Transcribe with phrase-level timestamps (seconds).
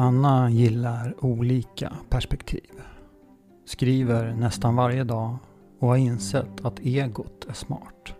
[0.00, 2.70] Anna gillar olika perspektiv.
[3.64, 5.36] Skriver nästan varje dag
[5.78, 8.14] och har insett att egot är smart.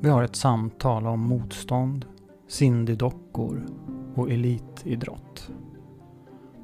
[0.00, 2.06] Vi har ett samtal om motstånd,
[2.48, 3.66] Cindy-dockor
[4.14, 5.50] och elitidrott.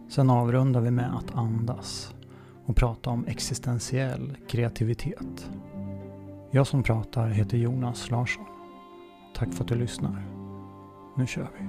[0.09, 2.15] Sen avrundar vi med att andas
[2.65, 5.51] och prata om existentiell kreativitet.
[6.51, 8.47] Jag som pratar heter Jonas Larsson.
[9.35, 10.27] Tack för att du lyssnar.
[11.17, 11.65] Nu kör vi.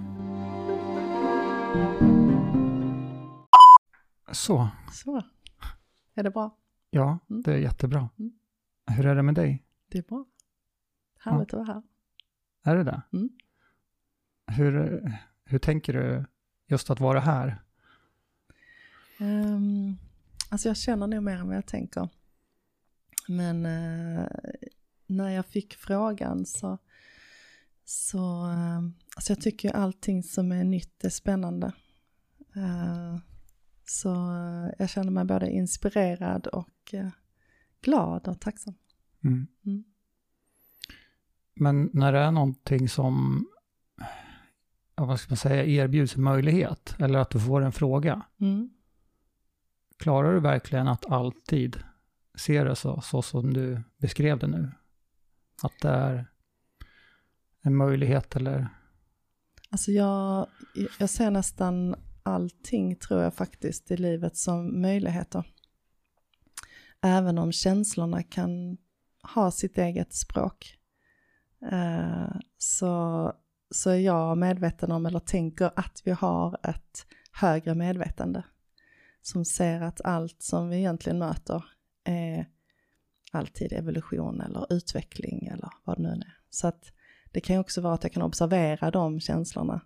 [4.31, 5.23] Så, Så.
[6.15, 6.57] Är det bra?
[6.89, 7.41] ja, Mm.
[7.41, 8.09] det är jättebra.
[8.19, 8.31] Mm.
[8.87, 9.65] Hur är det med dig?
[9.89, 10.25] Det är bra.
[11.19, 11.83] Härligt att vara här.
[12.63, 13.01] Är det det?
[13.13, 13.29] Mm.
[14.47, 15.01] Hur,
[15.45, 16.25] hur tänker du
[16.67, 17.61] just att vara här?
[19.19, 19.97] Um,
[20.49, 22.09] alltså jag känner nog mer än vad jag tänker.
[23.27, 24.27] Men eh,
[25.07, 26.77] när jag fick frågan så,
[27.85, 28.79] så eh,
[29.15, 31.71] alltså jag tycker ju allting som är nytt är spännande.
[32.55, 33.17] Eh,
[33.91, 37.09] så eh, jag känner mig både inspirerad och eh,
[37.81, 38.73] glad och tacksam.
[39.23, 39.47] Mm.
[39.65, 39.83] Mm.
[41.53, 43.45] Men när det är någonting som,
[44.95, 48.69] vad ska man säga, erbjuds en möjlighet, eller att du får en fråga, Mm.
[49.97, 51.83] klarar du verkligen att alltid
[52.35, 54.71] se det så, så som du beskrev det nu?
[55.63, 56.25] Att det är
[57.61, 58.67] en möjlighet eller?
[59.69, 60.47] Alltså jag,
[60.99, 61.95] jag ser nästan
[62.31, 65.43] allting tror jag faktiskt i livet som möjligheter.
[67.01, 68.77] Även om känslorna kan
[69.35, 70.77] ha sitt eget språk.
[71.71, 73.33] Eh, så,
[73.71, 78.43] så är jag medveten om, eller tänker att vi har ett högre medvetande.
[79.21, 81.63] Som ser att allt som vi egentligen möter
[82.03, 82.47] är
[83.31, 86.37] alltid evolution eller utveckling eller vad det nu är.
[86.49, 86.91] Så att
[87.31, 89.81] det kan ju också vara att jag kan observera de känslorna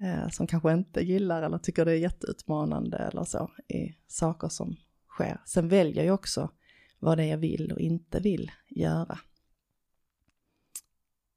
[0.00, 4.76] eh, som kanske inte gillar eller tycker det är jätteutmanande eller så i saker som
[5.08, 5.40] sker.
[5.46, 6.50] Sen väljer jag också
[6.98, 9.18] vad det är jag vill och inte vill göra.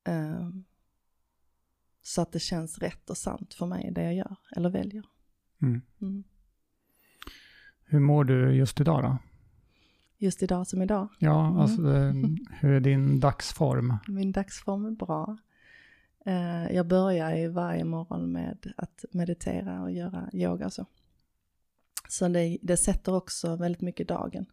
[0.08, 0.50] Eh,
[2.02, 5.04] så att det känns rätt och sant för mig det jag gör eller väljer.
[5.62, 5.82] Mm.
[6.02, 6.24] Mm.
[7.86, 9.18] Hur mår du just idag då?
[10.18, 12.14] Just idag som idag, Ja, alltså eh,
[12.52, 13.98] hur är din dagsform?
[14.08, 15.38] min dagsform är bra.
[16.28, 20.86] Eh, jag börjar ju varje morgon med att meditera och göra yoga och så.
[22.10, 24.46] Så det, det sätter också väldigt mycket dagen.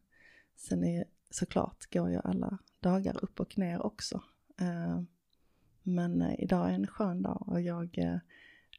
[0.56, 4.22] Sen är såklart går ju alla dagar upp och ner också.
[4.60, 5.02] Eh,
[5.82, 7.98] men eh, idag är en skön dag och jag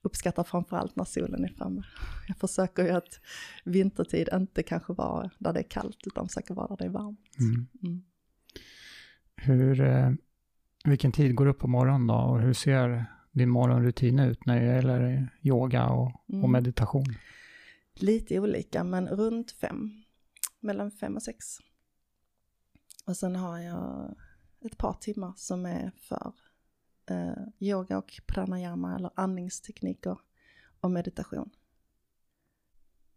[0.02, 1.84] uppskattar framförallt när solen är framme.
[2.28, 3.20] Jag försöker ju att
[3.64, 7.20] vintertid inte kanske vara där det är kallt utan försöker vara där det är varmt.
[7.40, 7.68] Mm.
[7.84, 8.04] Mm.
[9.36, 9.82] Hur,
[10.86, 14.60] vilken tid går du upp på morgonen då och hur ser din morgonrutin ut när
[14.60, 16.52] det gäller yoga och, och Mm.
[16.52, 17.06] meditation?
[17.94, 20.04] Lite olika, men runt fem.
[20.60, 21.46] Mellan fem och sex.
[23.08, 24.16] Och sen har jag
[24.66, 26.34] ett par timmar som är för
[27.10, 30.18] eh, yoga och pranayama eller andningstekniker
[30.82, 31.50] och meditation.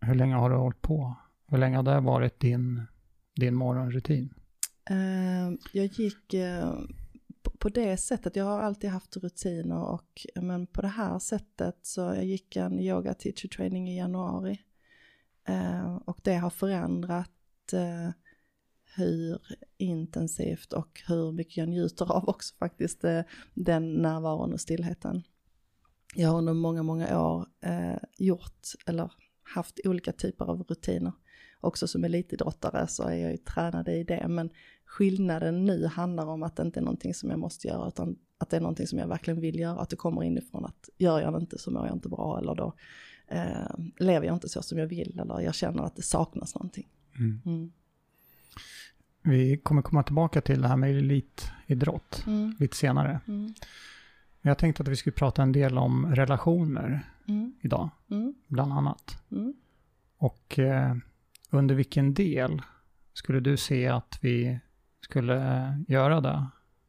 [0.01, 1.15] Hur länge har du hållit på?
[1.47, 2.83] Hur länge har det varit din,
[3.35, 4.35] din morgonrutin?
[4.91, 6.75] Eh, jag gick eh,
[7.59, 12.01] på- det sättet, jag har alltid haft rutiner och men på det här sättet så
[12.01, 14.61] jag gick en yoga teacher training i januari.
[15.45, 18.11] Eh, och det har förändrat eh,
[18.97, 19.39] hur
[19.77, 23.21] intensivt och hur mycket jag njuter av också faktiskt eh,
[23.55, 25.23] den närvaron och stillheten.
[26.15, 31.13] Jag har under många, många år eh, gjort eller haft olika typer av rutiner.
[31.61, 34.51] Också som elitidrottare så är jag ju tränad i det, men
[34.89, 38.51] skillnaden nu handlar om att det inte är någonting som jag måste göra, utan att
[38.51, 41.33] det är någonting som jag verkligen vill göra, att det kommer inifrån att gör jag
[41.33, 42.75] det inte så mår jag inte bra, eller då
[43.29, 46.89] eh, lever jag inte så som jag vill, eller jag känner att det saknas någonting.
[47.19, 47.41] Mm.
[47.47, 47.73] Mm.
[49.23, 52.55] Vi kommer komma tillbaka till det här med elitidrott Mm.
[52.59, 53.21] lite senare.
[53.29, 53.55] Mm.
[54.43, 57.53] Jag tänkte att vi skulle prata en del om relationer Mm.
[57.61, 58.35] idag, Mm.
[58.47, 59.23] bland annat.
[59.31, 59.55] Mm.
[60.17, 60.97] Och eh,
[61.51, 62.63] under vilken del
[63.13, 64.61] skulle du se att vi
[65.09, 66.47] skulle eh, göra det?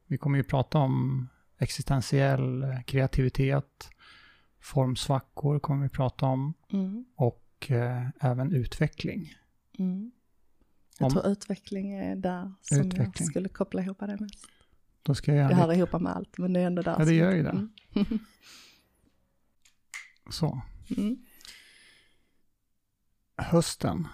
[0.08, 1.28] Vi kommer ju prata om
[1.58, 3.90] existentiell eh, kreativitet,
[4.60, 7.06] formsvackor kommer vi prata om Mm.
[7.16, 9.34] och eh, även utveckling.
[9.80, 10.12] Mm.
[11.00, 13.28] Jag Om- tror utveckling är där som jag Utveckling.
[13.28, 14.32] skulle koppla ihop det med.
[15.04, 16.96] Då ska jag Det hör lite, ihop med allt, men det är ändå där.
[17.00, 17.50] Ja, det gör ju det.
[17.50, 17.70] Mm.
[20.30, 20.62] så.
[20.98, 21.18] Mm.
[23.38, 24.08] Hösten,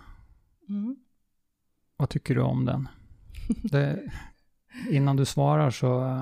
[0.70, 0.96] Mm.
[1.98, 2.88] vad tycker du om den?
[3.48, 4.12] Det,
[4.90, 6.22] innan du svarar så,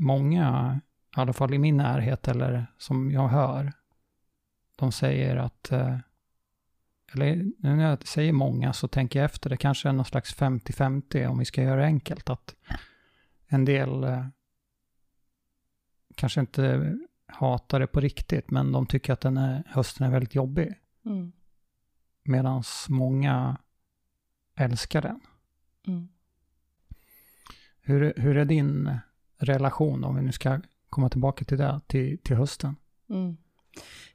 [0.00, 0.80] många,
[1.16, 3.72] i alla fall i min närhet eller som jag hör,
[4.76, 5.98] de säger att, eh,
[7.12, 10.36] eller nu när jag säger många så tänker jag efter, det kanske är någon slags
[10.36, 12.54] 50-50 om vi ska göra det enkelt, att
[13.46, 14.26] en del eh,
[16.14, 16.96] kanske inte
[17.26, 20.74] hatar det på riktigt, men de tycker att den är, hösten är väldigt jobbig.
[21.04, 21.32] Mm.
[22.22, 23.56] Medan många
[24.54, 25.20] älskar den.
[25.86, 26.08] Mm.
[27.80, 28.98] Hur, hur är din
[29.36, 32.76] relation, om vi nu ska komma tillbaka till det, till, till hösten?
[33.08, 33.36] Mm.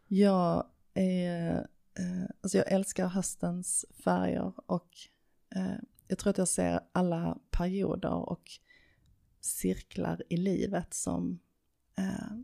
[0.07, 1.67] Jag, är,
[2.00, 4.89] eh, alltså jag älskar höstens färger och
[5.56, 5.77] eh,
[6.07, 8.51] jag tror att jag ser alla perioder och
[9.41, 11.39] cirklar i livet som,
[11.97, 12.38] eh,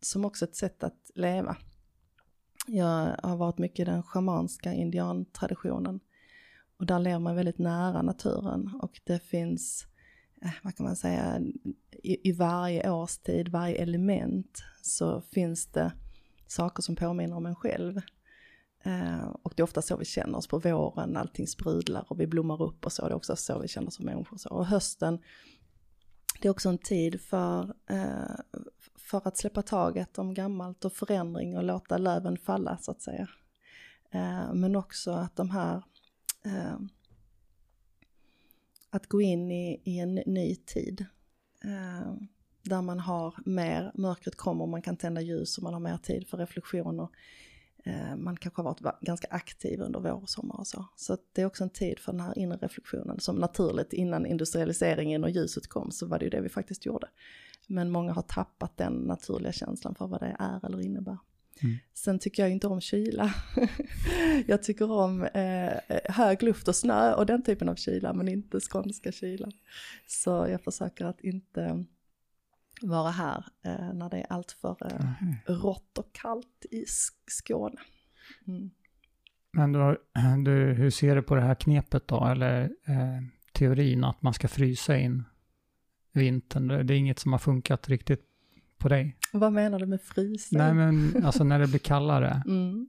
[0.00, 1.56] som också ett sätt att leva.
[2.66, 6.00] Jag har varit mycket i den schamanska indiantraditionen
[6.80, 9.86] och där lever man väldigt nära naturen och det finns,
[10.42, 11.40] eh, vad kan man säga,
[11.90, 15.92] i, i varje årstid, varje element så finns det
[16.46, 18.00] saker som påminner om en själv.
[18.82, 22.26] Eh, och det är ofta så vi känner oss på våren, allting sprudlar och vi
[22.26, 24.36] blommar upp och så, det är också så vi känner oss som människor.
[24.36, 24.48] Så.
[24.48, 25.18] Och hösten,
[26.40, 28.36] det är också en tid för, eh,
[28.96, 33.28] för att släppa taget om gammalt och förändring och låta löven falla så att säga.
[34.10, 35.82] Eh, men också att de här
[36.44, 36.78] eh,
[38.90, 41.06] att gå in i, i en ny tid.
[41.64, 42.14] Eh,
[42.62, 46.28] där man har mer, mörkret kommer, man kan tända ljus och man har mer tid
[46.28, 47.10] för reflektion och
[47.84, 50.84] eh, man kanske har varit ganska aktiv under vår och sommar och så.
[50.96, 55.24] Så det är också en tid för den här inre reflektionen som naturligt innan industrialiseringen
[55.24, 57.08] och ljuset kom så var det ju det vi faktiskt gjorde.
[57.66, 61.18] Men många har tappat den naturliga känslan för vad det är eller innebär.
[61.62, 61.76] Mm.
[61.94, 63.34] Sen tycker jag inte om kyla.
[64.46, 65.72] jag tycker om eh,
[66.08, 69.52] hög luft och snö och den typen av kyla, men inte skånska kylan.
[70.06, 71.84] Så jag försöker att inte
[72.82, 75.34] vara här eh, när det är alltför eh, Mhm.
[75.46, 77.80] rått och kallt i Sk- Skåne.
[78.46, 78.70] Mm.
[79.52, 79.96] Men då,
[80.44, 83.22] du, hur ser du på det här knepet då, eller eh,
[83.52, 85.24] teorin att man ska frysa in
[86.12, 86.86] vintern?
[86.86, 88.24] Det är inget som har funkat riktigt
[88.80, 89.16] på dig?
[89.32, 90.58] Vad menar du med frysa?
[90.58, 92.88] Nej, men alltså när det blir kallare, Mm,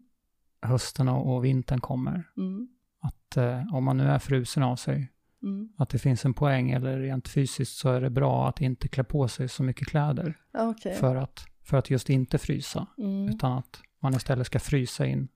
[0.61, 2.67] hösten och, vintern kommer, mm,
[3.01, 5.11] att eh, om man nu är frusen av sig,
[5.43, 5.69] mm.
[5.77, 9.03] att det finns en poäng, eller rent fysiskt så är det bra att inte klä
[9.03, 10.95] på sig så mycket kläder Ja, Okej.
[10.95, 15.27] för, att, för att just inte frysa, Mm, utan att man istället ska frysa in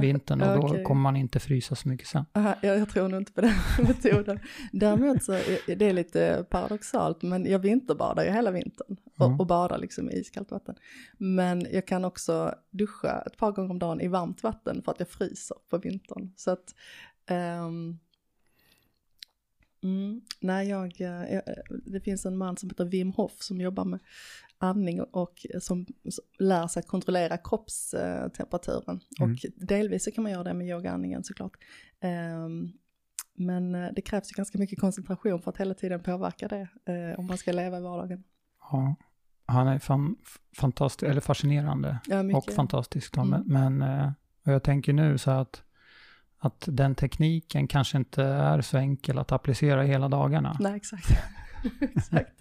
[0.00, 0.84] vintern och då Okej.
[0.84, 2.24] kommer man inte frysa så mycket sen.
[2.34, 3.52] Aha, jag, jag tror nog inte på den
[3.88, 4.40] metoden.
[4.72, 9.40] Däremot så är det är lite paradoxalt, men jag vinterbadar ju hela vintern och, Mm.
[9.40, 10.74] och badar liksom i iskallt vatten.
[11.18, 14.98] Men jag kan också duscha ett par gånger om dagen i varmt vatten för att
[15.00, 16.32] jag fryser på vintern.
[16.36, 16.74] Så att,
[17.26, 17.98] ehm,
[19.82, 21.42] mm, nej, jag, eh, jag,
[21.86, 24.00] det finns en man som heter Wim Hof som jobbar med
[24.58, 25.86] andning och som
[26.38, 29.00] lär sig att kontrollera kroppstemperaturen.
[29.20, 29.32] Mm.
[29.32, 31.52] Och delvis så kan man göra det med yogaandningen såklart.
[32.00, 32.72] Ehm,
[33.34, 37.18] men eh, det krävs ju ganska mycket koncentration för att hela tiden påverka det eh,
[37.18, 38.24] om man ska leva i vardagen.
[38.72, 38.94] Ja,
[39.46, 40.16] han är fan,
[40.56, 43.16] fantastisk, eller fascinerande Ja, och fantastisk.
[43.16, 43.42] Mm.
[43.46, 44.12] Men eh,
[44.46, 45.62] och jag tänker nu så att,
[46.38, 50.56] att den tekniken kanske inte är så enkel att applicera hela dagarna.
[50.60, 51.08] Nej, exakt.
[51.80, 52.32] exakt.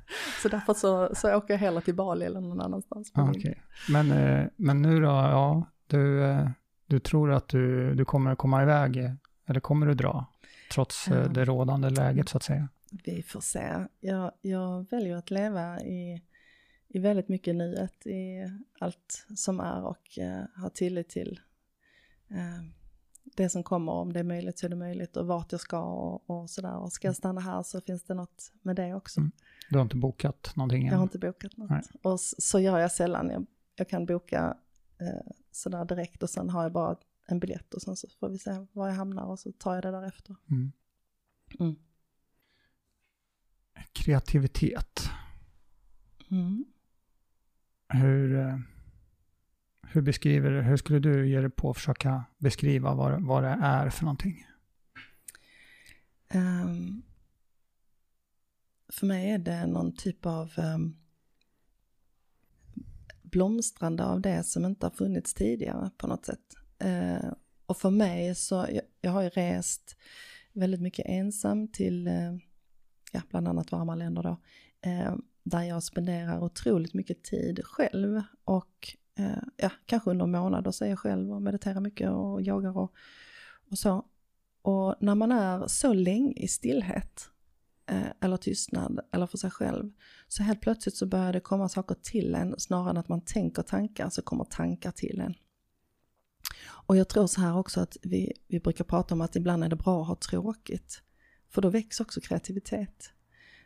[0.42, 3.12] Så därför så, så åker jag hellre till Bali eller någon annanstans.
[3.16, 3.62] min- okej.
[3.90, 6.50] men, eh, men nu då, ja, du, eh,
[6.86, 9.12] du tror att du, du kommer komma iväg, eh,
[9.46, 10.26] eller kommer du dra?
[10.72, 11.16] Trots Ja.
[11.28, 12.70] det rådande läget så att säga.
[13.06, 13.74] Vi får se.
[14.00, 16.22] Jag, jag väljer att leva i,
[16.88, 18.44] i väldigt mycket nuet i
[18.80, 21.40] allt som är och eh, ha tillit till
[22.32, 22.64] eh,
[23.36, 23.92] det som kommer.
[23.92, 26.78] Om det är möjligt så är det möjligt och vart jag ska och, och sådär.
[26.78, 29.20] Och ska jag stanna här så finns det något med det också.
[29.20, 29.32] Mm.
[29.70, 30.92] Du har inte bokat någonting än?
[30.92, 31.70] Jag har inte bokat något.
[31.70, 31.82] Nej.
[32.02, 33.30] Och s- så gör jag sällan.
[33.30, 34.58] Jag, jag kan boka
[35.02, 36.96] eh, sådär direkt och sen har jag bara
[37.28, 39.84] en biljett och sen så får vi se var jag hamnar och så tar jag
[39.84, 40.36] det därefter.
[40.52, 40.72] Mm.
[41.60, 41.76] Mm.
[43.94, 45.10] Kreativitet.
[46.32, 46.66] Mm.
[47.90, 48.58] Hur, eh,
[49.96, 53.90] hur beskriver hur skulle du ge dig på att försöka beskriva vad, vad det är
[53.90, 54.46] för någonting?
[56.34, 57.04] Um,
[58.90, 60.98] för mig är det någon typ av um,
[63.24, 66.56] blomstrande av det som inte har funnits tidigare på något sätt.
[66.86, 67.34] Uh,
[67.66, 69.98] och för mig så, jag, jag har ju rest
[70.54, 72.38] väldigt mycket ensam till, uh,
[73.12, 74.38] ja, bland annat varma länder då,
[74.82, 80.86] eh, där jag spenderar otroligt mycket tid själv och eh, ja, kanske under månader så
[80.86, 82.94] är jag själv och mediterar mycket och yogar och,
[83.72, 84.06] och så.
[84.62, 87.30] Och när man är så länge i stillhet
[87.86, 89.92] eh, eller tystnad eller för sig själv
[90.28, 93.62] så helt plötsligt så börjar det komma saker till en snarare än att man tänker
[93.62, 95.36] tankar så kommer tankar till en.
[96.88, 99.70] Och jag tror så här också att vi, vi brukar prata om att ibland är
[99.70, 101.02] det bra att ha tråkigt.
[101.50, 103.12] För då väcks också kreativitet.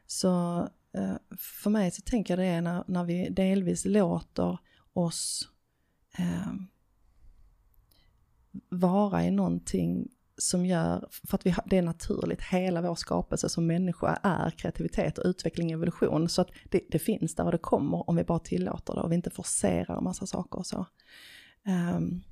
[0.07, 0.59] Så
[0.93, 4.57] eh, för mig så tänker jag det är när, när vi delvis låter
[4.99, 5.49] oss
[6.17, 6.53] eh,
[8.69, 13.67] vara i någonting som gör, för att vi, det är naturligt, hela vår skapelse som
[13.67, 16.29] människa är kreativitet och utveckling och evolution.
[16.29, 19.11] Så att det, det, finns där och det kommer om vi bara tillåter det och
[19.11, 20.85] vi inte forcerar en massa saker och så.
[21.95, 22.23] Um,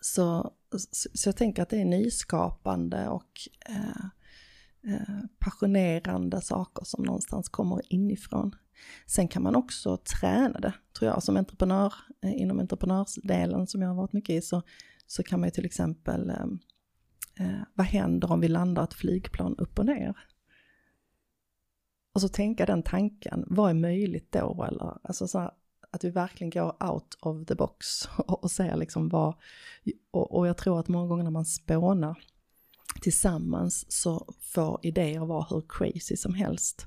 [0.00, 0.52] så,
[0.90, 3.30] så, så, jag tänker att det är nyskapande och
[3.70, 4.06] uh,
[4.86, 8.54] Eh, passionerande saker som någonstans kommer inifrån.
[9.06, 13.88] Sen kan man också träna det, tror jag, som entreprenör, eh, inom entreprenörsdelen som jag
[13.88, 14.62] har varit mycket i, så,
[15.06, 16.46] så kan man ju till exempel eh,
[17.46, 20.16] eh, vad händer om vi landar ett flygplan upp och ner?
[22.12, 24.64] Och så tänka den tanken, vad är möjligt då?
[24.68, 25.50] Eller, alltså så här,
[25.90, 29.34] att vi verkligen går out of the box och, och ser liksom vad,
[30.10, 32.18] och, och jag tror att många gånger när man spånar
[33.00, 36.86] tillsammans så får idéer vara hur crazy som helst.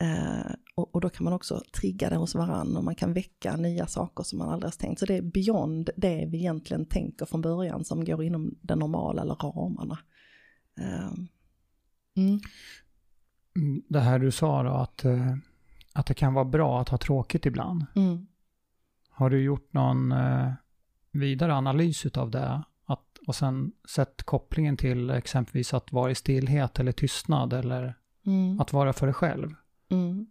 [0.00, 3.56] Eh, och, och, då kan man också trigga det hos varandra och man kan väcka
[3.56, 4.98] nya saker som man aldrig har tänkt.
[4.98, 9.22] Så det är beyond det vi egentligen tänker från början som går inom det normala
[9.22, 9.98] eller ramarna.
[10.80, 11.12] Eh,
[12.16, 12.40] mm.
[13.88, 15.36] Det här du sa då att, eh,
[15.92, 17.86] att det kan vara bra att ha tråkigt ibland.
[17.96, 18.26] Mm.
[19.10, 20.52] Har du gjort någon eh,
[21.12, 22.62] vidare analys av det?
[23.26, 27.94] Och sen sett kopplingen till exempelvis att vara i stillhet eller tystnad eller
[28.26, 28.60] mm.
[28.60, 29.54] att vara för dig själv?
[29.88, 30.26] Mm.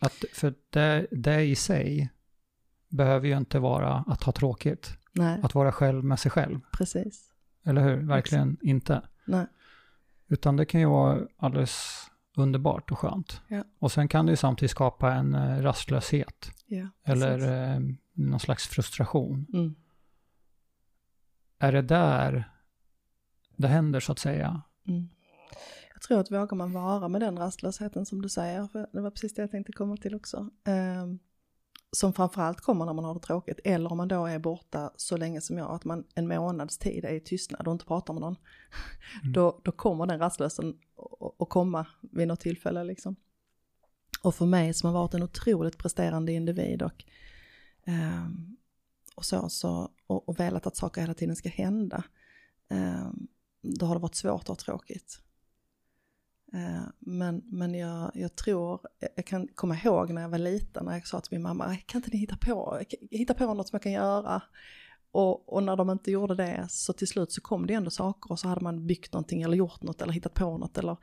[0.00, 2.10] Att, för det, det i sig
[2.88, 4.98] behöver ju inte vara att ha tråkigt.
[5.12, 5.40] Nej.
[5.42, 6.60] Att vara själv med sig själv.
[6.72, 7.30] Precis.
[7.64, 7.96] Eller hur?
[7.96, 8.64] Verkligen Exakt.
[8.64, 9.02] inte.
[9.24, 9.46] Nej.
[10.28, 13.40] Utan det kan ju vara alldeles underbart och skönt.
[13.48, 13.64] Ja.
[13.78, 16.50] Och sen kan det ju samtidigt skapa en eh, rastlöshet.
[16.66, 17.80] Ja, eller eh,
[18.12, 19.46] någon slags frustration.
[19.52, 19.74] Mm.
[21.58, 22.50] Är det där
[23.56, 24.62] det händer så att säga?
[24.88, 25.08] Mm.
[25.92, 29.10] Jag tror att vågar man vara med den rastlösheten som du säger, för det var
[29.10, 30.50] precis det jag tänkte komma till också.
[30.66, 31.06] Eh,
[31.92, 35.16] som framförallt kommer när man har det tråkigt, eller om man då är borta så
[35.16, 38.20] länge som jag, att man en månads tid är i tystnad och inte pratar med
[38.20, 38.36] någon.
[39.22, 39.32] Mm.
[39.32, 40.78] Då, då kommer den rastlösheten
[41.38, 43.16] att komma vid något tillfälle liksom.
[44.22, 47.04] Och för mig som har varit en otroligt presterande individ och,
[47.84, 48.28] eh,
[49.18, 52.04] och så, så och, och velat att saker hela tiden ska hända,
[52.70, 53.10] eh,
[53.62, 55.20] då har det varit svårt och tråkigt.
[56.52, 58.80] Eh, men, men jag, jag tror,
[59.16, 61.98] jag kan komma ihåg när jag var liten när jag sa till min mamma, kan
[61.98, 64.42] inte ni hitta på, hitta på något som jag kan göra?
[65.10, 68.32] Och, och, när de inte gjorde det så till slut så kom det ändå saker
[68.32, 70.96] och så hade man byggt någonting eller gjort något eller hittat på något eller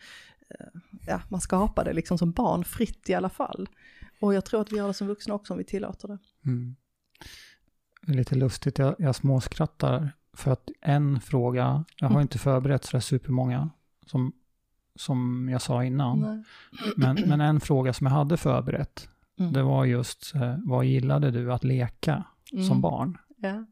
[0.50, 0.68] eh,
[1.08, 3.70] ja, man skapade liksom som barn fritt i alla fall.
[4.22, 6.18] Och jag tror att vi gör det som vuxna också om vi tillåter det.
[6.46, 6.76] Mm.
[8.08, 12.22] Lite lustigt, jag, jag småskrattar för att en fråga, jag har mm.
[12.22, 13.70] inte förberett sådär supermånga,
[14.06, 14.34] som
[14.96, 16.46] som jag sa innan.
[16.98, 19.10] Men, men en fråga som jag hade förberett,
[19.40, 19.54] mm.
[19.54, 20.34] det var just
[20.66, 22.64] vad gillade du att leka mm.
[22.64, 23.18] som barn?
[23.38, 23.66] Ja.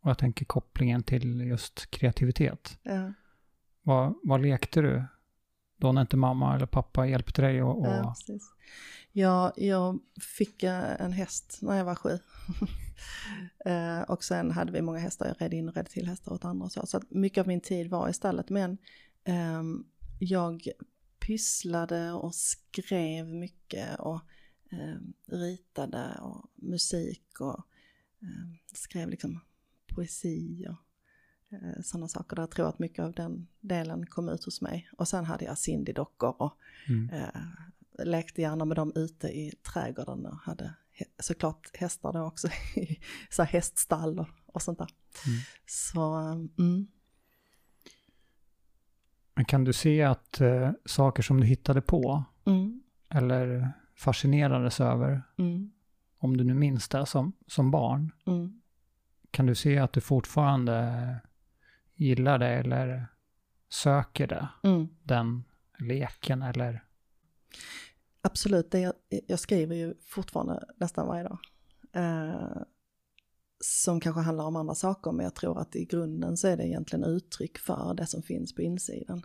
[0.00, 2.78] Och jag tänker kopplingen till just kreativitet.
[2.82, 3.12] Ja.
[3.82, 5.04] Vad, vad lekte du
[5.76, 7.62] då när inte mamma eller pappa hjälpte dig?
[7.62, 7.86] Och, och...
[7.86, 8.52] Ja, precis.
[9.12, 9.98] Ja, jag
[10.38, 12.18] fick en häst när jag var sju.
[13.64, 16.44] eh, och sen hade vi många hästar, jag red in och red till hästar åt
[16.44, 16.86] andra och så.
[16.86, 18.50] Så att mycket av min tid var i stallet.
[18.50, 18.78] Men
[19.58, 19.86] um,
[20.18, 20.68] jag
[21.26, 24.20] pysslade och skrev mycket och
[24.72, 24.96] eh,
[25.36, 27.58] ritade och musik och
[28.22, 29.40] eh, skrev liksom
[29.94, 30.76] poesi och
[31.56, 32.36] eh, sådana saker.
[32.36, 34.90] Där jag tror att mycket av den delen kom ut hos mig.
[34.98, 37.10] Och sen hade jag Cindy-dockor och mm.
[37.10, 40.74] eh, lekte gärna med dem ute i trädgården och hade
[41.18, 42.48] såklart hästar då också
[43.30, 44.88] så häststall och, och sånt där.
[45.26, 45.38] Mm.
[45.66, 46.14] Så,
[46.58, 46.86] mm.
[49.34, 52.82] Men kan du se att eh, saker som du hittade på mm.
[53.10, 55.70] eller fascinerades över, mm.
[56.18, 58.60] om du nu minns det som, som barn, mm.
[59.30, 61.16] kan du se att du fortfarande
[61.94, 63.06] gillar det eller
[63.68, 64.88] söker det, mm.
[65.02, 65.44] den
[65.78, 66.84] leken eller?
[68.26, 68.92] Absolut, det jag,
[69.26, 71.38] jag, skriver ju fortfarande nästan varje dag.
[71.92, 72.62] Eh,
[73.60, 76.68] som kanske handlar om andra saker, men jag tror att i grunden så är det
[76.68, 79.22] egentligen uttryck för det som finns på insidan.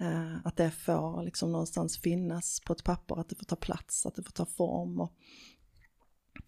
[0.00, 4.06] Eh, att det får liksom någonstans finnas på ett papper, att det får ta plats,
[4.06, 5.12] att det får ta form och,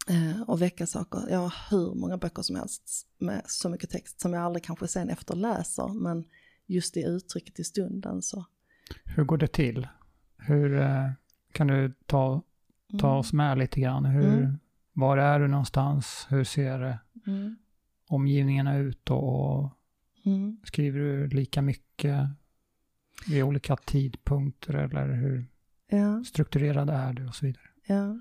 [0.08, 1.22] eh, och väcka saker.
[1.30, 4.88] Jag har hur många böcker som helst med så mycket text som jag aldrig kanske
[4.88, 6.24] sen efter läser, men
[6.66, 8.44] just i uttrycket i stunden så.
[9.04, 9.88] Hur går det till?
[10.38, 11.10] Hur eh,
[11.54, 12.42] kan du ta,
[12.98, 13.18] ta mm.
[13.18, 14.04] oss med lite grann?
[14.04, 14.58] Hur, mm.
[14.92, 16.26] Var är du någonstans?
[16.30, 16.98] Hur ser det?
[17.26, 17.56] Mm.
[18.08, 19.70] omgivningen är ute och
[20.64, 22.28] skriver du lika mycket
[23.28, 25.46] vid olika tidpunkter eller hur
[25.88, 26.24] Ja.
[26.24, 27.64] strukturerad är du och så vidare?
[27.86, 28.20] Ja.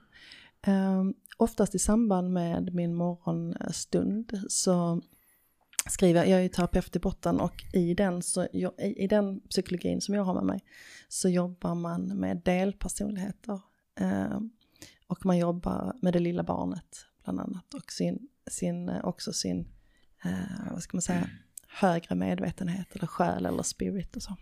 [0.67, 5.01] Um, oftast i samband med min morgonstund så
[5.89, 9.39] skriver jag, jag är ju terapeut i botten och i den, så, i, i den
[9.39, 10.59] psykologin som jag har med mig
[11.07, 13.61] så jobbar man med delpersonligheter.
[13.99, 14.39] Eh,
[15.07, 19.67] och man jobbar med det lilla barnet bland annat och sin, sin, eh, också sin,
[20.25, 21.29] eh, vad ska man säga,
[21.67, 24.35] högre medvetenhet eller själ eller spirit och så.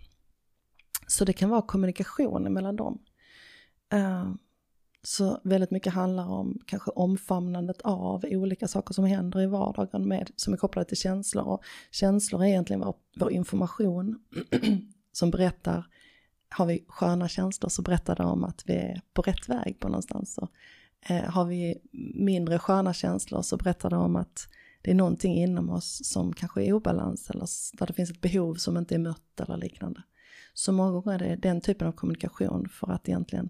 [1.08, 3.00] Så det kan vara kommunikation mellan dem
[5.04, 10.32] så väldigt mycket handlar om kanske omfamnandet av olika saker som händer i vardagen med,
[10.36, 11.44] som är kopplade till känslor.
[11.44, 14.20] Och känslor är egentligen vår, vår information
[15.12, 15.86] som berättar,
[16.50, 19.88] har vi sköna känslor så berättar det om att vi är på rätt väg på
[19.88, 20.34] någonstans.
[20.34, 20.48] Så,
[21.02, 21.82] eh, har vi
[22.16, 24.48] mindre sköna känslor så berättar det om att
[24.82, 28.22] det är någonting inom oss som kanske är i obalans eller där det finns ett
[28.22, 30.04] behov som inte är mött eller liknande.
[30.54, 33.50] Så många gånger är det den typen av kommunikation för att egentligen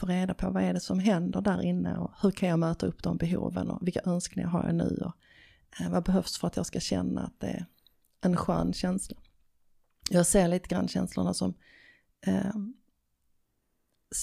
[0.00, 2.86] få reda på vad är det som händer där inne och hur kan jag möta
[2.86, 5.12] upp de behoven och vilka önskningar har jag nu och
[5.80, 7.66] eh, vad behövs för att jag ska känna att det är
[8.20, 9.16] en skön känsla.
[10.10, 11.54] Jag ser lite grann känslorna som
[12.26, 12.54] eh,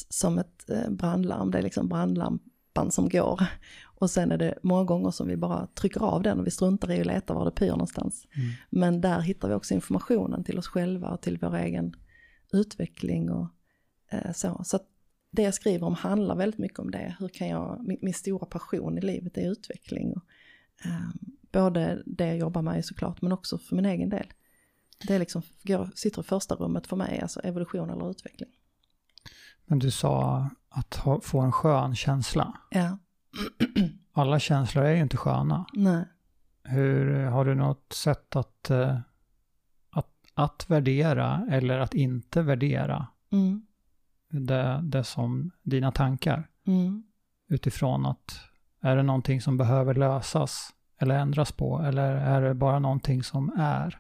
[0.10, 3.42] som ett eh, brandlarm, det är liksom brandlampan som går.
[3.84, 6.92] Och sen är det många gånger som vi bara trycker av den och vi struntar
[6.92, 8.28] i att leta var det pyr någonstans.
[8.36, 8.50] Mm.
[8.70, 11.96] Men där hittar vi också informationen till oss själva och till vår egen
[12.54, 13.48] utveckling och
[14.10, 14.62] eh, så.
[14.64, 14.88] Så att
[15.32, 17.16] det jag skriver om handlar väldigt mycket om det.
[17.20, 20.14] Hur kan jag, min, min stora passion i livet är utveckling.
[20.14, 20.24] Och,
[20.86, 21.10] eh,
[21.52, 24.28] både det jag jobbar med såklart, men också för min egen del.
[25.08, 28.50] Det är liksom, går, sitter i första rummet för mig, alltså evolution eller utveckling.
[29.66, 32.58] Men du sa att ha, få en skön känsla.
[32.70, 32.98] Ja.
[34.14, 35.66] Alla känslor är ju inte sköna.
[35.74, 36.06] Nej.
[36.64, 39.00] Hur, har du något sätt att, eh,
[39.90, 43.67] att, att värdera eller att inte värdera Mm.
[44.30, 46.50] Det, det som dina tankar?
[46.68, 47.04] Mm.
[47.50, 48.40] Utifrån att
[48.82, 53.50] är det någonting som behöver lösas eller ändras på eller är det bara någonting som
[53.58, 54.00] är?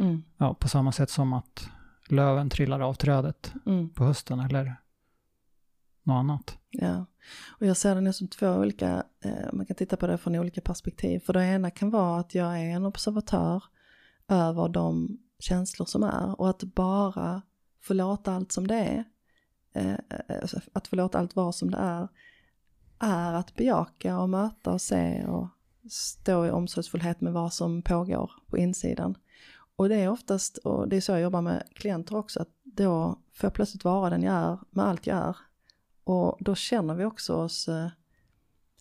[0.00, 0.22] Mm.
[0.36, 1.68] Ja, på samma sätt som att
[2.08, 3.88] löven trillar av trädet Mm.
[3.90, 4.76] på hösten eller
[6.02, 6.58] något annat.
[6.70, 7.06] Ja,
[7.48, 10.36] och jag ser det nu som två olika, eh, man kan titta på det från
[10.36, 11.20] olika perspektiv.
[11.20, 13.64] För det ena kan vara att jag är en observatör
[14.28, 17.42] över de känslor som är och att bara
[17.82, 19.04] förlåta allt som det är,
[19.74, 19.96] Eh,
[20.42, 22.08] alltså, att förlåta allt vara som det är,
[22.98, 25.48] är att bejaka och möta och se och
[25.90, 29.14] stå i omsorgsfullhet med vad som pågår på insidan.
[29.76, 33.18] Och det är oftast, och det är så jag jobbar med klienter också, att då
[33.32, 35.36] får jag plötsligt vara den jag är med allt jag är.
[36.04, 37.88] Och då känner vi också oss eh,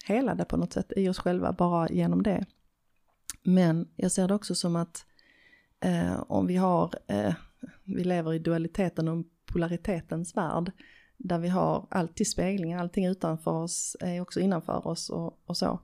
[0.05, 2.45] helade på något sätt i oss själva bara genom det.
[3.43, 5.05] Men jag ser det också som att
[5.79, 7.33] eh, om vi har, eh,
[7.83, 10.71] vi lever i dualiteten och polaritetens värld,
[11.17, 15.79] där vi har alltid speglingar, allting utanför oss är också innanför oss och, och så.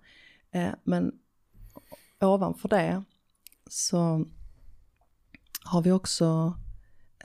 [0.51, 1.12] Eh, men
[2.21, 3.03] ovanför det
[3.69, 4.25] så
[5.63, 6.58] har vi också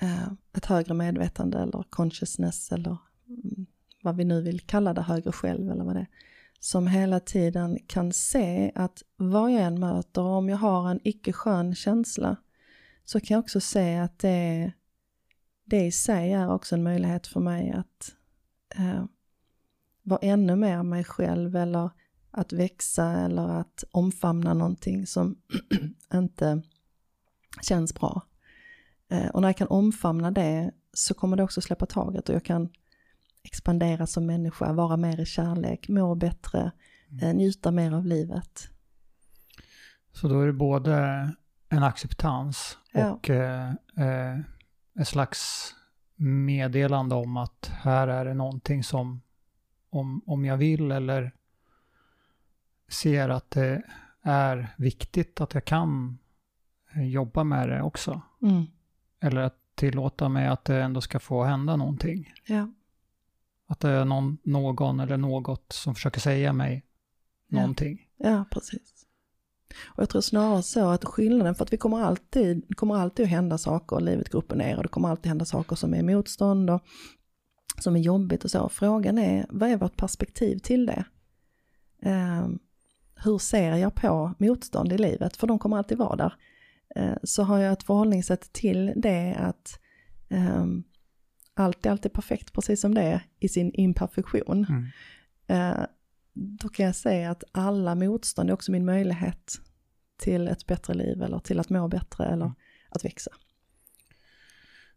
[0.00, 2.96] eh, ett högre medvetande eller consciousness eller
[3.28, 3.66] mm,
[4.02, 6.08] vad vi nu vill kalla det, högre själv eller vad det är,
[6.60, 11.32] som hela tiden kan se att vad jag än möter, om jag har en icke
[11.32, 12.36] skön känsla,
[13.04, 14.72] så kan jag också se att det, är
[15.64, 18.14] det i sig är också en möjlighet för mig att
[18.76, 19.04] eh,
[20.02, 21.90] vara ännu mer mig själv eller
[22.30, 25.36] att växa eller att omfamna någonting som
[26.14, 26.62] inte
[27.62, 28.22] känns bra.
[29.08, 32.44] Eh, och när jag kan omfamna det så kommer det också släppa taget och jag
[32.44, 32.68] kan
[33.42, 36.70] expandera som människa, vara mer i kärlek, må bättre,
[37.22, 38.68] eh, njuta mer av livet.
[40.12, 40.94] Så då är det både
[41.68, 43.12] en acceptans Ja.
[43.12, 43.72] och eh,
[45.00, 45.70] ett slags
[46.16, 49.22] meddelande om att här är det någonting som
[49.90, 51.32] om, om jag vill eller
[52.88, 53.82] ser att det
[54.22, 56.18] är viktigt att jag kan
[56.94, 58.20] eh, jobba med det också.
[58.42, 58.64] Mm.
[59.20, 62.32] Eller att tillåta mig att det ändå ska få hända någonting.
[62.46, 62.68] Ja.
[63.66, 66.84] Att det är någon, någon eller något som försöker säga mig
[67.48, 67.56] Ja.
[67.60, 68.08] någonting.
[68.16, 68.93] ja, precis.
[69.84, 73.30] Och jag tror snarare så att skillnaden, för att vi kommer alltid, kommer alltid att
[73.30, 76.02] hända saker, livet går upp och ner och det kommer alltid hända saker som är
[76.02, 76.82] motstånd och
[77.78, 78.68] som är jobbigt och så.
[78.68, 81.04] Frågan är, vad är vårt perspektiv till det?
[82.02, 82.58] Ehm,
[83.24, 85.36] hur ser jag på motstånd i livet?
[85.36, 86.34] För de kommer alltid vara där.
[86.96, 89.80] Eh, så har jag ett förhållningssätt till det att
[90.28, 90.84] ehm,
[91.54, 94.66] allt är alltid perfekt precis som det är i sin imperfektion.
[95.48, 95.86] Mm.
[96.34, 99.60] Då kan jag säga att alla motstånd är också min möjlighet
[100.16, 102.54] till ett bättre liv eller till att må bättre eller Mm.
[102.88, 103.30] att växa.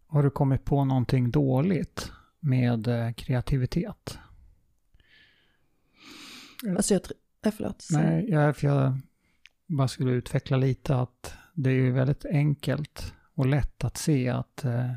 [0.08, 4.18] Har du kommit på någonting dåligt med eh, kreativitet?
[6.78, 7.12] Alltså jag, tr-
[7.46, 7.88] eh, förlåt.
[7.92, 8.98] Nej, jag, för jag
[9.66, 14.66] bara skulle utveckla lite att det är ju väldigt enkelt och lätt att se att
[14.66, 14.92] eh,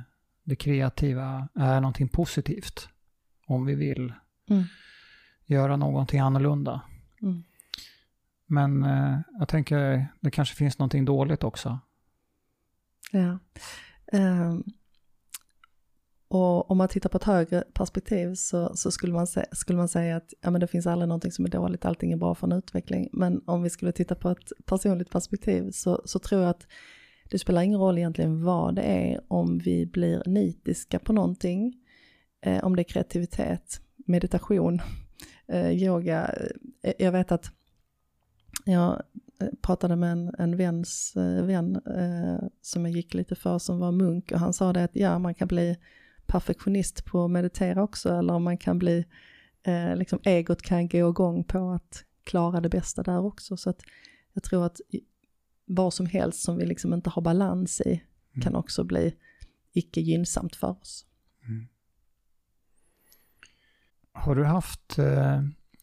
[0.44, 2.88] det kreativa är någonting positivt.
[3.46, 4.12] Om vi vill
[4.50, 4.64] Mm.
[5.50, 6.80] Göra någonting annorlunda.
[7.22, 7.42] Mm.
[8.46, 11.78] Men eh, jag tänker, det kanske finns någonting dåligt också.
[13.12, 13.38] Ja.
[14.12, 14.64] Ehm,
[16.28, 19.88] och om man tittar på ett högre perspektiv så, så skulle, man sä- skulle man
[19.88, 22.46] säga att ja, men det finns aldrig någonting som är dåligt, allting är bra för
[22.46, 23.08] en utveckling.
[23.12, 26.66] Men om vi skulle titta på ett personligt perspektiv så, så tror jag att
[27.30, 31.74] det spelar ingen roll egentligen vad det är om vi blir nitiska på någonting.
[32.40, 34.80] Eh, om det är kreativitet, meditation,
[35.54, 36.34] yoga.
[36.82, 37.52] Eh, jag vet att
[38.64, 39.02] jag
[39.40, 43.78] eh, pratade med en, en väns eh, vän eh, som jag gick lite för som
[43.78, 45.76] var munk och han sa det att ja, man kan bli
[46.26, 49.04] perfektionist på att meditera också eller man kan bli,
[49.62, 53.56] eh, liksom egot kan gå igång på att klara det bästa där också.
[53.56, 53.80] Så att
[54.32, 54.80] jag tror att
[55.64, 58.02] vad som helst som vi liksom inte har balans i
[58.34, 58.42] Mm.
[58.42, 59.14] kan också bli
[59.72, 61.06] icke gynnsamt för oss.
[64.12, 65.42] Har du haft eh,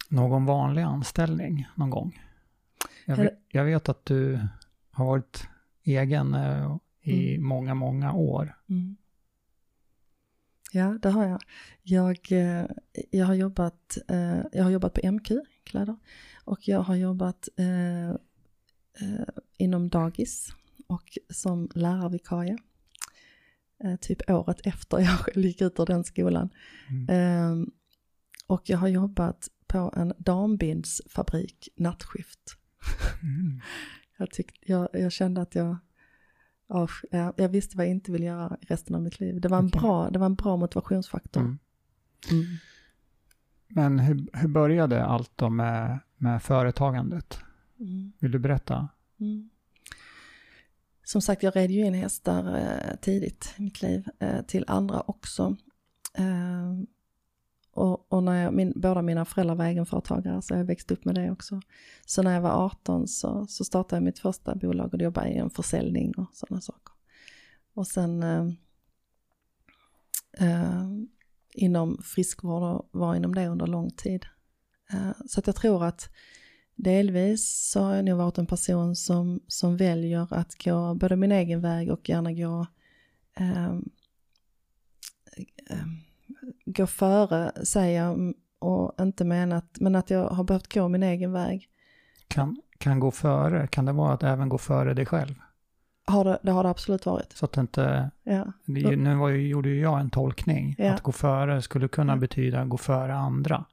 [0.10, 2.22] någon vanlig anställning någon gång?
[3.06, 4.40] Jag, vet, jag vet att du
[4.92, 5.48] har varit
[5.84, 8.56] egen eh, i många, många år.
[8.70, 8.98] Mm.
[10.72, 11.42] Ja, det har jag.
[11.84, 12.66] Jag, eh,
[13.12, 13.98] jag, har, jobbat,
[14.52, 15.32] jag har jobbat på MQ,
[15.64, 15.96] kläder,
[16.44, 17.50] och jag har jobbat
[19.58, 20.54] inom dagis
[20.88, 22.58] och som lärarvikarie.
[24.02, 26.50] Typ året efter jag själv gick ut ur den skolan.
[26.90, 27.72] Mm.
[28.48, 32.58] Och jag har jobbat på en dambindsfabrik nattskift.
[33.22, 33.62] Mm.
[34.18, 35.78] Jag, tyck, jag, jag kände att jag,
[36.68, 39.42] ja, jag, jag visste vad jag inte ville göra resten av mitt liv.
[39.42, 41.42] Det var en, bra, det var en bra motivationsfaktor.
[41.42, 41.58] Mm.
[42.32, 42.46] Mm.
[43.68, 47.40] Men hur, hur började allt då med, med företagandet?
[47.80, 48.14] Mm.
[48.20, 48.88] Vill du berätta?
[49.20, 49.50] Mm.
[51.04, 55.02] Som sagt, jag red ju in hästar eh, tidigt i mitt liv, eh, till andra
[55.02, 55.58] också.
[56.14, 56.74] Eh,
[57.78, 61.16] och och när jag, min, båda mina föräldrar var egenföretagare så jag växte upp med
[61.16, 61.62] det också.
[62.06, 65.38] Så när jag var 18 så, så startade jag mitt första bolag och jobbade i
[65.38, 66.94] en försäljning och sådana saker.
[67.74, 68.48] Och sen eh,
[70.40, 70.88] eh,
[71.54, 74.26] inom friskvård och var inom det under lång tid.
[74.92, 76.10] Eh, så att jag tror att
[76.76, 81.32] delvis så har jag nog varit en person som, som väljer att gå både min
[81.32, 82.68] egen väg och gärna gå
[83.38, 83.74] eh,
[85.70, 85.88] eh,
[86.68, 91.32] gå före, säger jag, och inte menat, men att jag har behövt gå min egen
[91.32, 91.70] väg.
[92.28, 95.34] Kan, kan gå före, kan det vara att även gå före dig själv?
[96.06, 97.34] Har det, det har det absolut varit.
[97.34, 98.54] Så att inte, Ja.
[98.66, 100.94] det- nu var ju, gjorde ju jag en tolkning, Ja.
[100.94, 102.20] att gå före skulle kunna Mm.
[102.20, 103.66] betyda gå före andra.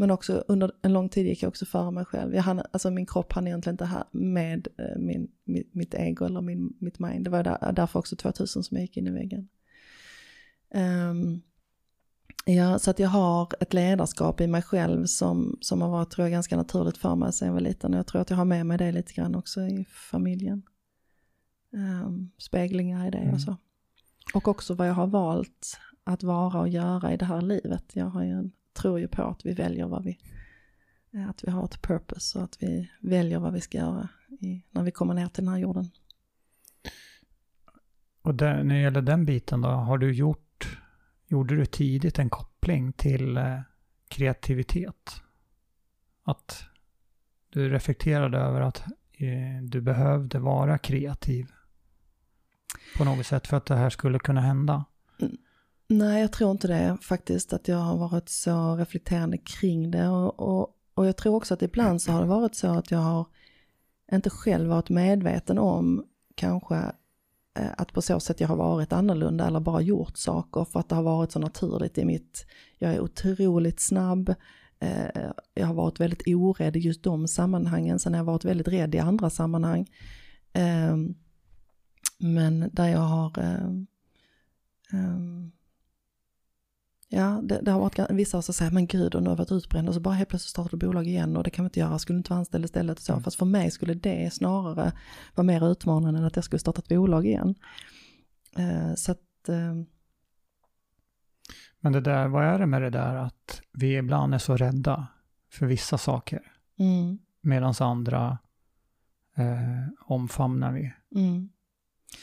[0.00, 2.34] Men också under en lång tid gick jag också före mig själv.
[2.34, 6.24] Jag hann, alltså min kropp hann egentligen inte här med eh, min, mitt, mitt ego
[6.24, 7.24] eller min, mitt mind.
[7.24, 9.48] Det var där, därför också 2000 som jag gick in i väggen.
[10.74, 11.40] Ehm,
[12.54, 16.24] ja, så att jag har ett ledarskap i mig själv som, som har varit tror
[16.24, 17.92] jag, ganska naturligt för mig sedan jag var liten.
[17.92, 20.62] Och jag tror att jag har med mig det lite grann också i familjen.
[21.72, 23.34] Ehm, speglingar i det Mm.
[23.34, 23.56] och så.
[24.34, 27.84] Och också vad jag har valt att vara och göra i det här livet.
[27.92, 30.18] Jag har ju en, tror ju på att vi väljer vad vi,
[31.14, 34.08] eh, att vi har ett purpose och att vi väljer vad vi ska göra
[34.40, 35.90] i, när vi kommer ner till den här jorden.
[38.22, 40.47] Och där, när det gäller den biten då, har du gjort,
[41.28, 43.60] gjorde du tidigt en koppling till eh,
[44.08, 45.22] kreativitet?
[46.24, 46.64] Att
[47.50, 51.46] du reflekterade över att eh, du behövde vara kreativ
[52.96, 54.84] på något sätt för att det här skulle kunna hända?
[55.88, 60.08] Nej, jag tror inte det faktiskt, att jag har varit så reflekterande kring det.
[60.08, 62.98] Och, och, och jag tror också att ibland så har det varit så att jag
[62.98, 63.26] har
[64.12, 66.92] inte själv varit medveten om kanske
[67.58, 70.88] Eh, att på så sätt jag har varit annorlunda eller bara gjort saker för att
[70.88, 72.46] det har varit så naturligt i mitt,
[72.78, 74.34] jag är otroligt snabb,
[74.80, 78.68] eh, jag har varit väldigt orädd i just de sammanhangen, sen har jag varit väldigt
[78.68, 79.86] rädd i andra sammanhang.
[80.52, 81.14] Ehm,
[82.18, 83.70] men där jag har eh,
[84.92, 85.52] ehm,
[87.10, 89.52] Ja, det, det har varit vissa som säger, men gud, och nu har jag varit
[89.52, 91.80] utbränd och så bara helt plötsligt startar du bolag igen och det kan vi inte
[91.80, 93.12] göra, skulle inte vara anställd istället och så.
[93.12, 93.22] Mm.
[93.22, 94.92] Fast för mig skulle det snarare
[95.34, 97.54] vara mer utmanande än att jag skulle starta ett bolag igen.
[98.56, 99.74] Eh, så att, eh,
[101.80, 105.06] Men det där, vad är det med det där att vi ibland är så rädda
[105.50, 108.38] för vissa saker mm, medan andra
[109.36, 110.92] eh, omfamnar vi.
[111.14, 111.48] Mm.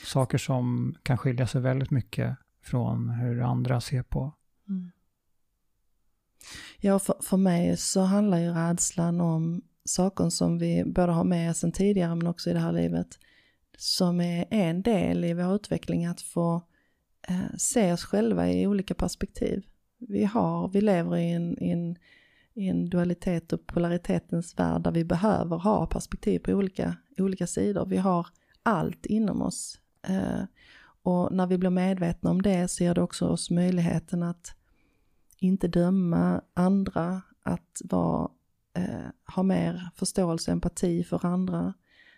[0.05, 4.33] Saker som kan skilja sig väldigt mycket från hur andra ser på.
[4.69, 4.91] Mm.
[6.79, 11.57] Ja, för, för mig så handlar ju rädslan om saker som vi både har med
[11.57, 13.07] sedan tidigare men också i det här livet.
[13.77, 16.61] Som är en del i vår utveckling att få
[17.27, 19.65] eh, se oss själva i olika perspektiv.
[19.97, 21.97] Vi, har, vi lever i en, i, en,
[22.53, 27.85] i en dualitet och polaritetens värld där vi behöver ha perspektiv på olika, olika sidor.
[27.85, 28.27] Vi har
[28.63, 29.79] allt inom oss.
[30.07, 30.43] Eh,
[31.03, 34.54] och när vi blir medvetna om det så ger det också oss möjligheten att
[35.45, 38.31] inte döma andra, att vara,
[38.73, 41.73] eh, ha mer förståelse och empati för andra.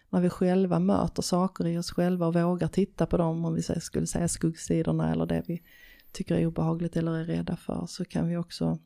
[0.10, 3.62] När vi själva möter saker i oss själva och vågar titta på dem, om vi
[3.62, 5.64] skulle säga skuggsidorna eller det vi
[6.12, 8.80] tycker är obehagligt eller är rädda för, så kan vi också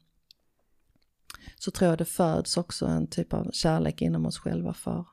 [1.57, 5.05] så tror jag det föds också en typ av kärlek inom oss själva för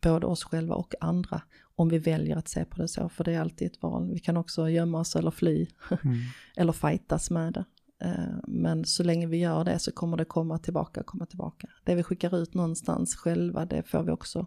[0.00, 1.42] både oss själva och andra
[1.74, 4.10] om vi väljer att se på det så, för det är alltid ett val.
[4.12, 5.66] Vi kan också gömma oss eller fly
[6.04, 6.16] mm.
[6.56, 7.64] eller fightas med det.
[8.00, 11.68] Eh, men så länge vi gör det så kommer det komma tillbaka, komma tillbaka.
[11.84, 14.46] Det vi skickar ut någonstans själva, det får vi också,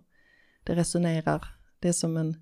[0.64, 1.48] det resonerar.
[1.80, 2.36] Det är som en,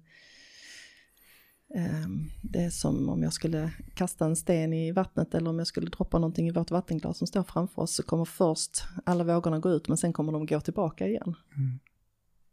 [1.75, 5.67] ehm, det är som om jag skulle kasta en sten i vattnet eller om jag
[5.67, 9.59] skulle droppa någonting i vårt vattenglas som står framför oss så kommer först alla vågorna
[9.59, 11.35] gå ut men sen kommer de gå tillbaka igen.
[11.57, 11.79] Mm.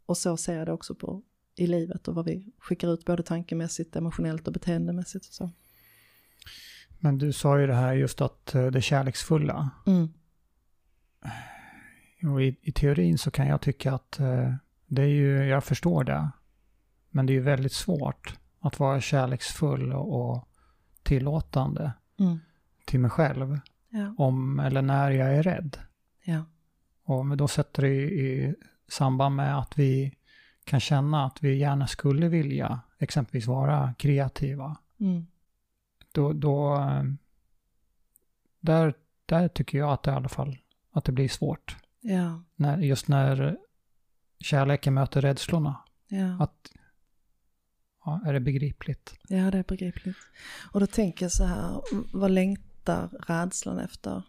[0.05, 1.21] Och så ser jag det också på
[1.55, 5.49] i livet och vad vi skickar ut både tankemässigt, emotionellt och beteendemässigt och så.
[6.99, 9.69] Men du sa ju det här just att eh, det kärleksfulla.
[9.85, 10.13] Mm.
[12.33, 14.53] Och i, i, teorin så kan jag tycka att eh,
[14.87, 16.31] det är ju, jag förstår det.
[17.09, 20.47] Men det är ju väldigt svårt att vara kärleksfull och, och
[21.03, 22.39] tillåtande mm.
[22.85, 23.59] till mig själv.
[23.89, 24.15] Ja.
[24.17, 25.77] Om eller när jag är rädd.
[26.23, 26.45] Ja.
[27.03, 28.55] Och då sätter det i
[28.87, 30.15] samband med att vi
[30.63, 34.77] kan känna att vi gärna skulle vilja exempelvis vara kreativa.
[34.99, 35.25] Mm
[36.19, 36.77] då, då
[38.59, 38.93] där,
[39.25, 40.57] där tycker jag att det i alla fall
[40.91, 41.77] att det blir svårt.
[42.01, 42.43] Ja.
[42.55, 43.57] När, just när
[44.39, 45.79] kärleken möter rädslorna.
[46.07, 46.43] Ja.
[46.43, 46.71] Att,
[48.05, 49.13] ja, är det begripligt?
[49.27, 50.17] Ja, det är begripligt.
[50.71, 51.81] Och då tänker jag så här,
[52.13, 54.23] vad längtar rädslan efter?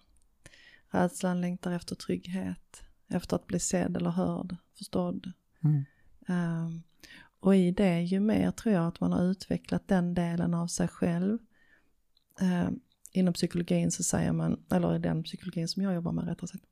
[0.88, 5.33] Rädslan längtar efter trygghet, efter att bli sedd eller hörd, förstådd.
[5.64, 5.85] Mm.
[6.29, 6.83] Um,
[7.40, 10.88] och i det, ju mer tror jag att man har utvecklat den delen av sig
[10.88, 11.38] själv,
[12.40, 12.70] eh,
[13.12, 16.64] inom psykologin så säger man, eller i den psykologin som jag jobbar med rättare sagt,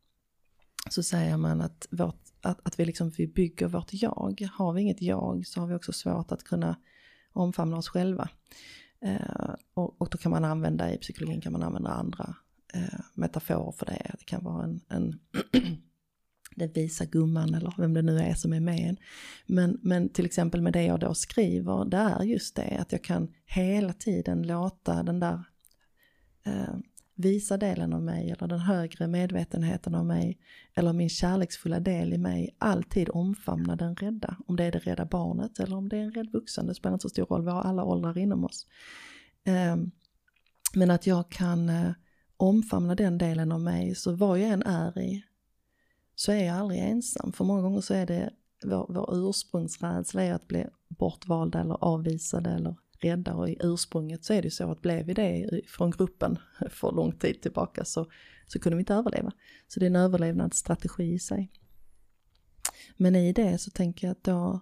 [0.90, 4.48] så säger man att, vårt, att, att vi, liksom, vi bygger vårt jag.
[4.52, 6.76] Har vi inget jag så har vi också svårt att kunna
[7.32, 8.28] omfamna oss själva.
[9.00, 12.34] Eh, och, och, då kan man använda, i psykologin kan man använda andra
[12.74, 14.14] eh, metaforer för det.
[14.18, 15.18] Det kan vara en, en
[16.58, 18.96] den visa gumman eller vem det nu är som är med en.
[19.46, 23.04] Men, men till exempel med det jag då skriver, det är just det att jag
[23.04, 25.44] kan hela tiden låta den där
[26.48, 26.74] eh,
[27.14, 30.38] visa delen av mig eller den högre medvetenheten av mig
[30.74, 34.36] eller min kärleksfulla del i mig alltid omfamna den rädda.
[34.46, 36.94] Om det är det rädda barnet eller om det är en rädd vuxen, det spelar
[36.94, 38.66] inte så stor roll, vi har alla åldrar inom oss.
[39.44, 39.76] Eh,
[40.74, 41.90] men att jag kan eh,
[42.36, 45.24] omfamna den delen av mig, så vad jag än är i,
[46.14, 47.32] så är jag aldrig ensam.
[47.32, 48.30] För många gånger så är det
[48.64, 54.32] vår, vår ursprungsrädsla är att bli bortvalda eller avvisade eller rädda och i ursprunget så
[54.32, 56.38] är det ju så att blev vi det från gruppen
[56.70, 58.06] för lång tid tillbaka så,
[58.46, 59.32] så kunde vi inte överleva.
[59.68, 61.52] Så det är en överlevnadsstrategi i sig.
[62.96, 64.60] Men i det så tänker jag att då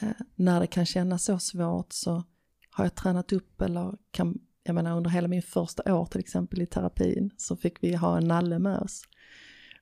[0.00, 2.24] eh, när det kan kännas så svårt så
[2.70, 6.62] har jag tränat upp eller kan, jag menar under hela min första år till exempel
[6.62, 9.02] i terapin så fick vi ha en nalle med oss.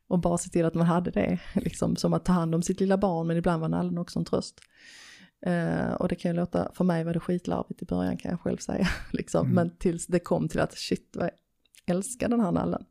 [0.06, 2.80] Och bara se till att man hade det, liksom som att ta hand om sitt
[2.80, 4.60] lilla barn, men ibland var nallen också en tröst.
[5.46, 8.40] Uh, och det kan ju låta, för mig var det skitlarvigt i början kan jag
[8.40, 9.40] själv säga, liksom.
[9.40, 9.55] Mm.
[9.55, 11.33] men tills det kom till att shit vad jag
[11.96, 12.85] älskar den här nallen.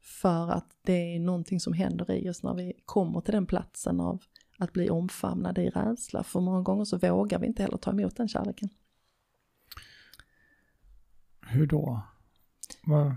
[0.00, 4.00] För att det är någonting som händer i oss när vi kommer till den platsen
[4.00, 4.22] av
[4.58, 6.22] att bli omfamnade i rädsla.
[6.22, 8.68] För många gånger så vågar vi inte heller ta emot den kärleken.
[11.46, 12.02] Hur då?
[12.82, 13.16] Vad,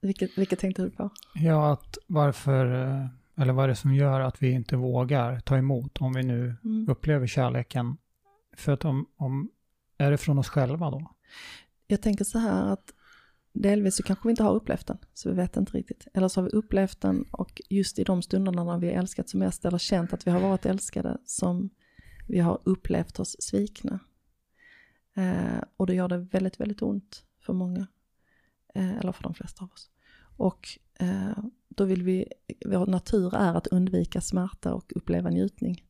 [0.00, 1.10] vilket, vilket tänkte du på?
[1.34, 5.56] Ja, att varför, eh, eller vad är det som gör att vi inte vågar ta
[5.56, 6.88] emot om vi nu mm.
[6.88, 7.96] upplever kärleken?
[8.56, 9.50] För att om, om,
[9.98, 11.14] är det från oss själva då?
[11.86, 12.92] Jag tänker så här att
[13.52, 16.06] delvis så kanske vi inte har upplevt den, så vi vet inte riktigt.
[16.14, 19.28] Eller så har vi upplevt den och just i de stunderna när vi har älskat
[19.28, 21.70] som mest eller känt att vi har varit älskade som
[22.28, 23.98] vi har upplevt oss svikna.
[25.14, 27.86] Eh, och det gör det väldigt, väldigt ont för många.
[28.74, 29.90] Eh, eller för de flesta av oss.
[30.36, 30.68] Och
[30.98, 32.28] eh, då vill vi,
[32.66, 35.84] vår natur är att undvika smärta och uppleva njutning.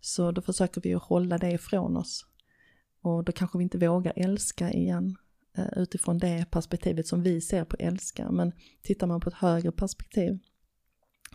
[0.00, 2.26] Så då försöker vi att hålla det ifrån oss.
[3.00, 5.16] Och då kanske vi inte vågar älska igen
[5.56, 8.30] eh, utifrån det perspektivet som vi ser på älska.
[8.30, 8.52] Men
[8.82, 10.38] tittar man på ett högre perspektiv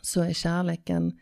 [0.01, 1.19] så är kärleken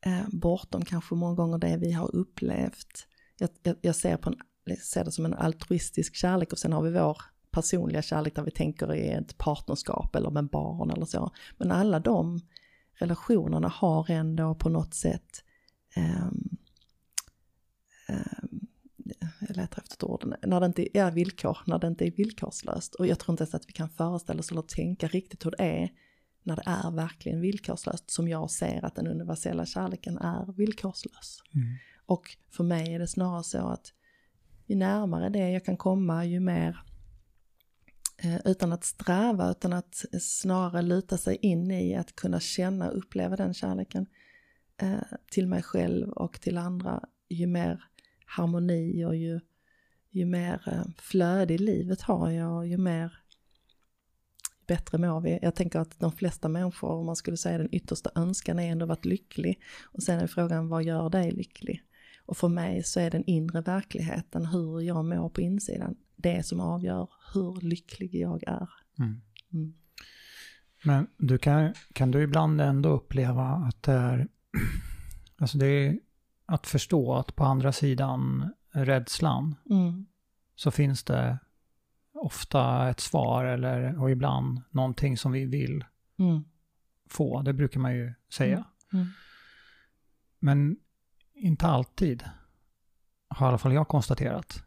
[0.00, 3.06] eh, bortom kanske många gånger det vi har upplevt.
[3.38, 6.72] Jag, jag, jag ser, på en, jag ser det som en altruistisk kärlek och sen
[6.72, 7.18] har vi vår
[7.56, 11.30] personliga kärlek där vi tänker i ett partnerskap eller med barn eller så.
[11.58, 12.40] Men alla de
[12.94, 15.44] relationerna har ändå på något sätt
[15.96, 16.58] um,
[18.08, 18.66] um,
[19.40, 22.94] jag letar efter ett ord, när det inte är villkor, när det inte är villkorslöst.
[22.94, 25.64] Och jag tror inte ens att vi kan föreställa oss eller tänka riktigt hur det
[25.64, 25.90] är
[26.42, 31.38] när det är verkligen villkorslöst, som jag ser att den universella kärleken är villkorslös.
[31.54, 31.66] Mm.
[32.06, 33.92] Och för mig är det snarare så att
[34.66, 36.78] ju närmare det jag kan komma, ju mer
[38.18, 42.98] Eh, utan att sträva, utan att snarare luta sig in i att kunna känna och
[42.98, 44.06] uppleva den kärleken
[44.76, 47.84] eh, till mig själv och till andra, ju mer
[48.26, 49.40] harmoni och ju,
[50.10, 53.18] ju mer eh, flöde i livet har jag och ju mer
[54.66, 55.38] bättre mår vi.
[55.42, 58.84] Jag tänker att de flesta människor, om man skulle säga den yttersta önskan, är ändå
[58.84, 59.60] att vara lycklig.
[59.84, 61.82] Och sen är frågan, vad gör dig lycklig?
[62.26, 66.60] Och för mig så är den inre verkligheten, hur jag mår på insidan, det som
[66.60, 68.68] avgör hur lycklig jag är.
[68.98, 69.20] Mm.
[69.52, 69.74] Mm.
[70.84, 74.28] Men du kan, kan du ibland ändå uppleva att det är,
[75.38, 75.98] alltså det är
[76.46, 80.06] att förstå att på andra sidan rädslan mm.
[80.54, 81.38] så finns det
[82.12, 85.84] ofta ett svar eller och ibland någonting som vi vill
[86.18, 86.44] mm.
[87.08, 87.42] få.
[87.42, 88.56] Det brukar man ju säga.
[88.92, 89.02] Mm.
[89.02, 89.06] Mm.
[90.38, 90.76] Men
[91.34, 92.24] inte alltid
[93.28, 94.62] har i alla fall jag konstaterat.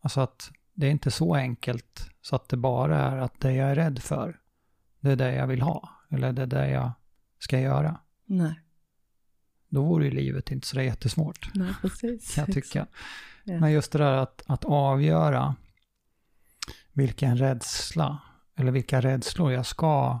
[0.00, 3.70] Alltså att det är inte så enkelt så att det bara är att det jag
[3.70, 4.40] är rädd för,
[5.00, 5.90] det är det jag vill ha.
[6.10, 6.92] Eller det är det jag
[7.38, 8.00] ska göra.
[8.24, 8.60] Nej.
[9.68, 11.50] Då vore ju livet inte så jättesvårt.
[11.54, 12.34] Nej, precis.
[12.34, 12.86] Kan jag tycka.
[13.44, 13.60] Ja.
[13.60, 15.54] Men just det där att, att avgöra
[16.92, 18.18] vilken rädsla,
[18.56, 20.20] eller vilka rädslor jag ska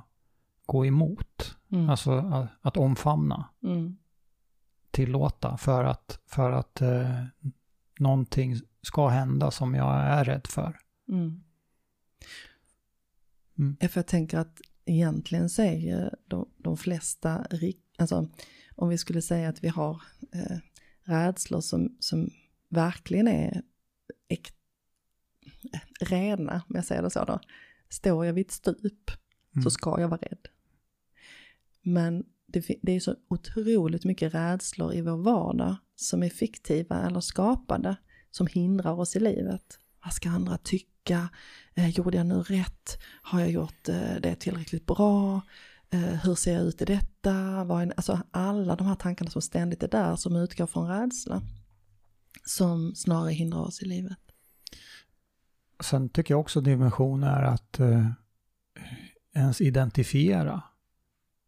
[0.66, 1.56] gå emot.
[1.72, 1.90] Mm.
[1.90, 3.48] Alltså att, att omfamna.
[3.62, 3.96] Mm.
[4.90, 7.24] Tillåta för att, för att eh,
[7.98, 10.78] någonting ska hända som jag är rädd för.
[11.08, 11.40] Mm.
[13.58, 13.76] Mm.
[13.76, 15.48] För jag tänker att egentligen
[15.80, 17.46] ju de, de flesta,
[17.98, 18.28] alltså
[18.76, 20.58] om vi skulle säga att vi har eh,
[21.02, 22.30] rädslor som, som
[22.68, 23.62] verkligen är
[24.28, 24.52] äk,
[26.00, 27.40] rena, om jag säger det så då.
[27.88, 29.10] Står jag vid ett stup
[29.54, 29.62] mm.
[29.62, 30.48] så ska jag vara rädd.
[31.82, 37.20] Men det, det är så otroligt mycket rädslor i vår vardag som är fiktiva eller
[37.20, 37.96] skapade
[38.30, 39.78] som hindrar oss i livet.
[40.04, 41.28] Vad ska andra tycka?
[41.74, 42.98] Eh, gjorde jag nu rätt?
[43.22, 45.40] Har jag gjort eh, det tillräckligt bra?
[45.90, 47.64] Eh, hur ser jag ut i detta?
[47.64, 51.42] Vad alltså alla de här tankarna som ständigt är där som utgår från rädsla.
[52.44, 54.18] Som snarare hindrar oss i livet.
[55.80, 58.06] Sen tycker jag också dimension är att eh,
[59.34, 60.62] ens identifiera.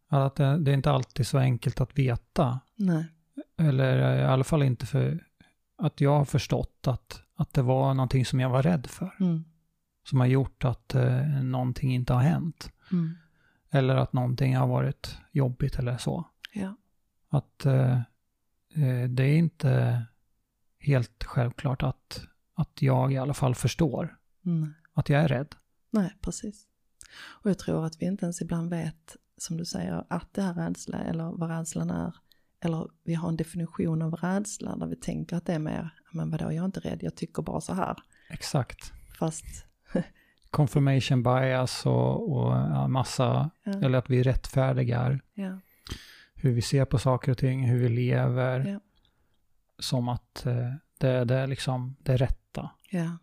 [0.07, 2.59] Att det, det är inte alltid så enkelt att veta.
[2.75, 3.05] Nej.
[3.57, 5.23] Eller i alla fall inte för
[5.81, 9.15] att jag har förstått att, att det var någonting som jag var rädd för.
[9.19, 9.43] Mm.
[10.03, 12.71] Som har gjort att eh, någonting inte har hänt.
[12.91, 13.17] Mm.
[13.69, 16.27] Eller att någonting har varit jobbigt eller så.
[16.53, 16.75] Ja.
[17.29, 17.93] Att eh,
[18.75, 20.03] eh, det är inte
[20.79, 24.73] helt självklart att, att jag i alla fall förstår mm.
[24.93, 25.55] att jag är rädd.
[25.89, 26.67] Nej, precis.
[27.43, 30.53] Och jag tror att vi inte ens ibland vet, som du säger, att det är
[30.53, 32.15] rädsla eller vad rädslan är
[32.61, 36.31] eller vi har en definition av rädsla där vi tänker att det är mer, men
[36.31, 37.95] vadå, jag är inte rädd, jag tycker bara så här.
[38.29, 38.93] Exakt.
[39.19, 39.45] Fast...
[40.49, 43.71] Confirmation bias och, och ja, massa, ja.
[43.71, 45.59] eller att vi rättfärdigar ja.
[46.35, 48.79] hur vi ser på saker och ting, hur vi lever.
[49.79, 52.71] Som att eh, det, det, är liksom det rätta.
[52.89, 53.17] Ja.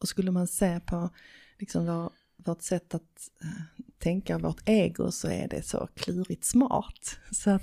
[0.00, 1.10] Och skulle man se på
[1.58, 2.12] liksom vår,
[2.44, 7.18] vårt sätt att eh, tänka vårt ego så är det så klurigt smart.
[7.30, 7.62] Så att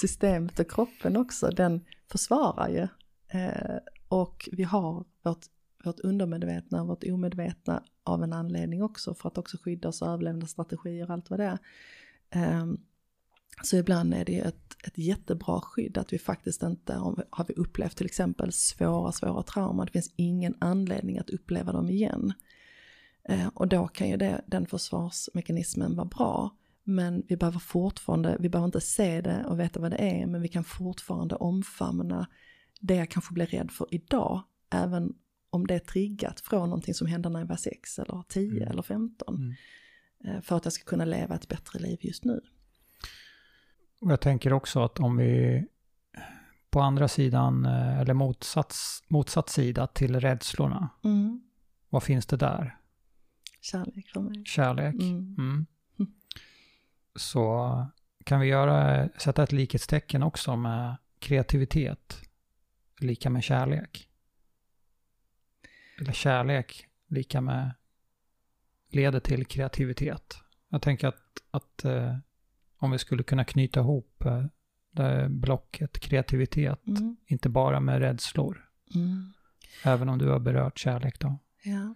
[0.00, 2.88] systemet och kroppen också, den försvarar ju.
[3.40, 5.46] Eh, och vi har vårt,
[5.84, 10.08] vårt undermedvetna och vårt omedvetna av en anledning också för att också skydda oss och
[10.08, 11.58] överlevnadsstrategier och allt vad det är.
[12.30, 12.66] Eh,
[13.62, 17.44] så ibland är det ju ett, ett jättebra skydd att vi faktiskt inte, om, har
[17.44, 22.32] vi upplevt till exempel svåra, svåra trauman, det finns ingen anledning att uppleva dem igen.
[23.28, 26.50] Eh, och då kan ju det, den försvarsmekanismen vara bra.
[26.84, 30.42] Men vi behöver fortfarande, vi behöver inte se det och veta vad det är, men
[30.42, 32.26] vi kan fortfarande omfamna
[32.80, 35.14] det jag kanske blir rädd för idag, även
[35.50, 38.68] om det är triggat från någonting som hände när jag var 6 eller 10 mm.
[38.68, 39.34] eller 15.
[39.36, 39.54] Mm.
[40.24, 42.40] Eh, för att jag ska kunna leva ett bättre liv just nu.
[44.00, 45.64] Och jag tänker också att om vi
[46.70, 51.42] på andra sidan, eh, eller motsats, motsatt sida till rädslorna, Mm.
[51.88, 52.77] vad finns det där?
[53.60, 54.44] Kärlek för mig.
[54.44, 54.94] Kärlek.
[54.94, 55.36] Mm.
[55.38, 55.66] Mm.
[57.16, 57.86] Så
[58.24, 62.22] kan vi göra, sätta ett likhetstecken också med kreativitet,
[63.00, 64.08] lika med kärlek.
[66.00, 67.70] Eller kärlek, lika med,
[68.90, 70.38] leder till kreativitet.
[70.68, 72.16] Jag tänker att, att eh,
[72.76, 74.44] om vi skulle kunna knyta ihop eh,
[74.90, 77.16] det blocket kreativitet, Mm.
[77.26, 79.32] inte bara med rädslor, Mm.
[79.84, 81.38] även om du har berört kärlek då.
[81.62, 81.94] Ja.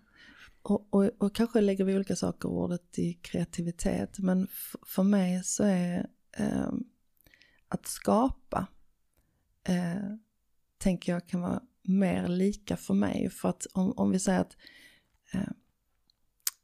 [0.63, 4.49] Och, och, och kanske lägger vi olika saker i ordet i kreativitet, men
[4.87, 6.07] för mig så är
[6.37, 6.73] eh,
[7.69, 8.67] att skapa,
[9.65, 10.17] eh,
[10.79, 13.31] tänker jag kan vara mer lika för mig.
[13.31, 14.57] För att om, om vi säger att
[15.33, 15.51] eh,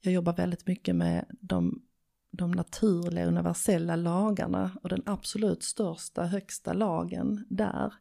[0.01, 1.83] jag jobbar väldigt mycket med de,
[2.31, 7.95] de naturliga universella lagarna och den absolut största, högsta lagen där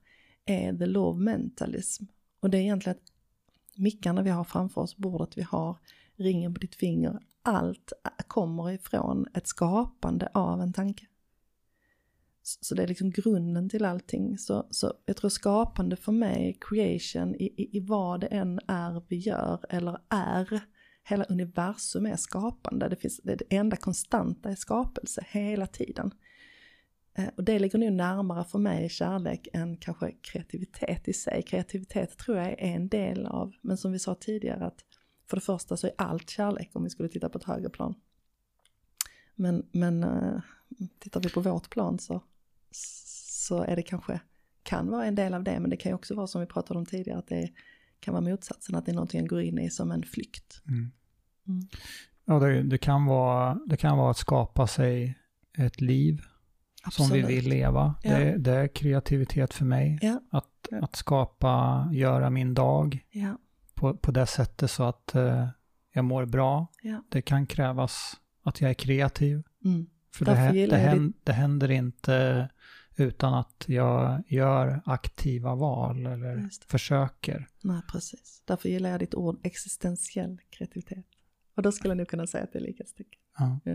[0.45, 2.04] är the law of mentalism.
[2.39, 3.12] Och det är egentligen att
[3.78, 5.78] mickarna vi har framför oss, bordet vi har,
[6.16, 7.94] ringen på ditt finger, allt
[8.28, 11.06] kommer ifrån ett skapande av en tanke.
[12.62, 14.38] Så det är liksom grunden till allting.
[14.38, 19.04] Så, så jag tror skapande för mig, creation, i, i, i vad det än är
[19.08, 20.62] vi gör eller är,
[21.04, 22.90] hela universum är skapande.
[22.90, 26.12] Det, finns, det, det enda konstanta är skapelse hela tiden.
[27.18, 31.43] Eh, Och det ligger nog närmare för mig kärlek än kanske kreativitet i sig.
[31.43, 34.86] Kreativitet tror jag är en del av, men som vi sa tidigare att
[35.30, 37.95] för det första så är allt kärlek om vi skulle titta på ett högre plan.
[39.36, 40.41] Men, men eh,
[40.99, 42.24] tittar vi på vårt plan så,
[42.72, 44.20] så är det kanske,
[44.63, 46.80] kan vara en del av det, men det kan ju också vara som vi pratade
[46.80, 47.49] om tidigare, att det
[47.99, 50.61] kan vara motsatsen, att det är någonting jag går in i som en flykt.
[50.68, 50.91] Mm.
[51.47, 51.68] Mm.
[52.26, 55.18] Ja, det, det, kan vara, det kan vara att skapa sig
[55.57, 56.22] ett liv
[56.92, 57.96] som vi vill leva.
[58.04, 58.20] Ja.
[58.20, 60.00] Det, det är kreativitet för mig.
[60.02, 60.22] Ja.
[60.32, 63.38] Att, att skapa, göra min dag Ja,
[63.74, 65.48] på, på det sättet så att eh,
[65.94, 66.68] jag mår bra.
[67.10, 68.14] Det kan krävas
[68.44, 69.44] att jag är kreativ.
[69.66, 69.88] Mm.
[70.16, 72.50] För det, det, gillar jag hän- det händer inte
[72.96, 77.48] utan att jag gör aktiva val eller försöker.
[77.64, 78.44] Nej, precis.
[78.46, 81.06] Därför gillar jag ditt ord existentiell kreativitet.
[81.56, 83.20] Och då skulle jag nog kunna säga att det är likhetstecken.
[83.38, 83.60] Ja.
[83.64, 83.74] Ja.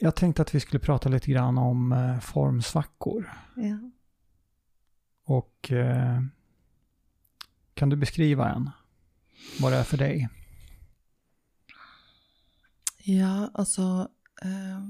[0.00, 3.32] Jag tänkte att vi skulle prata lite grann om eh, formsvackor.
[3.56, 3.90] Ja.
[5.24, 6.22] Och eh,
[7.74, 8.70] kan du beskriva en?
[9.60, 10.28] Vad det är för dig?
[12.98, 14.08] Ja, alltså.
[14.42, 14.88] Eh,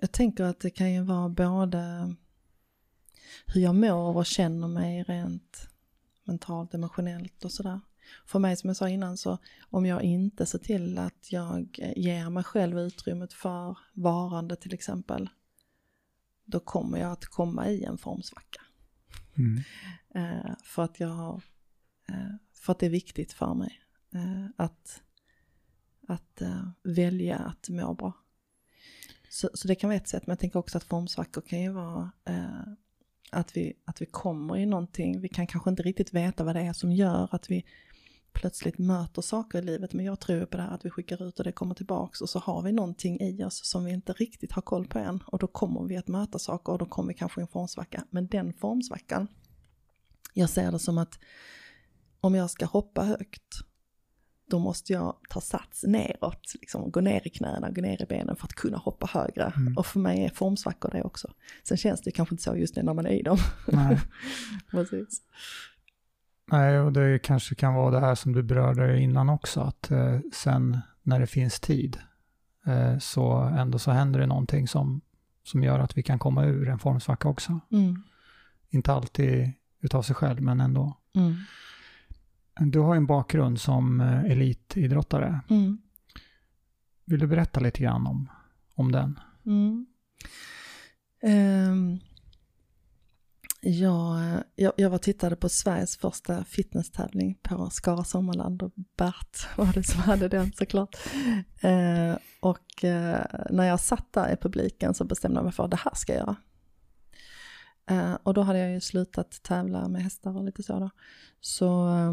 [0.00, 2.14] jag tänker att det kan ju vara både
[3.46, 5.68] hur jag mår och känner mig rent
[6.24, 7.80] mentalt, emotionellt och sådär.
[8.26, 9.38] För mig som jag sa innan så
[9.70, 14.74] om jag inte ser till att jag eh, ger mig själv utrymmet för varande till
[14.74, 15.28] exempel.
[16.44, 18.60] Då kommer jag att komma i en formsvacka.
[19.38, 19.62] Mm.
[20.14, 21.42] Eh, för att jag har,
[22.08, 23.80] eh, för att det är viktigt för mig
[24.14, 25.02] eh, att,
[26.08, 28.12] att eh, välja att må bra.
[29.28, 31.72] Så, så det kan vara ett sätt, men jag tänker också att formsvackor kan ju
[31.72, 32.72] vara eh,
[33.30, 36.60] att, vi, att vi kommer i någonting, vi kan kanske inte riktigt veta vad det
[36.60, 37.64] är som gör att vi
[38.36, 41.38] plötsligt möter saker i livet, men jag tror på det här att vi skickar ut
[41.38, 44.52] och det kommer tillbaks och så har vi någonting i oss som vi inte riktigt
[44.52, 47.14] har koll på än och då kommer vi att möta saker och då kommer vi
[47.14, 48.04] kanske i en formsvacka.
[48.10, 49.28] Men den formsvackan,
[50.34, 51.18] jag ser det som att
[52.20, 53.54] om jag ska hoppa högt,
[54.50, 58.36] då måste jag ta sats neråt, liksom gå ner i knäna, gå ner i benen
[58.36, 59.52] för att kunna hoppa högre.
[59.56, 59.76] Mm.
[59.76, 61.32] Och för mig är formsvackor det också.
[61.64, 63.38] Sen känns det kanske inte så just nu när man är i dem.
[64.70, 65.22] Precis.
[66.52, 70.18] Nej, och det kanske kan vara det här som du berörde innan också, att eh,
[70.32, 71.98] sen när det finns tid
[72.66, 75.00] eh, så ändå så händer det någonting som,
[75.42, 77.60] som gör att vi kan komma ur en formsvacka också.
[77.72, 78.02] Mm.
[78.70, 80.96] Inte alltid utav sig själv, men ändå.
[81.14, 81.34] Mm.
[82.60, 85.40] Du har ju en bakgrund som eh, elitidrottare.
[85.50, 85.78] Mm.
[87.04, 88.30] Vill du berätta lite grann om,
[88.74, 89.18] om den?
[89.46, 89.86] Mm.
[93.68, 99.56] Jag, jag, jag var och tittade på Sveriges första fitnesstävling på Skara Sommarland och Bert
[99.56, 100.96] var det som hade den såklart.
[101.60, 105.70] Eh, och eh, när jag satt där i publiken så bestämde jag mig för att
[105.70, 106.36] det här ska jag göra.
[107.90, 110.90] Eh, och då hade jag ju slutat tävla med hästar och lite så då.
[111.40, 112.12] Så eh,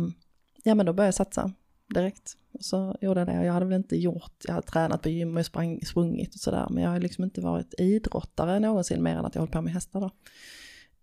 [0.64, 1.52] ja men då började jag satsa
[1.94, 2.38] direkt.
[2.54, 5.10] Och så gjorde jag det och jag hade väl inte gjort, jag hade tränat på
[5.10, 9.16] gym och sprang, sprungit och sådär men jag har liksom inte varit idrottare någonsin mer
[9.16, 10.12] än att jag hållit på med hästar då.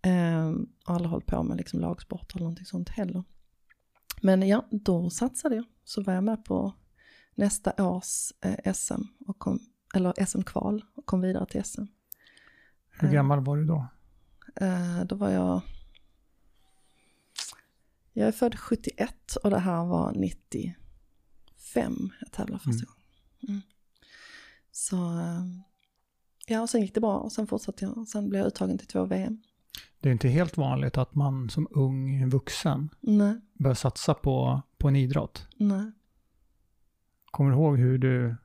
[0.03, 3.23] Ehm, och aldrig hållit på med liksom lagsport eller någonting sånt heller.
[4.21, 5.65] Men ja, då satsade jag.
[5.83, 6.73] Så var jag med på
[7.35, 9.59] nästa års eh, SM, och kom,
[9.95, 11.83] eller SM-kval och kom vidare till SM.
[12.89, 13.87] Hur Eh, gammal var du då?
[14.55, 15.61] Eh, då var jag...
[18.13, 20.75] Jag är född 71 och det här var 95
[22.19, 22.85] jag tävlade första Mm.
[22.87, 23.01] gången.
[23.49, 23.61] Mm.
[24.71, 25.45] Så, eh,
[26.47, 28.07] ja och sen gick det bra och sen fortsatte jag.
[28.07, 29.41] Sen blev jag uttagen till två VM.
[30.01, 34.87] Det är inte helt vanligt att man som ung vuxen Nej, börjar satsa på, på
[34.87, 35.47] en idrott.
[35.57, 35.91] nej.
[37.25, 38.35] Kommer du ihåg hur du,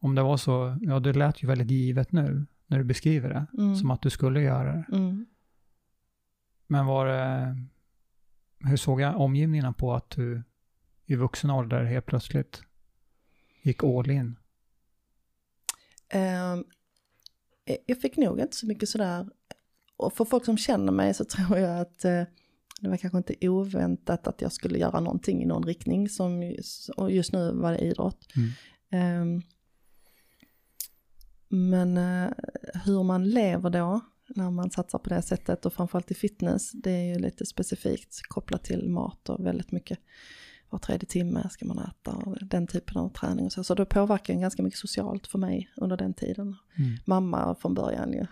[0.00, 3.46] om det var så, ja det lät ju väldigt givet nu när du beskriver det,
[3.62, 3.76] Mm.
[3.76, 4.84] som att du skulle göra det.
[4.96, 5.26] Mm.
[6.66, 7.56] Men var det,
[8.58, 10.42] hur såg jag omgivningarna på att du
[11.06, 12.62] i vuxen ålder helt plötsligt
[13.62, 14.36] gick all in?
[16.08, 16.64] Ehm,
[17.86, 19.26] jag fick nog inte så mycket sådär,
[19.96, 22.22] och för folk som känner mig så tror jag att eh,
[22.80, 26.54] det var kanske inte oväntat att jag skulle göra någonting i någon riktning som,
[26.96, 28.26] och just nu var det idrott.
[28.36, 28.50] Mm.
[28.90, 29.42] Ehm,
[31.48, 32.30] men eh,
[32.84, 36.90] hur man lever då, när man satsar på det sättet och framförallt i fitness, det
[36.90, 39.98] är ju lite specifikt kopplat till mat och väldigt mycket
[40.70, 43.64] var tredje timme ska man äta och den typen av träning och så.
[43.64, 46.56] Så det påverkar ganska mycket socialt för mig under den tiden.
[46.78, 46.96] Mm.
[47.04, 48.26] Mamma från början ju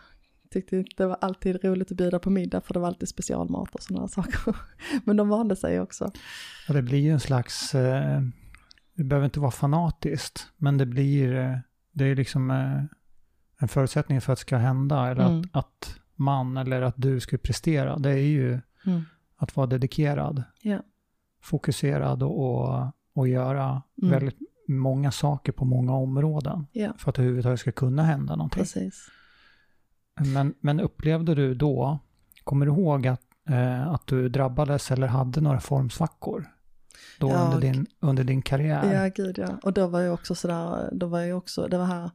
[0.55, 3.74] tyckte inte det var alltid roligt att bjuda på middag för det var alltid specialmat
[3.74, 4.57] och sådana saker.
[5.05, 6.11] Men de vande sig också.
[6.68, 8.20] Ja, det blir ju en slags, eh,
[8.94, 11.57] det behöver inte vara fanatiskt, men det blir, eh,
[11.92, 12.82] det är liksom eh,
[13.61, 15.40] en förutsättning för att det ska hända, eller Mm.
[15.40, 19.02] att, att man eller att du ska prestera, det är ju Mm.
[19.36, 20.78] att vara dedikerad, Ja.
[21.42, 24.11] fokuserad och, och, göra Mm.
[24.11, 24.38] väldigt
[24.68, 28.61] många saker på många områden Ja, för att det överhuvudtaget ska kunna hända någonting.
[28.62, 29.09] precis.
[30.21, 31.99] Men, men upplevde du då,
[32.45, 36.51] kommer du ihåg att, eh, att du drabbades eller hade några formsvackor?
[37.19, 39.03] Då Ja, under, din, under din karriär?
[39.03, 39.59] Ja, gud ja.
[39.62, 42.11] Och då var jag också sådär, då var jag också, det var här,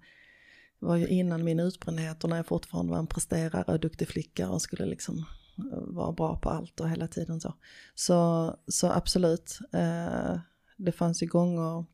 [0.79, 4.49] var ju innan min utbrändhet och när jag fortfarande var en presterare och duktig flicka
[4.49, 5.17] och skulle liksom
[5.57, 7.53] eh, vara bra på allt och hela tiden så.
[7.95, 10.39] Så, så absolut, eh,
[10.77, 11.85] det fanns ju gånger,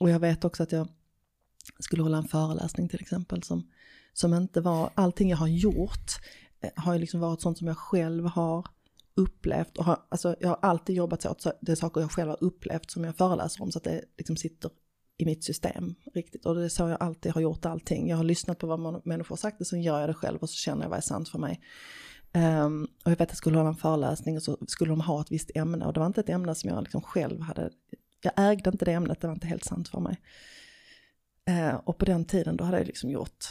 [0.00, 0.88] och jag vet också att jag
[1.78, 3.68] skulle hålla en föreläsning till exempel som,
[4.14, 6.10] som inte var, allting jag har gjort
[6.60, 8.66] eh, har ju liksom varit sånt som jag själv har
[9.16, 12.28] upplevt och har, alltså jag har alltid jobbat så att det är saker jag själv
[12.28, 14.70] har upplevt som jag föreläser om så att det liksom sitter
[15.16, 18.08] i mitt system riktigt och det är så jag alltid har gjort allting.
[18.08, 20.38] Jag har lyssnat på vad man, människor har sagt och sen gör jag det själv
[20.38, 21.60] och så känner jag vad är sant för mig.
[22.34, 25.20] Um, och jag vet att jag skulle hålla en föreläsning och så skulle de ha
[25.20, 27.70] ett visst ämne och det var inte ett ämne som jag liksom själv hade,
[28.20, 30.20] jag ägde inte det ämnet, det var inte helt sant för mig.
[31.46, 33.44] Eh, och på den tiden då hade jag liksom gjort,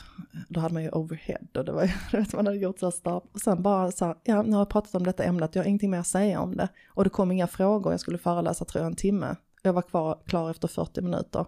[0.50, 2.86] då hade man ju overhead och det var ju, du vet, man hade gjort så
[2.86, 3.24] här stab.
[3.32, 5.68] Och sen bara så här, ja nu har jag pratat om detta ämnet, jag har
[5.68, 6.70] ingenting mer att säga om det.
[6.88, 9.36] Och det kom inga frågor, jag skulle föreläsa tror jag en timme.
[9.62, 11.46] Jag var kvar, klar efter 40 minuter.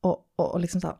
[0.00, 0.96] Och, och, och liksom så här,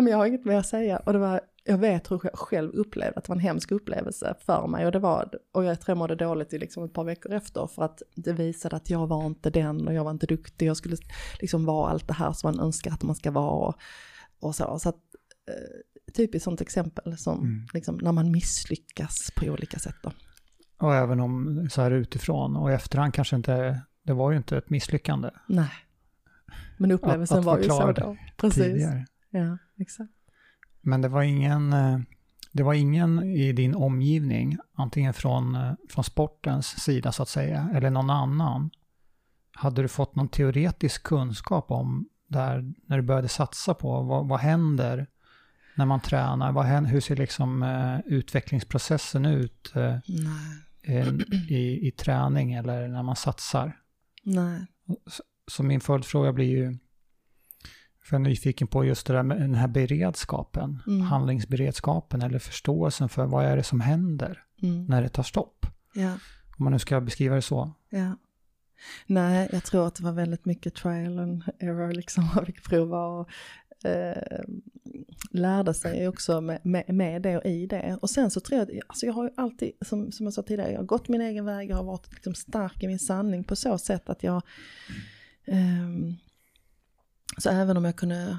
[0.00, 0.96] men jag har inget mer att säga.
[0.98, 4.34] Och det var, jag vet hur jag själv upplevde att det var en hemsk upplevelse
[4.46, 4.86] för mig.
[4.86, 7.66] Och det var, och jag tror jag mådde dåligt i liksom ett par veckor efter
[7.66, 10.66] för att det visade att jag var inte den och jag var inte duktig.
[10.66, 10.96] Jag skulle
[11.40, 13.74] liksom vara allt det här som man önskar att man ska vara och,
[14.40, 14.78] och så.
[14.78, 14.96] Så att,
[15.48, 17.66] eh, typiskt sånt exempel som Mm.
[17.74, 20.12] liksom, när man misslyckas på olika sätt då.
[20.78, 24.56] Och även om så här utifrån och i efterhand kanske inte, det var ju inte
[24.56, 25.70] ett misslyckande Nej.
[26.78, 28.16] Men upplevelsen Att- att var ju så då.
[28.36, 28.62] Precis.
[28.62, 29.06] tidigare.
[29.30, 30.12] Ja, exakt.
[30.80, 31.98] Men det var ingen, eh,
[32.52, 37.70] det var ingen i din omgivning, antingen från, eh, från sportens sida så att säga,
[37.74, 38.70] eller någon annan.
[39.52, 44.40] Hade du fått någon teoretisk kunskap om där, när du började satsa på, vad, vad
[44.40, 45.06] händer
[45.74, 46.52] när man tränar?
[46.52, 49.98] Vad händer, hur ser liksom eh, utvecklingsprocessen ut eh,
[51.48, 53.78] i, i träning eller när man satsar?
[54.22, 54.66] Nej.
[55.46, 56.78] Så min följdfråga blir ju,
[58.02, 61.00] för jag är nyfiken på just det där med den här beredskapen, Mm.
[61.00, 64.84] handlingsberedskapen eller förståelsen för vad är det som händer Mm.
[64.84, 65.66] när det tar stopp?
[65.94, 66.12] Ja.
[66.56, 67.72] Om man nu ska beskriva det så.
[67.90, 68.16] Ja.
[69.06, 72.24] Nej, jag tror att det var väldigt mycket trial and error liksom.
[72.34, 73.28] Man fick prova och
[73.88, 74.42] eh,
[75.30, 77.98] lärde sig också med, med, med det och i det.
[78.02, 80.42] Och sen så tror jag att, alltså jag har ju alltid, som, som jag sa
[80.42, 83.44] tidigare, jag har gått min egen väg, jag har varit liksom stark i min sanning
[83.44, 84.42] på så sätt att jag,
[85.46, 86.16] ehm,
[87.38, 88.38] så även om jag kunde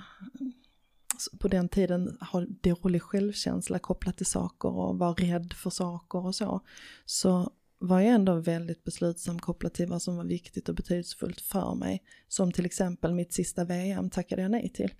[1.39, 6.35] på den tiden ha dålig självkänsla kopplat till saker och vara rädd för saker och
[6.35, 6.61] så,
[7.05, 11.75] så var jag ändå väldigt beslutsam kopplat till vad som var viktigt och betydelsefullt för
[11.75, 12.03] mig.
[12.27, 14.93] Som till exempel mitt sista VM tackade jag nej till.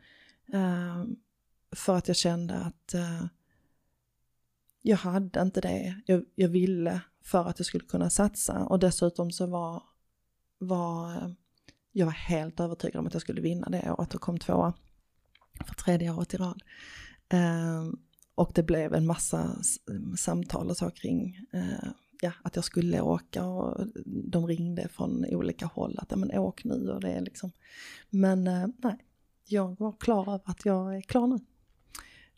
[0.54, 1.06] Uh,
[1.72, 3.26] för att jag kände att uh,
[4.82, 8.66] jag hade inte det jag, jag ville för att jag skulle kunna satsa.
[8.66, 9.84] Och dessutom så var,
[10.58, 11.36] var
[11.94, 14.74] jag var helt övertygad om att jag skulle vinna det året och kom tvåa
[15.66, 16.62] för tredje året i rad.
[17.30, 17.84] Eh,
[18.36, 19.56] och det blev en massa
[20.18, 21.90] samtal och så kring eh,
[22.22, 26.64] ja, att jag skulle åka och de ringde från olika håll att ja, men åk
[26.64, 27.52] nu och det är liksom.
[28.10, 28.98] Men eh, nej,
[29.46, 31.40] jag var klar över att jag är klar nu.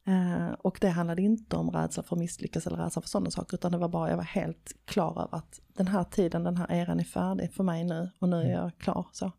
[0.07, 3.57] Eh, och det handlade inte om rädsla för att misslyckas eller rädsla för sådana saker
[3.57, 6.71] utan det var bara, jag var helt klar över att den här tiden, den här
[6.71, 8.51] eran är färdig för mig nu och nu är mm.
[8.51, 9.07] jag klar.
[9.11, 9.31] Så.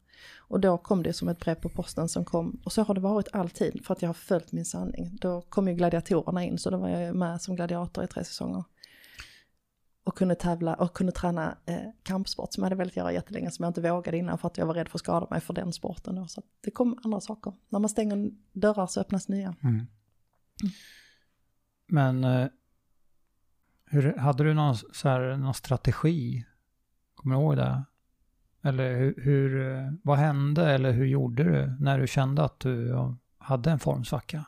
[0.49, 3.01] Och då kom det som ett brev på posten som kom, och så har det
[3.01, 5.19] varit alltid för att jag har följt min sanning.
[5.21, 8.65] Då kom ju gladiatorerna in så då var jag med som gladiator i tre säsonger.
[10.05, 13.63] Och kunde tävla och kunde träna eh, kampsport som jag hade velat göra jättelänge som
[13.63, 15.73] jag inte vågade innan för att jag var rädd för att skada mig för den
[15.73, 16.15] sporten.
[16.15, 16.27] Då.
[16.27, 17.55] Så det kom andra saker.
[17.69, 19.55] När man stänger dörrar så öppnas nya.
[19.63, 19.87] Mm.
[21.87, 22.49] Men eh,
[23.85, 26.45] hur, hade du någon, så här, någon strategi?
[27.15, 27.85] Kommer du ihåg det?
[28.67, 32.95] Eller hur, hur, vad hände eller hur gjorde du när du kände att du
[33.39, 34.45] hade en formsvacka?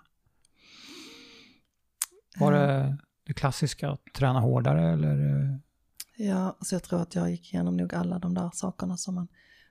[2.41, 2.95] Var det eh.
[3.27, 5.59] det klassiska att träna hårdare eller?
[6.17, 9.29] Ja, alltså jag tror att jag gick igenom nog alla de där sakerna som man,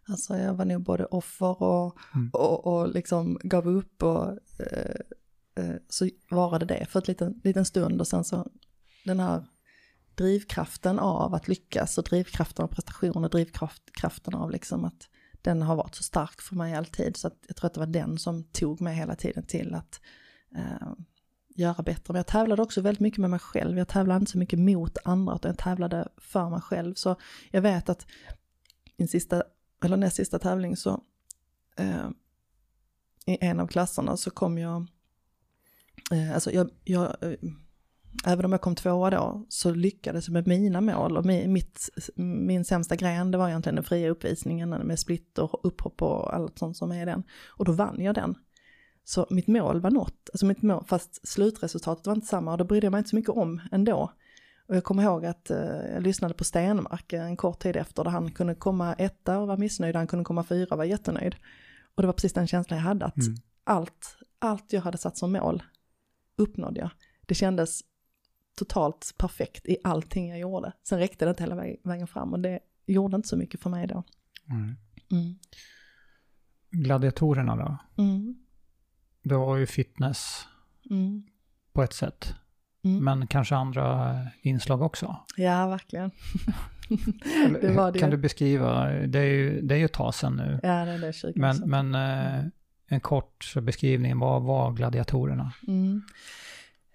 [0.08, 2.30] alltså jag var nog både offer och, mm.
[2.34, 4.95] och, och liksom gav upp och eh,
[5.58, 8.48] Eh, så varade det för en liten, liten stund och sen så
[9.06, 9.45] den här
[10.18, 15.09] drivkraften av att lyckas och drivkraften av prestation och drivkraften av liksom att
[15.41, 17.88] den har varit så stark för mig alltid så att jag tror att det var
[17.88, 20.01] den som tog mig hela tiden till att
[20.55, 20.93] eh,
[21.55, 22.13] göra bättre.
[22.13, 23.78] Men jag tävlade också väldigt mycket med mig själv.
[23.78, 26.93] Jag tävlade inte så mycket mot andra utan jag tävlade för mig själv.
[26.93, 27.15] Så
[27.51, 28.05] jag vet att
[28.97, 29.43] min sista,
[29.84, 31.03] eller näst sista tävling så
[31.78, 32.09] eh,
[33.26, 34.88] i en av klasserna så kom jag
[36.11, 37.34] eh, alltså jag, jag eh,
[38.26, 42.65] även om jag kom tvåa då, så lyckades jag med mina mål och mitt, min
[42.65, 46.78] sämsta gren det var egentligen den fria uppvisningen med split och upphopp och allt sånt
[46.78, 47.24] som är den.
[47.47, 48.36] Och då vann jag den.
[49.03, 52.63] Så mitt mål var nått, alltså mitt mål, fast slutresultatet var inte samma och då
[52.63, 54.11] brydde jag mig inte så mycket om ändå.
[54.68, 58.11] Och jag kommer ihåg att eh, jag lyssnade på Stenmark en kort tid efter där
[58.11, 61.36] han kunde komma etta och var missnöjd, han kunde komma fyra och var jättenöjd.
[61.95, 63.36] Och det var precis den känslan jag hade, att mm.
[63.63, 65.63] allt, allt jag hade satt som mål
[66.36, 66.89] uppnådde jag.
[67.26, 67.82] Det kändes
[68.58, 70.72] totalt perfekt i allting jag gjorde.
[70.84, 73.88] Sen räckte det inte hela vägen fram och det gjorde inte så mycket för mig
[73.88, 74.03] då.
[74.49, 74.76] Mm.
[75.12, 75.36] Mm.
[76.72, 77.78] Gladiatorerna då?
[78.03, 78.36] Mm.
[79.24, 80.47] Det var ju fitness
[80.89, 81.24] mm.
[81.74, 82.34] på ett sätt.
[82.84, 83.03] Mm.
[83.03, 85.16] Men kanske andra inslag också?
[85.38, 86.12] Ja, verkligen.
[87.62, 87.99] det var det.
[87.99, 90.60] Kan du beskriva, det är ju, det är ju ett tag sedan nu.
[90.64, 92.45] Ja, det är det 20 Men, men eh,
[92.88, 95.53] en kort beskrivning, vad var gladiatorerna?
[95.68, 96.01] Mm.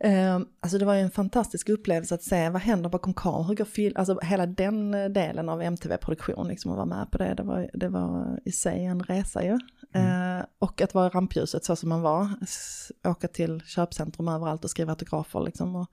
[0.05, 3.55] Uh, alltså det var ju en fantastisk upplevelse att se vad händer bakom kameran, hur
[3.55, 7.34] går film, alltså hela den eh, delen av MTV-produktion, liksom att vara med på det,
[7.34, 9.59] det var, det var i sig en resa ju.
[9.94, 10.38] Mm.
[10.38, 12.28] Uh, och att vara i rampljuset så som man var,
[13.05, 15.76] åka till köpcentrum överallt och skriva autografer liksom.
[15.76, 15.88] Och,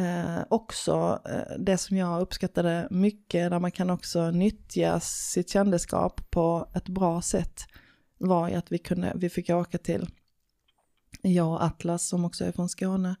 [0.00, 1.20] uh, också
[1.58, 7.22] det som jag uppskattade mycket, där man kan också nyttja sitt kändisskap på ett bra
[7.22, 7.60] sätt,
[8.18, 10.08] var ju att vi, kunde, vi fick åka till,
[11.22, 13.16] jag och Atlas som också är från Skåne,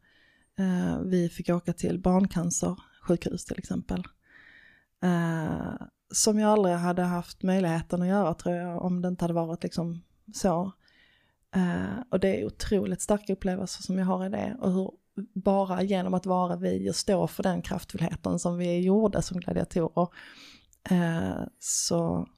[0.58, 4.04] eh, vi fick åka till barncancersjukhus till exempel.
[5.02, 9.34] Eh, som jag aldrig hade haft möjligheten att göra tror jag om det inte hade
[9.34, 10.02] varit liksom
[10.34, 10.72] så.
[11.54, 14.90] Eh, och det är otroligt starka upplevelser som jag har i det och hur
[15.34, 20.08] bara genom att vara vi och stå för den kraftfullheten som vi gjorde som gladiatorer
[21.58, 22.28] så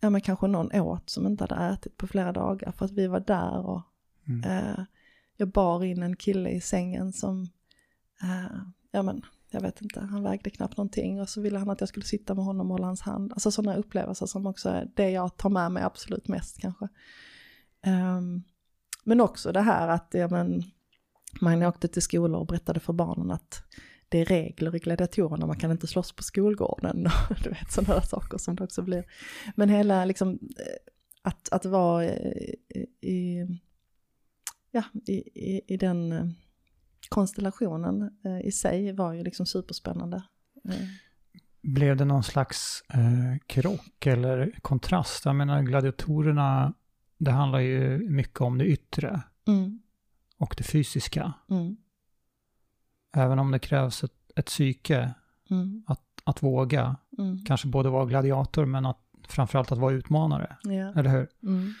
[0.00, 3.06] ja men kanske någon åt som inte hade ätit på flera dagar för att vi
[3.06, 3.82] var där och
[4.28, 4.44] mm.
[4.44, 4.84] eh,
[5.36, 7.42] jag bar in en kille i sängen som,
[8.22, 8.58] eh,
[8.90, 11.88] ja men jag vet inte, han vägde knappt någonting och så ville han att jag
[11.88, 13.32] skulle sitta med honom och hålla hans hand.
[13.32, 16.88] Alltså sådana upplevelser som också är det jag tar med mig absolut mest kanske.
[17.86, 18.42] Um,
[19.04, 20.62] men också det här att, ja men,
[21.40, 23.62] man åkte till skolor och berättade för barnen att
[24.08, 28.02] det är regler i gladiatorerna, man kan inte slåss på skolgården och du vet sådana
[28.02, 29.04] saker som det också blir.
[29.54, 32.54] Men hela liksom eh, att, att vara eh,
[33.00, 33.46] i,
[34.76, 35.14] ja, i,
[35.54, 36.26] i, i den eh,
[37.08, 40.22] konstellationen eh, i sig var ju liksom superspännande.
[41.62, 45.24] Blev det någon slags eh, krock eller kontrast?
[45.24, 46.74] Jag menar gladiatorerna,
[47.18, 49.82] det handlar ju mycket om det yttre mm.
[50.38, 51.32] och det fysiska.
[51.50, 51.76] Mm.
[53.16, 55.14] Även om det krävs ett, ett psyke
[55.50, 55.84] mm.
[55.86, 56.96] att, att våga.
[57.18, 57.44] Mm.
[57.44, 60.56] Kanske både vara gladiator men att, framförallt att vara utmanare.
[60.62, 60.92] Ja.
[60.96, 61.28] Eller hur?
[61.42, 61.72] Mm.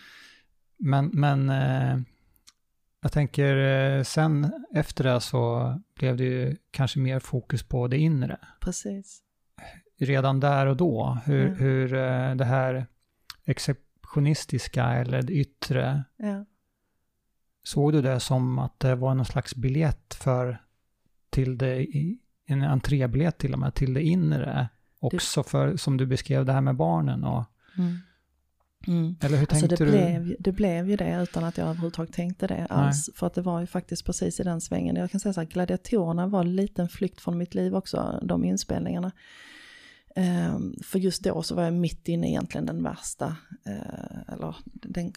[0.76, 2.00] Men, men eh,
[3.06, 7.98] jag tänker eh, sen efter det så blev det ju kanske mer fokus på det
[7.98, 8.38] inre.
[8.60, 9.22] Precis.
[9.98, 12.86] Redan där och då, hur, hur eh, det här
[13.44, 16.44] exceptionistiska eller det yttre, ja.
[17.62, 20.62] såg du det som att det var någon slags biljett för
[21.30, 21.86] till det,
[22.46, 24.68] en entrébiljett till och med, till det inre.
[25.00, 27.44] Också för, som du beskrev, det här med barnen och,
[27.78, 27.96] Mm.
[28.86, 29.16] Mm.
[29.20, 29.90] eller hur Alltså det du?
[29.90, 33.10] blev, det blev ju det utan att jag överhuvudtaget tänkte det alls.
[33.14, 34.96] För att det var ju faktiskt precis i den svängen.
[34.96, 38.44] Jag kan säga så här, gladiatorerna var en liten flykt från mitt liv också, de
[38.44, 39.12] inspelningarna.
[40.16, 45.12] Ehm, för just då så var jag mitt inne egentligen den värsta, eh, eller den,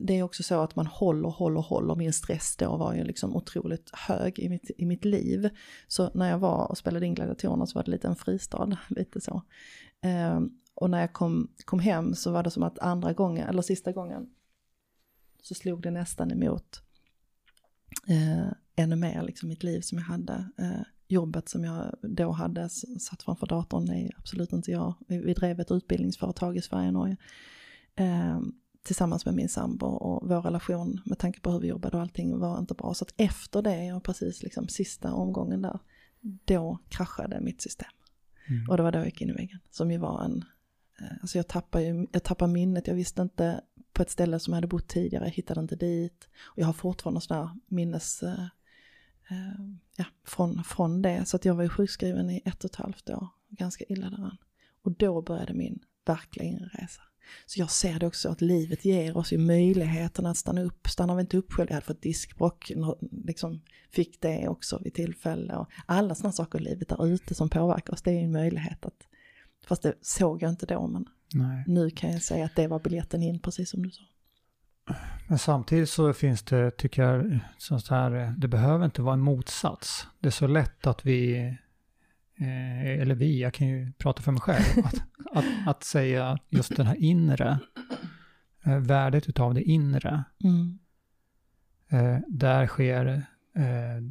[0.00, 1.94] det är också så att man håller, håller, håller.
[1.94, 5.50] Min stress då var ju liksom otroligt hög i mitt, i mitt liv.
[5.88, 9.20] Så när jag var och spelade in gladiatorerna så var det lite en fristad, lite
[9.20, 9.42] så.
[10.02, 10.50] Ehm,
[10.80, 13.92] och när jag kom, kom hem så var det som att andra gången, eller sista
[13.92, 14.30] gången,
[15.42, 16.82] så slog det nästan emot
[18.08, 20.50] eh, ännu mer liksom mitt liv som jag hade.
[20.58, 24.94] Eh, jobbet som jag då hade, satt framför datorn, är absolut inte jag.
[25.08, 27.16] Vi, vi drev ett utbildningsföretag i Sverige och Norge.
[27.94, 28.40] Eh,
[28.82, 32.38] tillsammans med min sambo och vår relation med tanke på hur vi jobbade och allting
[32.38, 32.94] var inte bra.
[32.94, 35.78] Så att efter det, och precis liksom sista omgången där,
[36.20, 37.90] då kraschade mitt system.
[38.48, 38.70] Mm.
[38.70, 39.58] Och det var då jag gick in i väggen.
[39.70, 40.44] Som ju var en,
[41.00, 43.60] Eh, alltså jag tappade ju, jag tappar minnet, jag visste inte
[43.92, 46.28] på ett ställe som jag hade bott tidigare, jag hittade inte dit.
[46.42, 48.44] Och jag har fortfarande sådana minnes, eh,
[49.30, 49.60] eh,
[49.96, 51.24] ja, från, från det.
[51.24, 54.36] Så att jag var ju sjukskriven i ett och ett halvt år, ganska illa däran.
[54.82, 57.02] Och då började min verkliga inresa.
[57.46, 60.88] Så jag ser det också att livet ger oss ju möjligheten att stanna upp.
[60.88, 62.72] Stannar vi inte upp själv, jag hade fått diskbråck,
[63.24, 65.56] liksom fick det också vid tillfälle.
[65.56, 68.32] Och alla sådana saker i livet där ute som påverkar oss, det är ju en
[68.32, 69.06] möjlighet att,
[69.66, 71.64] fast det såg jag inte då, men Nej.
[71.66, 74.02] nu kan jag säga att det var biljetten in, precis som du sa.
[75.28, 80.06] Men samtidigt så finns det, tycker jag, sånt här, det behöver inte vara en motsats.
[80.20, 81.36] Det är så lätt att vi,
[82.36, 84.94] eh, eller vi, jag kan ju prata för mig själv, att,
[85.36, 87.58] att, att säga just den här inre,
[88.64, 90.78] eh, värdet utav det inre, Mm.
[91.88, 93.06] eh, där sker
[93.54, 94.02] eh,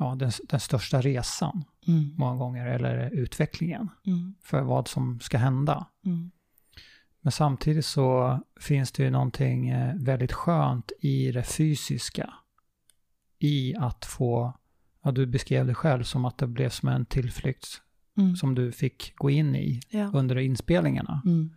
[0.00, 2.14] ja, den, den största resan Mm.
[2.18, 4.34] många gånger, eller utvecklingen Mm.
[4.42, 5.86] för vad som ska hända.
[6.06, 6.30] Mm.
[7.20, 12.34] Men samtidigt så finns det ju någonting eh, väldigt skönt i det fysiska.
[13.38, 14.52] I att få,
[15.02, 17.66] ja du beskrev det själv som att det blev som en tillflykt
[18.18, 18.36] Mm.
[18.36, 20.10] som du fick gå in i Ja.
[20.14, 21.22] under inspelningarna.
[21.24, 21.50] Mm.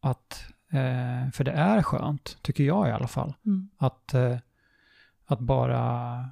[0.00, 3.68] Att, eh, för det är skönt, tycker jag i alla fall, Mm.
[3.76, 4.36] att, eh,
[5.26, 6.24] att bara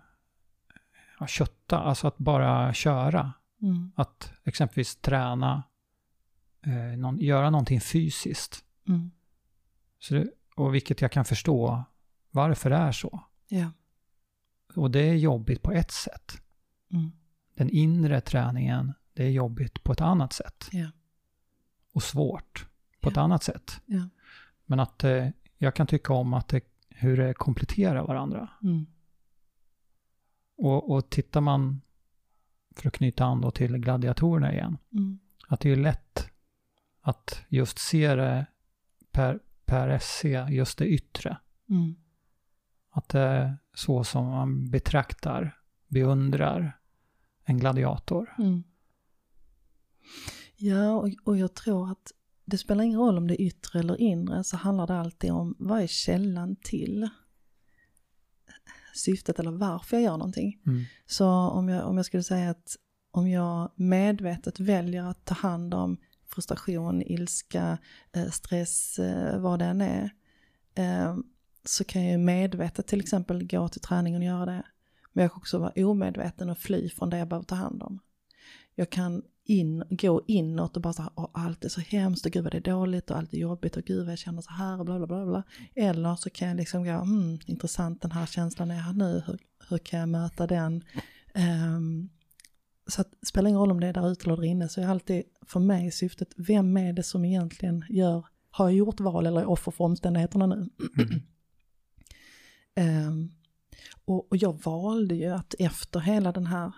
[1.20, 3.32] ja, kötta, alltså att bara köra.
[3.62, 3.92] Mm.
[3.96, 5.62] Att exempelvis träna,
[6.66, 8.64] eh, någon, göra någonting fysiskt.
[8.88, 9.10] Mm.
[9.98, 11.84] Så det, och vilket jag kan förstå
[12.30, 13.24] varför det är så.
[13.48, 13.70] Ja.
[14.74, 16.42] Och det är jobbigt på ett sätt.
[16.92, 17.10] Mm.
[17.54, 20.68] Den inre träningen, det är jobbigt på ett annat sätt.
[20.72, 20.90] Ja.
[21.92, 22.66] Och svårt
[23.00, 23.22] på ett Ja.
[23.22, 23.80] annat sätt.
[24.66, 28.48] Men att eh, jag kan tycka om att det, hur det kompletterar varandra.
[30.60, 31.80] Och, och tittar man,
[32.76, 35.18] för att knyta an då till gladiatorerna igen, Mm.
[35.48, 36.30] att det är lätt
[37.00, 38.46] att just se det
[39.10, 41.36] per, per SC, just det yttre.
[41.68, 41.94] Mm.
[42.90, 45.58] Att det är så som man betraktar,
[45.88, 46.78] beundrar
[47.44, 48.34] en gladiator.
[48.38, 48.62] Mm.
[50.56, 52.12] Ja, och, och jag tror att
[52.44, 55.54] det spelar ingen roll om det är yttre eller inre så handlar det alltid om
[55.58, 57.08] vad är källan till
[58.94, 60.60] syftet eller varför jag gör någonting.
[60.66, 60.84] Mm.
[61.06, 62.76] Så om jag, om jag skulle säga att
[63.10, 65.96] om jag medvetet väljer att ta hand om
[66.34, 67.78] frustration, ilska,
[68.12, 70.10] eh, stress, eh, vad det än är,
[70.74, 71.16] eh,
[71.64, 74.62] så kan jag medvetet till exempel gå till träningen och göra det.
[75.12, 78.00] Men jag kan också vara omedveten och fly från det jag behöver ta hand om.
[78.74, 82.32] Jag kan in, gå inåt och bara så här, och allt är så hemskt och
[82.32, 84.50] gud vad det är dåligt och allt är jobbigt och gud vad jag känner så
[84.50, 85.26] här och bla bla bla.
[85.26, 85.42] bla.
[85.74, 89.38] Eller så kan jag liksom gå, mm, intressant den här känslan är här nu, hur,
[89.68, 90.84] hur kan jag möta den?
[91.34, 92.10] Um,
[92.86, 94.86] så att, spelar ingen roll om det är där ute eller där inne, så är
[94.86, 99.40] alltid för mig syftet, vem är det som egentligen gör, har jag gjort val eller
[99.40, 100.70] är offer för omständigheterna nu?
[102.80, 103.34] um,
[104.04, 106.72] och, och jag valde ju att efter hela den här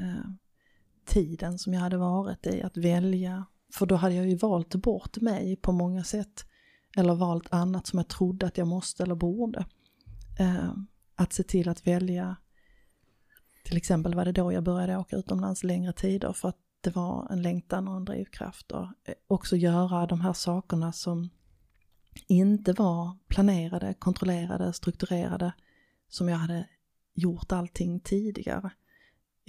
[0.00, 0.30] uh,
[1.10, 5.20] tiden som jag hade varit i, att välja, för då hade jag ju valt bort
[5.20, 6.44] mig på många sätt,
[6.96, 9.66] eller valt annat som jag trodde att jag måste eller borde.
[10.38, 10.72] Eh,
[11.14, 12.36] att se till att välja,
[13.64, 16.32] till exempel var det då jag började åka utomlands längre tider.
[16.32, 18.72] För att det var en längtan och en drivkraft.
[18.72, 21.30] Och eh, också göra de här sakerna som
[22.26, 25.52] inte var planerade, kontrollerade, strukturerade.
[26.08, 26.68] Som jag hade
[27.14, 28.70] gjort allting tidigare.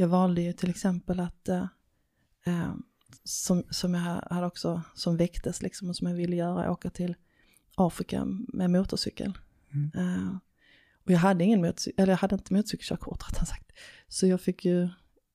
[0.02, 1.66] Jag valde ju till exempel att, eh,
[2.45, 2.74] eh,
[3.24, 7.16] som, som jag hade också, som väcktes liksom och som jag ville göra, åka till
[7.76, 9.38] Afrika med motorcykel.
[9.74, 9.91] Mm.
[9.95, 10.36] Eh,
[11.06, 13.72] Och jag hade ingen motorcykel, eller jag hade inte motorcykelkörkort rättare sagt.
[14.08, 14.89] Så jag fick ju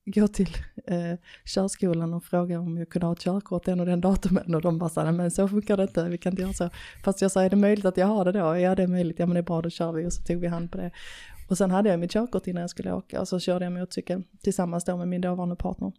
[0.05, 0.57] gå till
[0.87, 4.62] eh, körskolan och fråga om jag kunde ha ett körkort den och den datumen och
[4.62, 6.71] de bara sa, men så funkar det inte, vi kan inte göra så.
[7.05, 8.57] Fast jag sa, är det möjligt att jag har det då?
[8.59, 10.41] Ja det är möjligt, ja men det är bra då kör vi och så tog
[10.41, 10.91] vi hand på det.
[11.49, 14.22] Och sen hade jag mitt körkort innan jag skulle åka och så körde jag motorcykel
[14.42, 15.92] tillsammans då med min dåvarande partner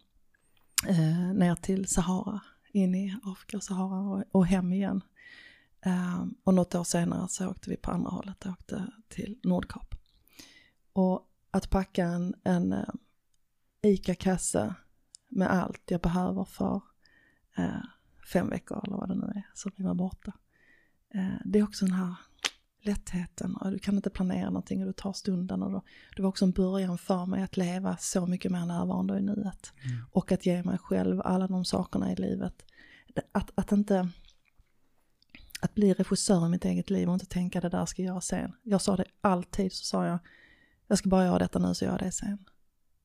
[0.88, 2.40] eh, ner till Sahara,
[2.72, 5.02] in i Afrika och Sahara och, och hem igen.
[5.80, 9.94] Eh, och något år senare så åkte vi på andra hållet, och åkte till Nordkap.
[10.92, 12.88] Och att packa en, en eh,
[13.82, 14.74] ICA-kasse
[15.28, 16.82] med allt jag behöver för
[17.56, 17.84] eh,
[18.32, 20.32] fem veckor eller vad det nu är som vi var borta.
[21.14, 22.14] Eh, det är också den här
[22.88, 25.82] lättheten och du kan inte planera någonting och du tar stunden och då,
[26.16, 29.72] det var också en början för mig att leva så mycket mer närvarande i nuet.
[29.84, 30.04] Mm.
[30.12, 32.64] Och att ge mig själv alla de sakerna i livet.
[33.32, 34.08] Att, att inte
[35.60, 38.52] att bli regissör i mitt eget liv och inte tänka det där ska jag sen.
[38.62, 40.18] Jag sa det alltid, så sa jag,
[40.86, 42.38] jag ska bara göra detta nu så gör jag det sen.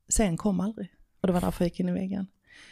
[0.07, 0.89] Sen kom aldrig.
[1.21, 2.27] Och det var därför jag gick in i väggen.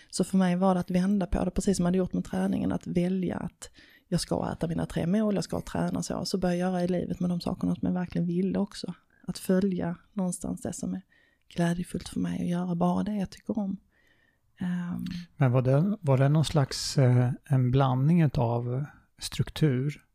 [0.10, 2.26] Så för mig var det att vända på det, precis som jag hade gjort med
[2.26, 3.70] träningen, att välja att
[4.12, 6.26] jag ska äta mina tre mål, jag ska träna så.
[6.26, 8.94] Så börja göra i livet med de sakerna som jag verkligen ville också.
[9.28, 11.02] Att följa någonstans det som är
[11.56, 13.78] glädjefullt för mig och göra bara det jag tycker om.
[14.62, 15.06] Um,
[15.38, 18.86] Men var det, var det någon slags eh, en blandning av
[19.20, 20.06] struktur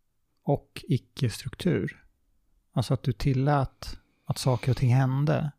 [0.42, 2.04] och icke-struktur?
[2.72, 5.52] Alltså att du tillät att saker och ting hände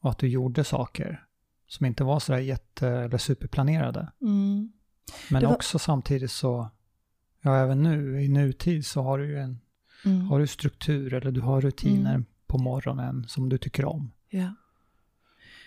[0.00, 1.24] och att du gjorde saker
[1.66, 4.12] som inte var sådär jätte eller superplanerade.
[4.20, 4.72] Mm.
[5.30, 5.54] Men var...
[5.54, 6.70] också samtidigt så,
[7.42, 9.60] ja även nu i nutid så har du ju en
[10.04, 10.20] mm.
[10.20, 12.24] har du struktur eller du har rutiner mm.
[12.46, 14.12] på morgonen som du tycker om.
[14.30, 14.54] Ja.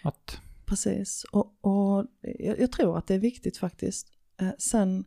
[0.03, 0.41] Att...
[0.65, 4.07] Precis, och, och jag, jag, tror att det är viktigt faktiskt.
[4.37, 5.05] Eh, sen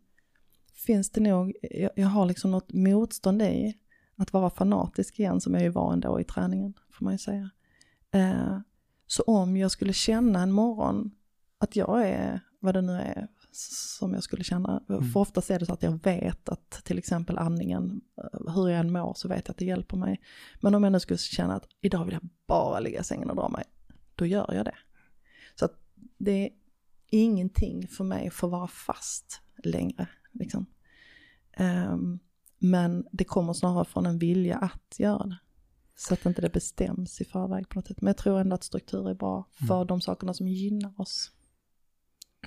[0.75, 3.75] finns det nog, jag, jag, har liksom något motstånd i
[4.17, 7.51] att vara fanatisk igen som jag ju var ändå i träningen, får man ju säga.
[8.11, 8.59] Eh,
[9.07, 11.11] så om jag skulle känna en morgon
[11.59, 13.29] att jag är vad det nu är
[13.99, 15.13] som jag skulle känna, mm.
[15.13, 18.81] för oftast är det så att jag vet att till exempel andningen, eh, hur jag
[18.81, 20.21] än mår så vet jag att det hjälper mig.
[20.61, 23.37] Men om jag nu skulle känna att idag vill jag bara ligga i sängen och
[23.37, 23.65] dra mig,
[24.15, 24.77] då gör jag det.
[25.55, 25.73] Så att
[26.19, 26.51] det är
[27.11, 30.09] ingenting för mig för att vara fast längre.
[30.33, 30.67] Liksom.
[31.59, 32.19] Um,
[32.59, 35.39] men det kommer snarare från en vilja att göra det.
[35.97, 38.01] Så att inte det bestäms i förväg på något sätt.
[38.01, 39.87] Men jag tror ändå att struktur är bra för mm.
[39.87, 41.31] de sakerna som gynnar oss.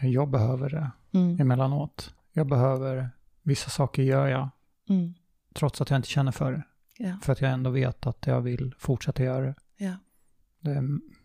[0.01, 1.41] Jag behöver det mm.
[1.41, 2.13] emellanåt.
[2.31, 3.09] Jag behöver,
[3.43, 4.49] vissa saker gör jag.
[4.89, 5.13] Mm.
[5.53, 6.63] Trots att jag inte känner för det.
[6.97, 7.17] Ja.
[7.21, 9.55] För att jag ändå vet att jag vill fortsätta göra det.
[9.77, 9.95] Ja.
[10.59, 10.81] Det,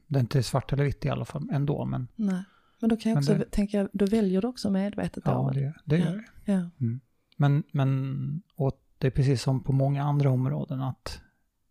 [0.07, 1.85] det är inte svart eller vitt i alla fall ändå.
[1.85, 2.45] Men, Nej.
[2.81, 5.99] men då kan jag också det, tänka, då väljer du också medvetet Ja, det, det
[5.99, 6.57] gör jag.
[6.57, 6.71] Ja.
[6.81, 7.01] Mm.
[7.37, 11.21] Men, men och det är precis som på många andra områden att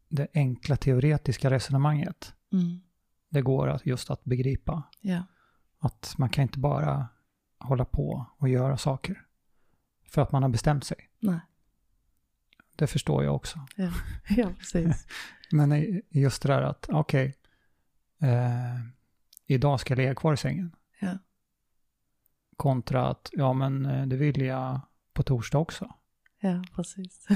[0.09, 2.79] det enkla teoretiska resonemanget, mm.
[3.29, 4.83] det går att, just att begripa.
[5.01, 5.23] Ja.
[5.83, 7.07] Att man kan inte bara
[7.59, 9.25] hålla på och göra saker
[10.05, 11.09] för att man har bestämt sig.
[11.19, 11.39] Nej.
[12.75, 13.59] Det förstår jag också.
[13.75, 13.91] Ja,
[14.29, 15.07] ja precis.
[15.51, 17.35] Men just det där att, okej,
[18.19, 18.79] okay, eh,
[19.47, 20.75] idag ska jag ligga kvar i sängen.
[20.99, 21.17] Ja.
[22.57, 24.81] Kontra att, ja men eh, det vill jag
[25.13, 25.93] på torsdag också.
[26.39, 27.27] Ja, precis.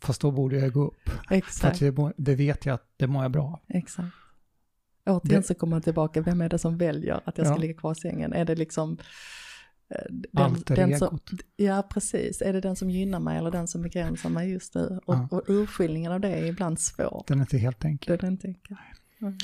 [0.00, 1.10] Fast då borde jag gå upp.
[1.30, 1.78] Exakt.
[1.78, 3.60] För det, det, vet jag att det mår jag bra.
[3.68, 4.08] Exakt.
[5.06, 7.60] Återigen så kommer man tillbaka, vem är det som väljer att jag ska ja.
[7.60, 8.32] ligga kvar i sängen?
[8.32, 8.98] Är det liksom...
[9.88, 11.18] Eh, den, den som,
[11.56, 12.42] Ja, precis.
[12.42, 15.00] Är det den som gynnar mig eller den som begränsar mig just nu?
[15.06, 15.28] Och, ja.
[15.30, 17.24] och urskiljningen av det är ibland svår.
[17.26, 18.16] Den är inte helt enkel.
[18.16, 18.76] Den är inte enkel.
[19.20, 19.38] Mm.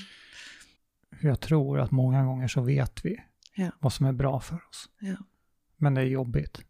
[1.20, 3.16] Jag tror att många gånger så vet vi
[3.54, 3.70] ja.
[3.80, 4.88] vad som är bra för oss.
[5.00, 5.16] Ja.
[5.76, 6.62] Men det är jobbigt.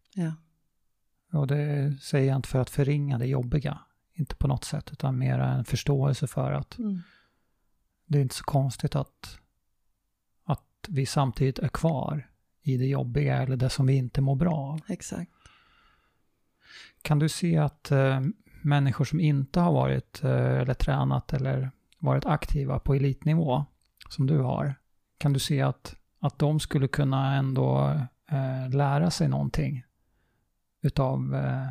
[1.33, 3.79] Och det säger jag inte för att förringa det jobbiga,
[4.15, 7.03] inte på något sätt, utan mer en förståelse för att mm.
[8.13, 9.39] Det är inte så konstigt att,
[10.45, 12.29] att vi samtidigt är kvar
[12.63, 14.81] i det jobbiga eller det som vi inte mår bra av.
[14.89, 15.31] Exakt.
[17.03, 18.21] Kan du se att äh,
[18.63, 23.65] människor som inte har varit äh, eller tränat eller varit aktiva på elitnivå,
[24.09, 24.75] som du har,
[25.19, 27.99] kan du se att, att de skulle kunna ändå
[28.31, 29.85] äh, lära sig någonting
[30.83, 31.69] utav, eh,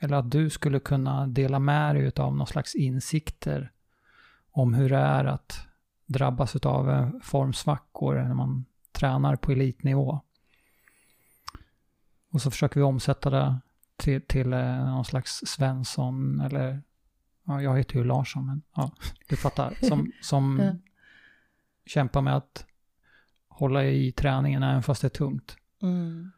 [0.00, 3.72] eller att du skulle kunna dela med dig utav någon slags insikter
[4.54, 5.66] om hur det är att
[6.06, 10.20] drabbas eh, formsvackor när man tränar på elitnivå.
[12.30, 13.60] Och så försöker vi omsätta det
[13.96, 16.82] till, till eh, någon slags Svensson eller,
[17.44, 18.90] ja, jag heter ju Larsson, men ja,
[19.28, 20.78] du fattar, som, som
[21.86, 22.66] kämpar med att
[23.48, 25.56] hålla i träningen även fast det är tungt.
[25.82, 26.30] Mm.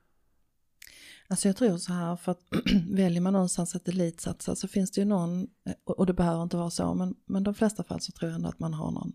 [1.29, 2.43] Alltså jag tror så här, för att
[2.91, 6.57] väljer man någonstans att elitsatsa så finns det ju någon, eh, och det behöver inte
[6.57, 9.13] vara så, men, men de flesta fall så tror jag ändå att man har någon,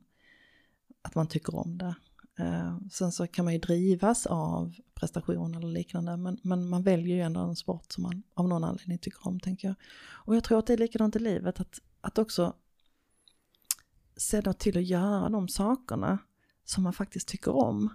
[1.02, 1.96] att man tycker om det.
[2.40, 7.16] Eh, sen så kan man ju drivas av prestation eller liknande, men, men man väljer
[7.16, 9.76] ju ändå en sport som man av någon anledning tycker om, tänker jag.
[10.10, 12.54] Och jag tror att det är likadant i livet, att, att också
[14.18, 16.18] se då till att göra de sakerna
[16.66, 17.90] som man faktiskt tycker om,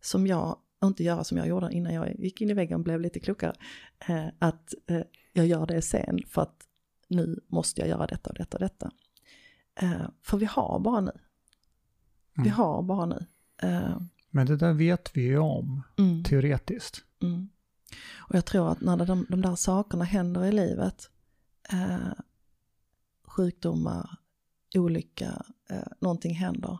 [0.00, 2.84] som jag, och inte göra som jag gjorde innan jag gick in i väggen och
[2.84, 3.54] blev lite klokare,
[4.08, 6.66] eh, att eh, jag gör det sen för att
[7.08, 8.90] nu måste jag göra detta och detta och detta.
[9.74, 11.12] Eh, för vi har bara nu.
[12.34, 12.52] Vi Mm.
[12.52, 13.26] har bara nu.
[14.30, 16.24] Men det där vet vi ju om, mm.
[16.24, 17.04] teoretiskt.
[17.22, 17.48] Mm.
[18.16, 21.10] Och jag tror att när de, de där sakerna händer i livet,
[21.72, 22.12] eh,
[23.24, 24.16] sjukdomar,
[24.74, 26.78] olycka, eh, någonting händer,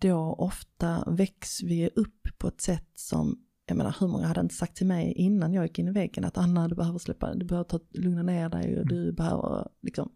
[0.00, 4.54] då ofta väcks vi upp på ett sätt som, jag menar hur många hade inte
[4.54, 7.46] sagt till mig innan jag gick in i väggen att Anna du behöver släppa, du
[7.46, 10.12] behöver ta, lugna ner dig och du behöver liksom,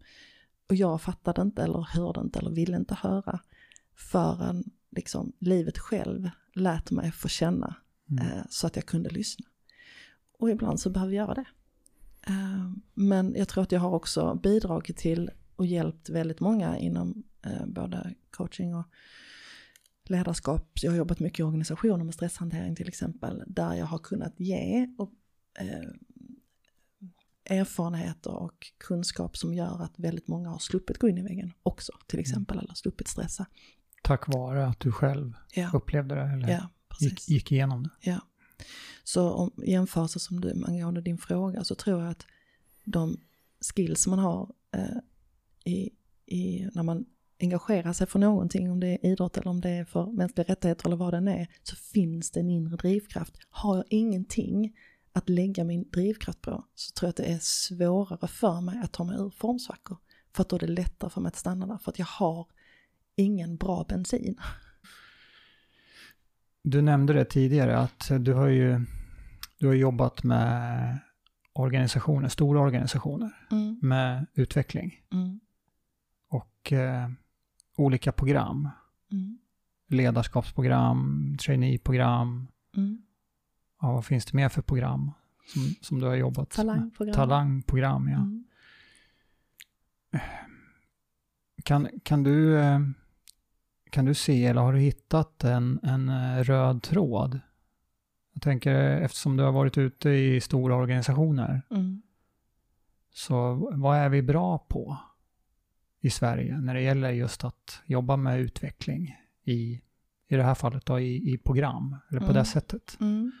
[0.69, 3.39] och jag fattade inte eller hörde inte eller ville inte höra
[3.95, 7.75] förrän liksom livet själv lät mig få känna
[8.09, 8.27] Mm.
[8.27, 9.45] eh, så att jag kunde lyssna.
[10.39, 11.45] Och ibland så behöver jag göra det.
[12.27, 17.23] Eh, men jag tror att jag har också bidragit till och hjälpt väldigt många inom
[17.45, 18.85] eh, både coaching och
[20.09, 20.69] ledarskap.
[20.81, 24.87] Jag har jobbat mycket i organisationer med stresshantering till exempel, där jag har kunnat ge
[24.97, 25.11] och,
[25.59, 25.89] eh,
[27.59, 31.91] erfarenheter och kunskap som gör att väldigt många har sluppit gå in i väggen också,
[32.07, 33.45] till exempel, eller sluppit stressa.
[34.03, 37.89] Tack vare att du själv Ja, upplevde det eller ja gick, gick igenom det.
[37.99, 38.19] Ja.
[39.03, 42.25] Så om jämförelse som du angående din fråga så tror jag att
[42.83, 43.17] de
[43.59, 44.97] skills man har eh,
[45.73, 45.89] i,
[46.25, 47.05] i, när man
[47.39, 50.87] engagerar sig för någonting, om det är idrott eller om det är för mänskliga rättigheter
[50.87, 53.37] eller vad den är, så finns det en inre drivkraft.
[53.49, 54.73] Har jag ingenting
[55.13, 58.93] att lägga min drivkraft på så tror jag att det är svårare för mig att
[58.93, 59.97] ta mig ur formsvackor.
[60.33, 62.47] För att då är det lättare för mig att stanna där, för att jag har
[63.15, 64.37] ingen bra bensin.
[66.63, 68.85] Du nämnde det tidigare att du har ju
[69.57, 70.99] du har jobbat med
[71.53, 75.39] organisationer, stora organisationer Mm, med utveckling mm,
[76.29, 77.09] och eh,
[77.75, 78.69] olika program.
[79.11, 79.37] mm,
[79.87, 82.47] Ledarskapsprogram, traineeprogram.
[82.77, 83.01] mm.
[83.81, 85.11] Ja, vad finns det mer för program
[85.53, 86.65] som, som du har jobbat med?
[86.65, 87.13] Talangprogram.
[87.15, 88.17] Talangprogram, ja.
[88.17, 88.43] Mm.
[91.63, 92.79] Kan, kan, du, eh,
[93.89, 97.39] kan du se eller har du hittat en, en eh, röd tråd?
[98.33, 102.01] Jag tänker eftersom du har varit ute i stora organisationer, Mm.
[103.13, 104.97] så vad är vi bra på
[106.05, 109.81] i Sverige när det gäller just att jobba med utveckling i,
[110.27, 112.35] i det här fallet då, i, i program, eller på Mm.
[112.35, 112.97] det sättet?
[112.99, 113.31] Mm.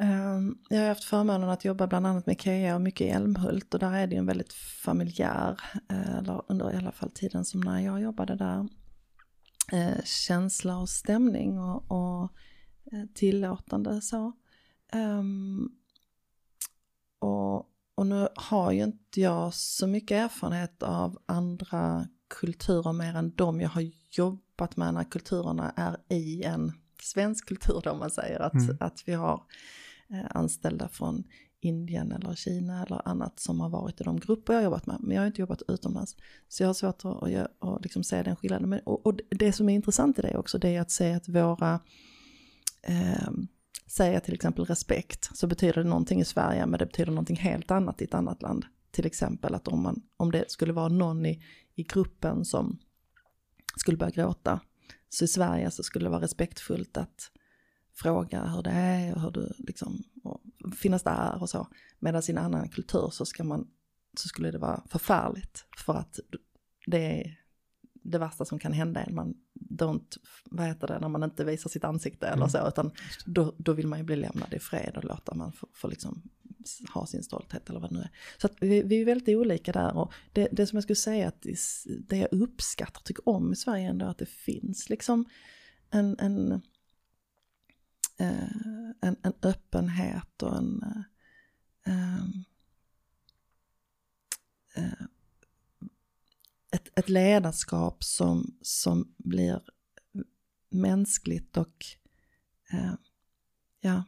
[0.00, 3.74] Ehm, jag har haft förmånen att jobba bland annat med KEA och mycket i Älmhult
[3.74, 5.60] och där är det ju en väldigt familjär,
[5.90, 8.68] eh, eller under i alla fall tiden som när jag jobbade där,
[9.72, 12.32] eh, känsla och stämning och, och
[12.92, 14.32] eh, tillåtande så.
[14.92, 15.70] Ehm,
[17.18, 17.58] och,
[17.98, 22.06] och nu har ju inte jag så mycket erfarenhet av andra
[22.40, 26.72] kulturer mer än de jag har jobbat med när kulturerna är i en
[27.02, 28.76] svensk kultur då om man säger att, Mm.
[28.80, 29.42] att vi har
[30.10, 31.24] eh, anställda från
[31.60, 34.96] Indien eller Kina eller annat som har varit i de grupper jag har jobbat med.
[35.00, 36.16] Men jag har inte jobbat utomlands.
[36.48, 38.68] Så jag har svårt att, att, att liksom se den skillnaden.
[38.68, 41.28] Men, och, och det som är intressant i det också det är att se att
[41.28, 41.80] våra
[42.82, 43.30] eh,
[43.86, 47.70] säga till exempel respekt så betyder det någonting i Sverige men det betyder någonting helt
[47.70, 48.64] annat i ett annat land.
[48.90, 52.78] Till exempel att om, man, om det skulle vara någon i, i gruppen som
[53.76, 54.60] skulle börja gråta
[55.08, 57.30] så i Sverige så skulle det vara respektfullt att
[57.94, 60.40] fråga hur det är och hur du liksom och
[60.76, 61.68] finnas där och så.
[61.98, 63.68] Medan i en annan kultur så ska man
[64.16, 66.18] så skulle det vara förfärligt för att
[66.86, 67.38] det är
[68.10, 69.14] det värsta som kan hända en.
[69.14, 72.48] Man don't, vad heter det, när man inte visar sitt ansikte eller Mm.
[72.48, 72.90] så, utan
[73.26, 76.22] då, då vill man ju bli lämnad i fred och låta man få, få liksom
[76.94, 78.10] ha sin stolthet eller vad det nu är.
[78.38, 81.28] Så att vi, vi är väldigt olika där och det, det som jag skulle säga
[81.28, 81.46] att
[82.08, 85.24] det, jag uppskattar tycker om i Sverige är ändå att det finns liksom
[85.90, 86.52] en, en,
[88.18, 90.82] eh, en, en öppenhet och en
[91.86, 92.24] eh,
[96.70, 99.60] ett, ett ledarskap som, som blir
[100.70, 101.86] mänskligt och
[102.72, 102.94] eh,
[103.80, 104.04] ja,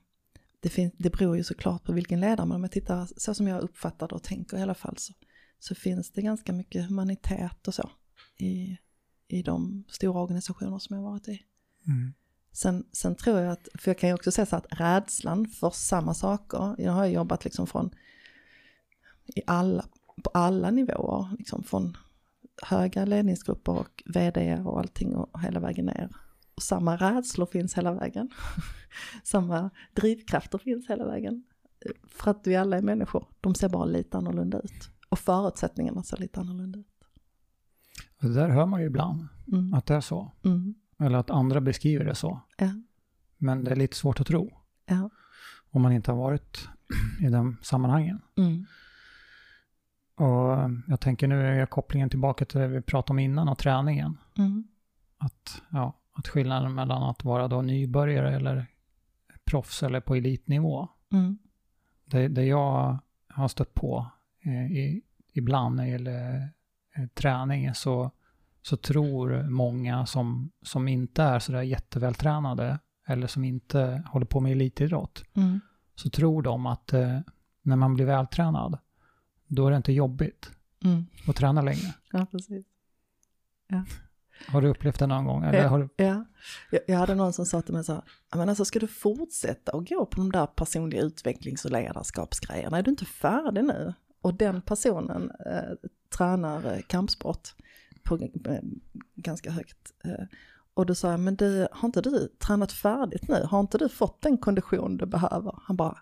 [0.61, 3.47] det, fin- det beror ju såklart på vilken ledare, men om jag tittar så som
[3.47, 5.13] jag uppfattar det och tänker i alla fall så,
[5.59, 7.91] så finns det ganska mycket humanitet och så
[8.37, 8.79] i,
[9.29, 11.43] i de stora organisationer som jag har varit i.
[11.87, 12.13] Mm.
[12.53, 15.71] Sen, sen tror jag att, för jag kan ju också säga så att rädslan för
[15.71, 17.95] samma saker, jag har jobbat liksom från
[19.27, 19.89] i alla,
[20.25, 21.97] på alla nivåer, liksom från
[22.63, 26.09] höga ledningsgrupper och vd och allting och hela vägen ner.
[26.55, 28.31] Och samma rädslor finns hela vägen.
[29.25, 31.45] samma drivkrafter finns hela vägen.
[32.09, 34.91] För att vi alla är människor, de ser bara lite annorlunda ut.
[35.09, 36.87] Och förutsättningarna ser lite annorlunda ut.
[38.21, 39.75] Det där hör man ju ibland, Mm.
[39.75, 40.33] att det är så.
[40.45, 40.75] Mm.
[40.99, 42.41] Eller att andra beskriver det så.
[42.59, 42.71] Ja,
[43.39, 44.51] Men det är lite svårt att tro
[44.87, 45.11] ja.
[45.71, 46.69] om man inte har varit
[47.21, 48.21] i de sammanhangen.
[48.37, 48.67] Mm.
[50.21, 54.17] Och jag tänker nu är kopplingen tillbaka till det vi pratade om innan och träningen.
[54.39, 54.65] Mm.
[55.19, 58.67] Att, ja, att skillnaden mellan att vara då nybörjare eller
[59.45, 60.89] proffs eller på elitnivå.
[61.13, 61.39] Mm.
[62.05, 62.99] Det, det jag
[63.29, 64.07] har stött på
[64.45, 65.03] eh, i,
[65.33, 66.49] ibland när det gäller
[66.97, 68.11] eh, träning så,
[68.63, 74.53] så tror många som, som inte är sådär jättevältränade eller som inte håller på med
[74.53, 75.61] elitidrott Mm.
[75.95, 77.21] så tror de att eh,
[77.63, 78.79] när man blir vältränad
[79.51, 80.51] då är det inte jobbigt
[80.85, 81.07] Mm.
[81.27, 81.95] att träna längre.
[82.13, 82.67] Ja, precis.
[84.49, 85.45] Har du upplevt det någon gång?
[85.45, 85.69] Eller Ja.
[85.69, 86.25] har du, Ja,
[86.71, 88.87] jag, jag hade någon som sa till mig så här, "Ja, men alltså ska du
[88.87, 93.95] fortsätta och gå på de där personliga utvecklings och ledarskapsgrejerna, är du inte färdig nu?
[94.21, 97.49] Och den personen eh, tränar eh, kampsport
[98.05, 98.61] på eh,
[99.15, 99.93] ganska högt.
[100.05, 100.25] Eh,
[100.75, 103.43] och då sa jag, men du, har inte du tränat färdigt nu?
[103.51, 105.59] Har inte du fått den kondition du behöver?
[105.63, 105.99] Han bara,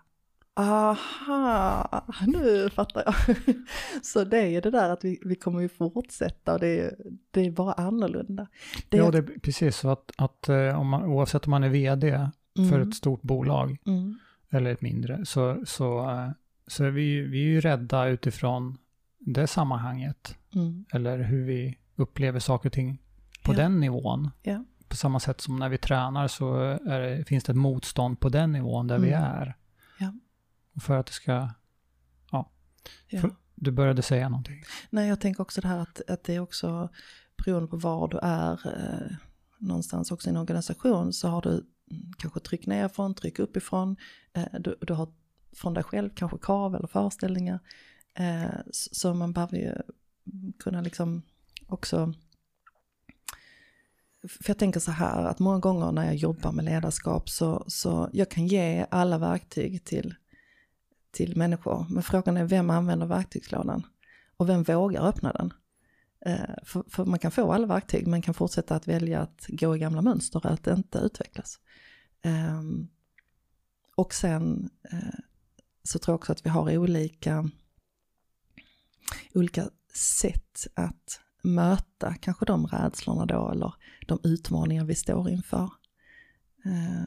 [0.59, 3.15] aha, nu fattar jag.
[4.05, 6.95] Så det är ju det där att vi, vi kommer ju fortsätta och det är,
[7.31, 8.47] det är bara annorlunda.
[8.89, 11.69] Det ja, det är precis så att, att eh, om man, oavsett om man är
[11.69, 12.89] vd för Mm.
[12.89, 14.19] ett stort bolag Mm.
[14.51, 16.29] eller ett mindre så, så, eh,
[16.67, 18.77] så är vi, vi är ju rädda utifrån
[19.19, 20.85] det sammanhanget Mm.
[20.93, 22.97] eller hur vi upplever saker och ting
[23.43, 23.57] på Ja.
[23.57, 24.29] den nivån.
[24.43, 24.63] Ja.
[24.87, 26.53] På samma sätt som när vi tränar så
[26.85, 29.23] det, finns det ett motstånd på den nivån där vi Mm.
[29.23, 29.55] är.
[30.79, 30.85] Ja.
[30.85, 31.49] För att det ska,
[32.31, 32.51] Ja.
[33.21, 34.63] För- du började säga någonting.
[34.89, 36.89] Nej, jag tänker också det här att, att det är också
[37.45, 39.15] beroende på var du är eh,
[39.57, 43.95] någonstans också i en organisation så har du mm, kanske tryck nerifrån, tryck uppifrån,
[44.33, 45.13] eh, du, du har
[45.55, 47.59] från dig själv kanske krav eller föreställningar.
[48.13, 49.75] Eh, så, så man behöver ju
[50.59, 51.21] kunna liksom
[51.67, 52.13] också
[54.27, 58.09] för jag tänker så här att många gånger när jag jobbar med ledarskap så, så
[58.13, 60.15] jag kan ge alla verktyg till,
[61.11, 61.85] till människor.
[61.89, 63.85] Men frågan är vem använder verktygslådan?
[64.37, 65.53] Och vem vågar öppna den?
[66.25, 69.75] Eh, för, för man kan få alla verktyg men kan fortsätta att välja att gå
[69.75, 71.59] i gamla mönster och att inte utvecklas.
[72.21, 72.87] Ehm,
[73.95, 75.19] och sen eh,
[75.83, 77.49] så tror jag också att vi har olika,
[79.33, 83.73] olika sätt att möta kanske de rädslorna då eller
[84.07, 85.69] de utmaningar vi står inför.
[86.65, 87.03] Eh,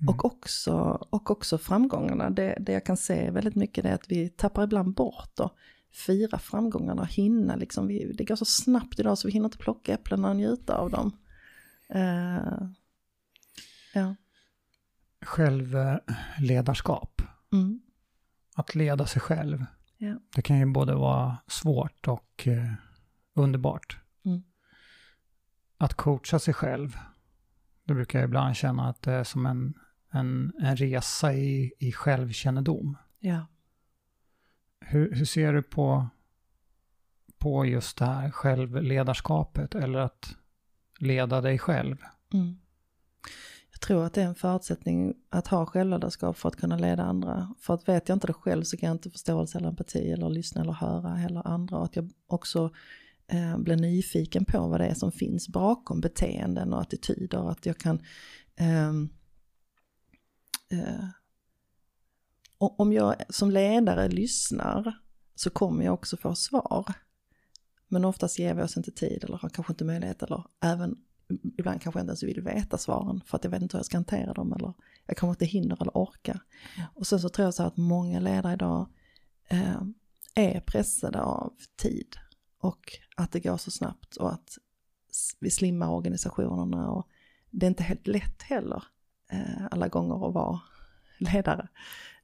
[0.00, 0.14] Mm.
[0.14, 0.72] och, också,
[1.10, 2.30] och också framgångarna.
[2.30, 5.56] Det, det jag kan se väldigt mycket är att vi tappar ibland bort och
[5.92, 7.86] fira framgångarna och hinna liksom.
[7.86, 10.90] Vi, det går så snabbt idag så vi hinner inte plocka äpplena och njuta av
[10.90, 11.12] dem.
[11.88, 12.68] Eh,
[13.94, 14.14] ja.
[15.20, 17.22] Självledarskap.
[17.52, 17.80] Mm.
[18.54, 19.64] Att leda sig själv.
[19.96, 20.14] Ja.
[20.34, 22.72] Det kan ju både vara svårt och eh,
[23.34, 23.98] underbart.
[24.24, 24.42] Mm.
[25.78, 26.96] Att coacha sig själv.
[27.84, 29.74] Då brukar jag ibland känna att det är som en,
[30.10, 32.96] en, en resa i, i självkännedom.
[33.18, 33.46] Ja.
[34.80, 36.08] Hur, hur ser du på,
[37.38, 40.36] på just det här självledarskapet eller att
[40.98, 41.96] leda dig själv?
[42.32, 42.58] Mm.
[43.70, 47.54] Jag tror att det är en förutsättning att ha självledarskap för att kunna leda andra.
[47.60, 50.28] För att vet jag inte det själv så kan jag inte förståelse eller empati eller
[50.28, 51.76] lyssna eller höra heller andra.
[51.76, 52.70] Och att jag också
[53.26, 57.50] eh, blir nyfiken på vad det är som finns bakom beteenden och attityder.
[57.50, 58.02] Att jag kan
[58.56, 59.08] ehm,
[60.70, 61.04] eh,
[62.58, 64.98] om jag som ledare lyssnar
[65.34, 66.92] så kommer jag också få svar.
[67.88, 70.96] Men oftast ger vi oss inte tid eller har kanske inte möjlighet eller även
[71.58, 73.86] ibland kanske jag inte ens vill veta svaren för att jag vet inte hur jag
[73.86, 74.74] ska hantera dem eller
[75.06, 76.40] jag kanske inte hinner eller orkar.
[76.94, 78.88] Och sen så tror jag så här att många ledare idag
[79.48, 79.82] eh,
[80.34, 82.16] är pressade av tid
[82.60, 84.58] och att det går så snabbt och att
[85.38, 87.08] vi slimmar organisationerna och
[87.50, 88.84] det är inte helt lätt heller
[89.28, 90.60] Eh, alla gånger att vara
[91.18, 91.68] ledare.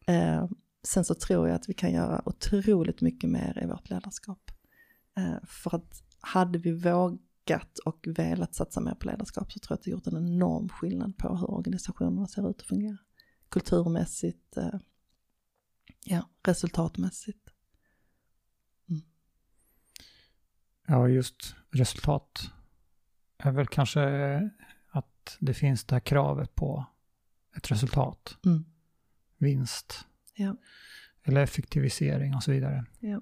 [0.06, 0.48] Eh,
[0.82, 4.50] sen så tror jag att vi kan göra otroligt mycket mer i vårt ledarskap.
[5.16, 9.78] Eh, för att hade vi vågat och velat satsa mer på ledarskap så tror jag
[9.78, 12.98] att det gjort en enorm skillnad på hur organisationerna ser ut och fungerar.
[13.48, 14.56] Kulturmässigt,
[16.04, 17.50] ja, resultatmässigt.
[18.88, 19.02] Mm.
[20.86, 22.50] Ja, just resultat
[23.38, 24.00] är väl kanske
[24.86, 26.86] att det finns det här kravet på
[27.56, 28.36] ett resultat.
[28.46, 28.64] Mm.
[29.38, 30.06] Vinst.
[30.34, 30.56] Ja.
[31.22, 32.84] Eller effektivisering och så vidare.
[33.00, 33.20] Ja.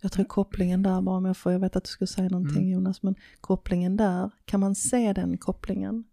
[0.00, 2.56] Jag tror kopplingen där, bara om jag får, jag vet att du skulle säga någonting
[2.62, 2.70] Mm.
[2.70, 6.04] Jonas, men kopplingen där, kan man se den kopplingen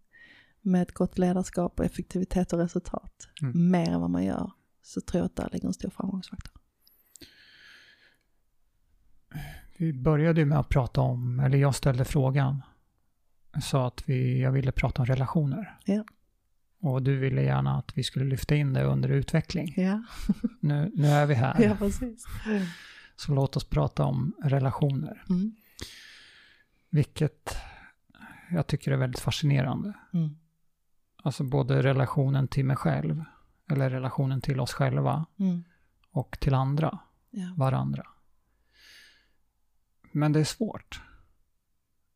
[0.60, 3.70] med ett gott ledarskap och effektivitet och resultat, Mm.
[3.70, 4.50] mer än vad man gör,
[4.82, 6.60] så tror jag att där ligger en stor framgångsfaktor.
[9.76, 12.62] Vi började ju med att prata om, eller jag ställde frågan.
[13.62, 15.78] Sa att vi, jag ville prata om relationer.
[15.84, 16.04] Ja.
[16.80, 19.74] Och du ville gärna att vi skulle lyfta in det under utveckling.
[19.76, 20.02] Ja,
[20.60, 21.60] Nu, nu är vi här.
[21.62, 22.24] ja precis.
[23.16, 25.24] Så låt oss prata om relationer.
[25.30, 25.54] Mm.
[26.90, 27.56] Vilket
[28.50, 29.92] jag tycker är väldigt fascinerande.
[30.14, 30.36] Mm.
[31.22, 33.24] Alltså både relationen till mig själv,
[33.70, 35.64] eller relationen till oss själva Mm.
[36.10, 36.98] och till andra,
[37.30, 37.54] Ja.
[37.56, 38.06] varandra.
[40.12, 41.00] Men det är svårt.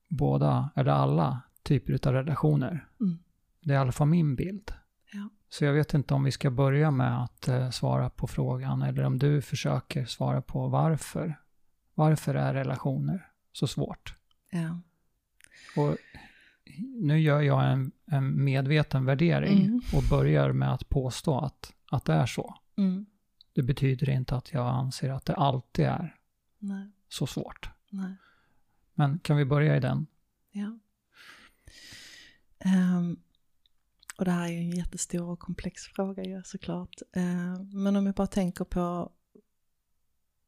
[0.08, 2.88] Båda, eller alla, typer av relationer.
[3.00, 3.18] Mm.
[3.60, 4.70] Det är i alla fall min bild.
[5.12, 5.28] Ja.
[5.48, 9.02] Så jag vet inte om vi ska börja med att eh, svara på frågan, eller
[9.04, 11.40] om du försöker svara på varför.
[11.94, 14.14] Varför är relationer så svårt?
[14.50, 14.80] Ja.
[15.82, 15.96] Och
[17.00, 19.80] nu gör jag en, en medveten värdering Mm.
[19.96, 22.54] och börjar med att påstå att, att det är så.
[22.76, 23.06] Mm.
[23.52, 26.16] Det betyder inte att jag anser att det alltid är
[26.58, 27.70] Nej, så svårt.
[27.90, 28.14] nej.
[28.94, 30.06] Men kan vi börja i den?
[30.50, 30.78] Ja.
[32.64, 33.20] Um,
[34.18, 37.02] och det här är ju en jättestor och komplex fråga ju såklart.
[37.16, 39.12] Uh, men om jag bara tänker på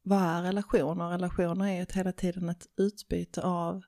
[0.02, 1.08] vad är relationer?
[1.08, 3.82] Relationer är ju hela tiden ett utbyte av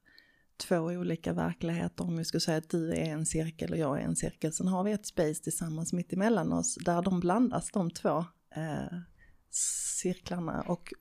[0.56, 2.04] två olika verkligheter.
[2.04, 4.52] Om vi skulle säga att du är en cirkel och jag är en cirkel.
[4.52, 8.24] Sen har vi ett space tillsammans mitt emellan oss där de blandas, de två
[8.54, 8.98] eh,
[10.00, 10.62] cirklarna.
[10.62, 10.92] Och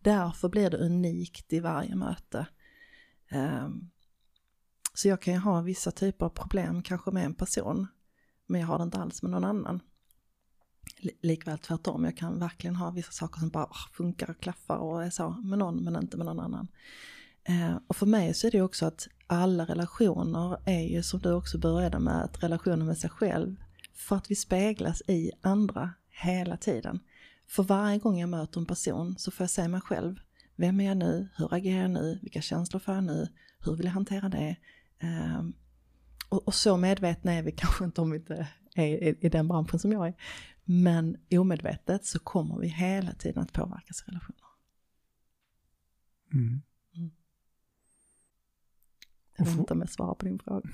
[0.00, 2.46] därför blir det unikt i varje möte.
[3.28, 3.90] Ehm,
[4.94, 7.86] så jag kan ju ha vissa typer av problem kanske med en person,
[8.46, 9.80] men jag har det inte alls med någon annan.
[11.22, 15.04] Likväl tvärtom, jag kan verkligen ha vissa saker som bara ah, funkar och klaffar och
[15.04, 16.68] är så med någon men inte med någon annan.
[17.44, 21.32] Ehm, och för mig så är det också att alla relationer är ju som du
[21.32, 23.56] också började med, att relationer med sig själv,
[23.94, 27.00] för att vi speglas i andra hela tiden.
[27.48, 30.20] För varje gång jag möter en person så får jag se mig själv.
[30.58, 31.28] Vem är jag nu?
[31.36, 32.18] Hur agerar jag nu?
[32.22, 33.28] Vilka känslor får jag nu?
[33.58, 34.56] Hur vill jag hantera det?
[34.98, 35.52] Ehm,
[36.28, 39.48] och, och så medvetna är vi kanske inte om vi inte är i, i den
[39.48, 40.14] branschen som jag är.
[40.64, 44.48] Men omedvetet så kommer vi hela tiden att påverkas i relationer.
[46.32, 46.62] Mm.
[49.36, 50.68] Jag Och vet inte om jag svarar på din fråga.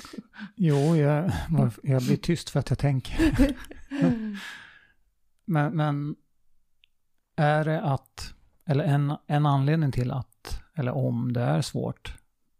[0.56, 1.32] Jo, jag,
[1.82, 3.56] jag blir tyst för att jag tänker.
[5.44, 6.16] Men, men
[7.36, 8.34] är det att,
[8.66, 12.14] eller en, en anledning till att, eller om det är svårt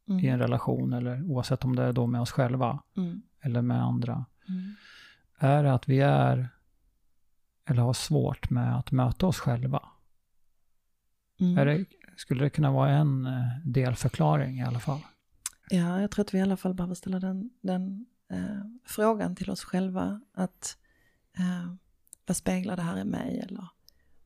[0.06, 3.62] i en Mm, relation, eller oavsett om det är då med oss själva mm, eller
[3.62, 4.74] med andra, mm.
[5.39, 6.48] är att vi är,
[7.64, 9.82] eller har svårt med att möta oss själva?
[11.40, 11.66] Mm.
[11.66, 11.85] Det,
[12.16, 15.01] skulle det kunna vara en eh, delförklaring i alla fall?
[15.70, 19.51] Ja, jag tror att vi i alla fall behöver ställa den, den eh, frågan till
[19.51, 20.20] oss själva.
[20.32, 20.78] Att
[21.39, 21.74] eh,
[22.26, 23.40] vad speglar det här i mig?
[23.40, 23.68] Eller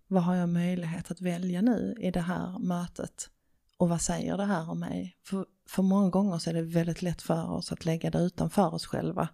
[0.09, 3.31] vad har jag möjlighet att välja nu i det här mötet?
[3.77, 5.17] Och vad säger det här om mig?
[5.25, 8.75] För, för många gånger så är det väldigt lätt för oss att lägga det utanför
[8.75, 9.29] oss själva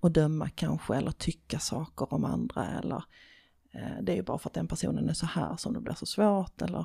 [0.00, 3.04] och döma kanske eller tycka saker om andra eller
[3.72, 5.94] eh, det är ju bara för att den personen är så här som det blir
[5.94, 6.84] så svårt eller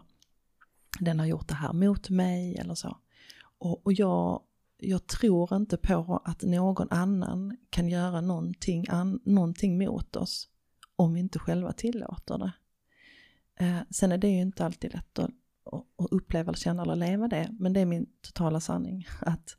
[0.99, 2.97] den har gjort det här mot mig eller så.
[3.57, 4.41] Och, och jag,
[4.77, 10.49] jag tror inte på att någon annan kan göra någonting, an, någonting mot oss
[10.95, 12.51] om vi inte själva tillåter det.
[13.59, 15.31] Eh, sen är det ju inte alltid lätt att,
[15.97, 19.07] att, uppleva, eller känna eller leva det, men det är min totala sanning.
[19.21, 19.57] Att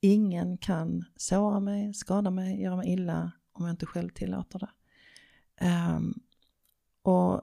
[0.00, 4.70] ingen kan såra mig, skada mig, göra mig illa om jag inte själv tillåter det.
[5.66, 6.00] Eh,
[7.02, 7.42] och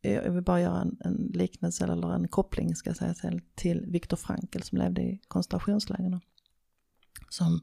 [0.00, 3.86] jag vill bara göra en, en liknelse eller en koppling ska jag säga till, till
[3.88, 6.20] Viktor Frankl som levde i koncentrationslägren.
[7.28, 7.60] Som,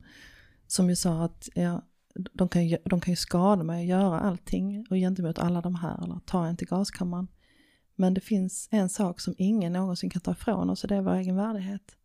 [0.68, 1.82] som ju sa att ja,
[2.34, 5.76] de, kan ju, de kan ju skada mig och göra allting och gentemot alla de
[5.76, 7.28] här eller ta en till gaskammaren.
[8.00, 11.02] Men det finns en sak som ingen någonsin kan ta ifrån oss och det är
[11.02, 11.96] vår egen värdighet.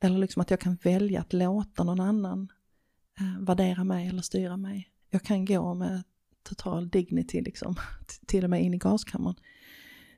[0.00, 2.52] Eller liksom att jag kan välja att låta någon annan
[3.20, 4.90] eh, värdera mig eller styra mig.
[5.10, 6.02] Jag kan gå med
[6.42, 7.76] total dignity liksom,
[8.26, 9.36] till och med in i gaskammaren.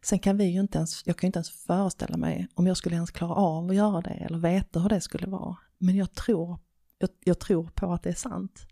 [0.02, 2.76] Sen kan vi ju inte ens, jag kan ju inte ens föreställa mig om jag
[2.76, 5.56] skulle ens klara av att göra det eller veta hur det skulle vara.
[5.78, 6.58] Men jag tror,
[6.98, 8.66] jag, jag tror på att det är sant.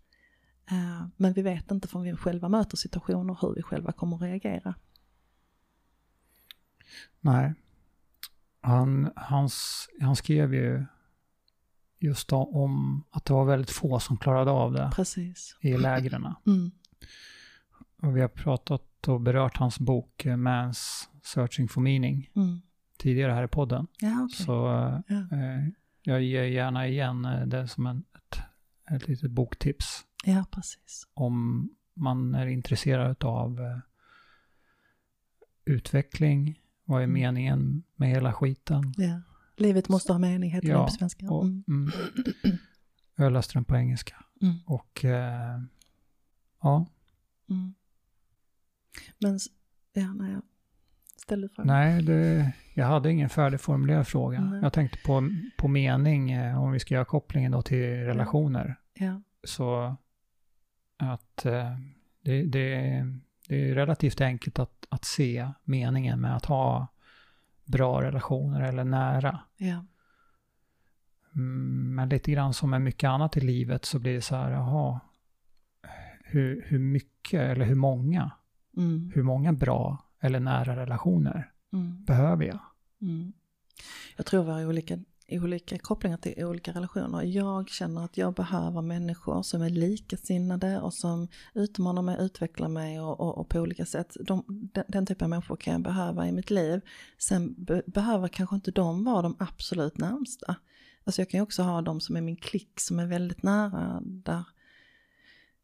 [0.71, 4.21] Eh, men vi vet inte förrän vi själva möter situationer hur vi själva kommer att
[4.21, 4.75] reagera.
[7.21, 7.53] Nej.
[8.61, 10.85] Han, hans, han skrev ju
[11.99, 15.57] just om att det var väldigt få som klarade av det Precis.
[15.61, 16.33] i lägren.
[16.47, 16.71] Mm.
[18.01, 22.61] Och vi har pratat och berört hans bok eh, Man's Searching for Meaning Mm.
[22.97, 23.87] tidigare här i podden.
[23.99, 24.45] Ja, okej.
[24.45, 24.51] Så
[25.07, 25.15] Ja.
[25.37, 25.67] eh,
[26.01, 28.39] jag ger gärna igen eh, det som en, ett,
[28.95, 31.07] ett litet boktips ja, precis.
[31.13, 33.77] om man är intresserad av eh,
[35.65, 37.13] utveckling, vad är Mm.
[37.13, 38.93] meningen med hela skiten?
[38.97, 39.21] Ja.
[39.57, 41.29] Livet måste ha mening, heter Ja, det på svenska.
[41.29, 41.63] Och, Mm.
[41.67, 41.91] mm,
[43.53, 44.15] den på engelska.
[44.41, 44.55] Mm.
[44.65, 45.59] Och eh,
[46.61, 46.85] ja,
[47.49, 47.73] Mm.
[49.19, 49.39] Men,
[49.93, 50.41] ja, nej, jag
[51.21, 51.67] ställde frågan.
[51.67, 54.41] nej, det, jag hade ingen färdigformulerad fråga.
[54.41, 54.59] Nej.
[54.61, 58.75] Jag tänkte på, på mening, eh, om vi ska göra kopplingen då till relationer.
[58.93, 59.21] Ja.
[59.43, 59.95] Så
[60.97, 61.77] att eh,
[62.21, 63.05] det, det,
[63.47, 66.87] det är relativt enkelt att, att se meningen med att ha
[67.65, 69.39] bra relationer eller nära.
[69.57, 69.85] Ja.
[71.35, 74.51] Mm, Men lite grann som med mycket annat i livet så blir det så här,
[74.51, 74.99] jaha,
[76.23, 78.31] hur, hur mycket eller hur många,
[78.77, 79.11] Mm.
[79.15, 82.03] hur många bra eller nära relationer Mm.
[82.03, 82.59] behöver jag?
[83.01, 83.33] Mm.
[84.17, 84.97] Jag tror vi har olika,
[85.29, 87.21] olika kopplingar till olika relationer.
[87.23, 93.01] Jag känner att jag behöver människor som är likasinnade och som utmanar mig, utvecklar mig
[93.01, 94.17] och, och, och på olika sätt.
[94.19, 96.81] De, den, den typen av människor kan jag behöva i mitt liv.
[97.17, 100.55] Sen be, behöver kanske inte de vara de absolut närmsta.
[101.03, 104.01] Alltså jag kan ju också ha de som är min klick som är väldigt nära
[104.03, 104.43] där,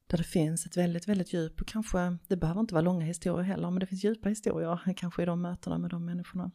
[0.08, 3.44] där det finns ett väldigt, väldigt djup och kanske, det behöver inte vara långa historier
[3.44, 6.52] heller, men det finns djupa historier kanske i de mötena med de människorna.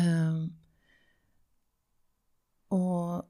[0.00, 0.52] Um,
[2.68, 3.22] och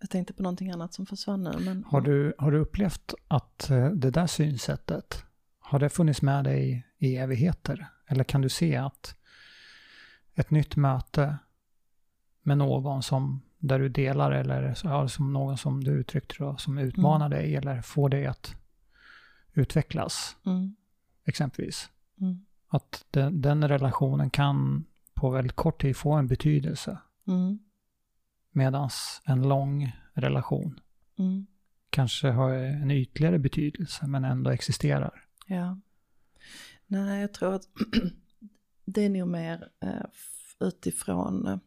[0.00, 1.52] jag tänkte på någonting annat som försvann nu.
[1.64, 5.24] Men, Har du, har du upplevt att eh, det där synsättet,
[5.58, 7.86] har det funnits med dig i evigheter?
[8.06, 9.16] Eller kan du se att
[10.34, 11.38] ett nytt möte
[12.42, 16.78] med någon som, där du delar eller ja, som någon som du uttryckte då, som
[16.78, 18.54] utmanar dig eller får dig att
[19.52, 20.76] utvecklas, Mm,
[21.24, 21.90] exempelvis.
[22.20, 24.84] mm, Att den, den relationen kan
[25.14, 26.98] på väldigt kort tid få en betydelse.
[27.26, 27.58] mm,
[28.56, 28.90] Medan
[29.24, 30.80] en lång relation
[31.18, 31.46] mm,
[31.90, 35.24] kanske har en ytligare betydelse men ändå existerar.
[35.46, 35.78] ja.
[36.86, 37.68] Nej, jag tror att
[38.84, 40.06] det är nog mer eh,
[40.60, 41.58] utifrån eh,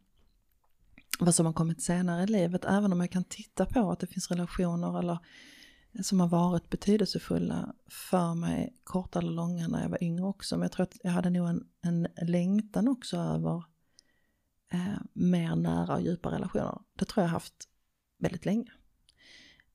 [1.19, 2.65] vad som har kommit senare i livet.
[2.65, 5.19] Även om jag kan titta på att det finns relationer eller
[6.01, 10.55] som har varit betydelsefulla för mig, korta eller långa, när jag var yngre också.
[10.55, 13.63] Men jag tror att jag hade nog en, en längtan också över
[14.69, 16.77] eh, mer nära och djupa relationer.
[16.95, 17.53] Det tror jag haft
[18.17, 18.71] väldigt länge.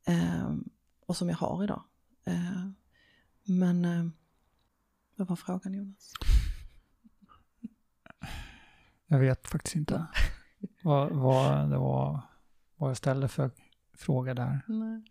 [0.06, 0.54] Eh,
[1.06, 1.82] och som jag har idag.
[2.24, 2.68] Eh,
[3.44, 4.06] men eh,
[5.16, 6.12] vad var frågan Jonas?
[9.06, 10.06] Jag vet faktiskt inte
[10.82, 12.20] vad, vad det var,
[12.76, 13.50] vad jag ställde för
[13.94, 14.60] fråga där.
[14.66, 15.02] Nej.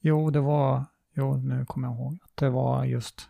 [0.00, 0.84] Jo, det var,
[1.14, 3.28] jo nu kommer jag ihåg, att det var just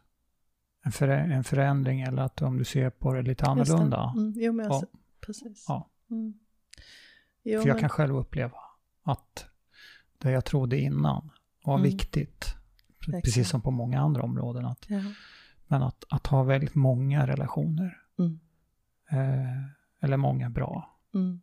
[0.82, 3.50] en, förä, en förändring eller att om du ser på det lite Just det.
[3.76, 4.12] annorlunda.
[4.16, 4.82] Mm, jo men jag, Ja.
[5.30, 5.64] Precis.
[5.68, 5.90] Ja.
[6.10, 6.34] Mm.
[7.42, 8.58] Jo, För jag men, kan själv uppleva
[9.02, 9.46] att
[10.18, 11.30] det jag trodde innan
[11.64, 11.84] var Mm.
[11.84, 12.54] viktigt,
[13.00, 13.24] Exakt.
[13.24, 15.02] precis som på många andra områden, att, ja.
[15.66, 18.40] men att, att ha väldigt många relationer, Mm.
[19.10, 19.64] eh,
[20.00, 21.40] eller många bra Mm.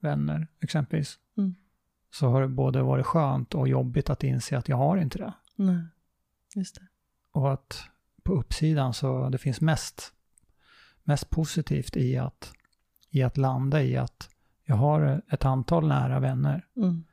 [0.00, 1.54] vänner exempelvis, Mm.
[2.10, 5.34] så har det både varit skönt och jobbigt att inse att jag har inte det.
[5.56, 5.84] Nej,
[6.54, 6.86] just det.
[7.30, 7.88] Och att
[8.22, 10.14] på uppsidan så det finns mest,
[11.02, 12.52] mest positivt i att,
[13.14, 14.30] i att landa i att
[14.64, 17.04] jag har ett antal nära vänner Mm.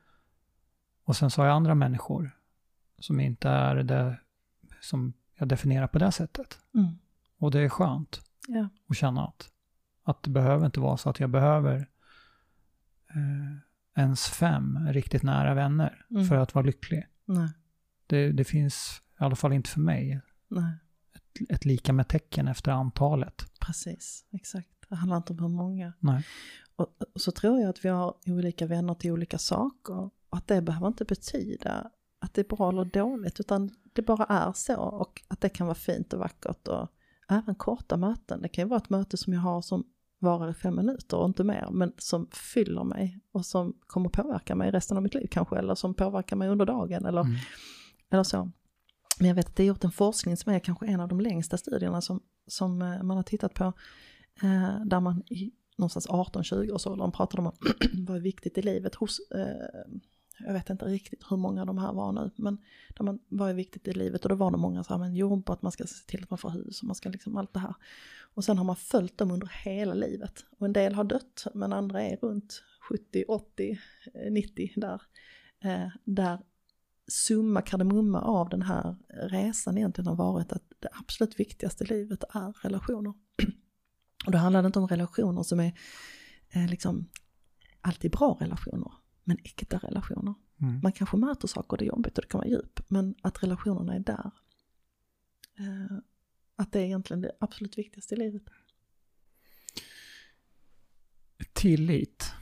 [1.04, 2.30] och sen så har jag andra människor
[2.98, 4.18] som inte är det
[4.80, 6.58] som jag definierar på det sättet.
[6.74, 6.98] Mm.
[7.38, 8.68] Och det är skönt Ja.
[8.88, 9.50] att känna att,
[10.02, 11.76] att det behöver inte vara så att jag behöver
[13.10, 16.24] eh, ens fem riktigt nära vänner Mm.
[16.24, 17.06] för att vara lycklig.
[18.06, 20.74] Det, det finns i alla fall inte för mig nej,
[21.48, 23.44] ett lika med tecken efter antalet.
[23.66, 24.24] precis.
[24.32, 24.68] Exakt.
[24.92, 25.92] Det handlar inte om hur många.
[25.98, 26.26] Nej.
[26.76, 29.94] Och, och så tror jag att vi har olika vänner till olika saker.
[30.00, 34.24] Och att det behöver inte betyda att det är bra eller dåligt, utan det bara
[34.24, 34.76] är så.
[34.76, 36.68] Och att det kan vara fint och vackert.
[36.68, 36.88] Och
[37.28, 38.42] även korta möten.
[38.42, 39.84] Det kan ju vara ett möte som jag har som
[40.18, 44.54] varar i fem minuter och inte mer, men som fyller mig och som kommer påverka
[44.54, 47.36] mig resten av mitt liv kanske, eller som påverkar mig under dagen eller, Mm.
[48.10, 48.50] eller så.
[49.18, 51.20] Men jag vet att det är gjort en forskning som är kanske en av de
[51.20, 53.72] längsta studierna som, som eh, man har tittat på,
[54.42, 57.52] eh, där man i någonstans 18-20 års åldern pratade om
[58.06, 59.92] vad är viktigt i livet hos, eh,
[60.38, 62.58] jag vet inte riktigt hur många de här var nu, men
[62.96, 64.24] där man, vad är viktigt i livet?
[64.24, 66.38] Och då var det många som men jobb att man ska se till att man
[66.38, 67.74] får hus och man ska liksom allt det här.
[68.34, 70.44] Och sen har man följt dem under hela livet.
[70.58, 73.78] Och en del har dött, men andra är runt 70, 80,
[74.30, 75.02] 90 där.
[75.64, 76.38] Eh, där
[77.08, 82.24] summa kardemumma av den här resan egentligen har varit att det absolut viktigaste i livet
[82.34, 83.14] är relationer.
[84.26, 85.72] Och då handlar det inte om relationer som är
[86.50, 87.08] eh, liksom
[87.80, 88.92] alltid bra relationer,
[89.24, 90.34] men äkta relationer.
[90.60, 90.80] Mm.
[90.82, 93.42] Man kanske möter saker och det är jobbigt och det kan vara djup, men att
[93.42, 94.30] relationerna är där.
[95.58, 95.98] Eh,
[96.56, 98.42] att det är egentligen det absolut viktigaste i livet.
[101.52, 102.32] Tillit.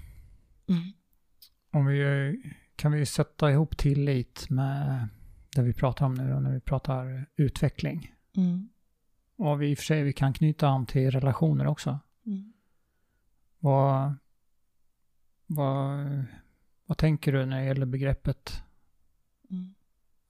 [0.68, 0.92] Mm.
[1.72, 2.42] Om vi,
[2.76, 5.08] kan vi sätta ihop tillit med
[5.56, 8.14] det vi pratar om nu när vi pratar utveckling.
[8.36, 8.68] Mm.
[9.40, 11.98] Och vi i och för sig vi kan knyta an till relationer också.
[12.26, 12.52] Mm.
[13.58, 14.14] Vad,
[15.46, 16.24] vad,
[16.86, 18.62] vad tänker du när det gäller begreppet
[19.50, 19.74] Mm.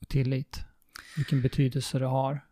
[0.08, 0.64] tillit?
[1.16, 2.46] Vilken betydelse det har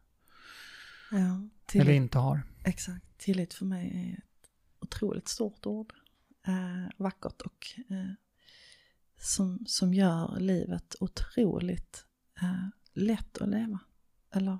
[1.10, 1.82] Ja, tillit.
[1.84, 2.42] eller inte har.
[2.64, 5.92] Exakt, tillit för mig är ett otroligt stort ord.
[6.46, 8.12] Eh, vackert och eh,
[9.16, 12.04] som, som gör livet otroligt
[12.42, 13.78] eh, lätt att leva.
[14.30, 14.58] Eller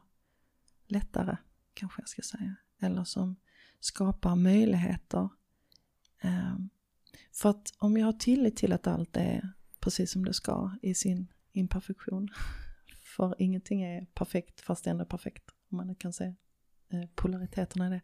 [0.86, 1.36] lättare
[1.78, 2.56] kanske jag ska säga.
[2.80, 3.36] Eller som
[3.80, 5.28] skapar möjligheter.
[6.20, 6.68] Ehm,
[7.32, 10.94] för att om jag har tillit till att allt är precis som det ska i
[10.94, 12.28] sin imperfektion.
[13.16, 15.50] För ingenting är perfekt fast ändå perfekt.
[15.70, 16.34] Om man kan se
[16.88, 18.00] eh, polariteterna i det.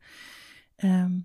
[0.76, 1.24] Ehm,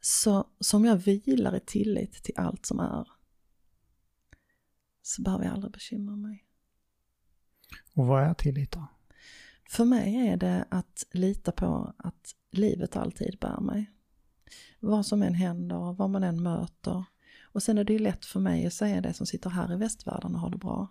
[0.00, 3.08] så som jag vilar i tillit till allt som är
[5.02, 6.46] så behöver jag aldrig bekymra mig.
[7.94, 8.86] Och vad är tillit då?
[9.72, 13.90] För mig är det att lita på att livet alltid bär mig.
[14.80, 17.04] Vad som än händer, vad man än möter.
[17.42, 19.76] Och sen är det ju lätt för mig att säga det som sitter här i
[19.76, 20.88] västvärlden och har det bra.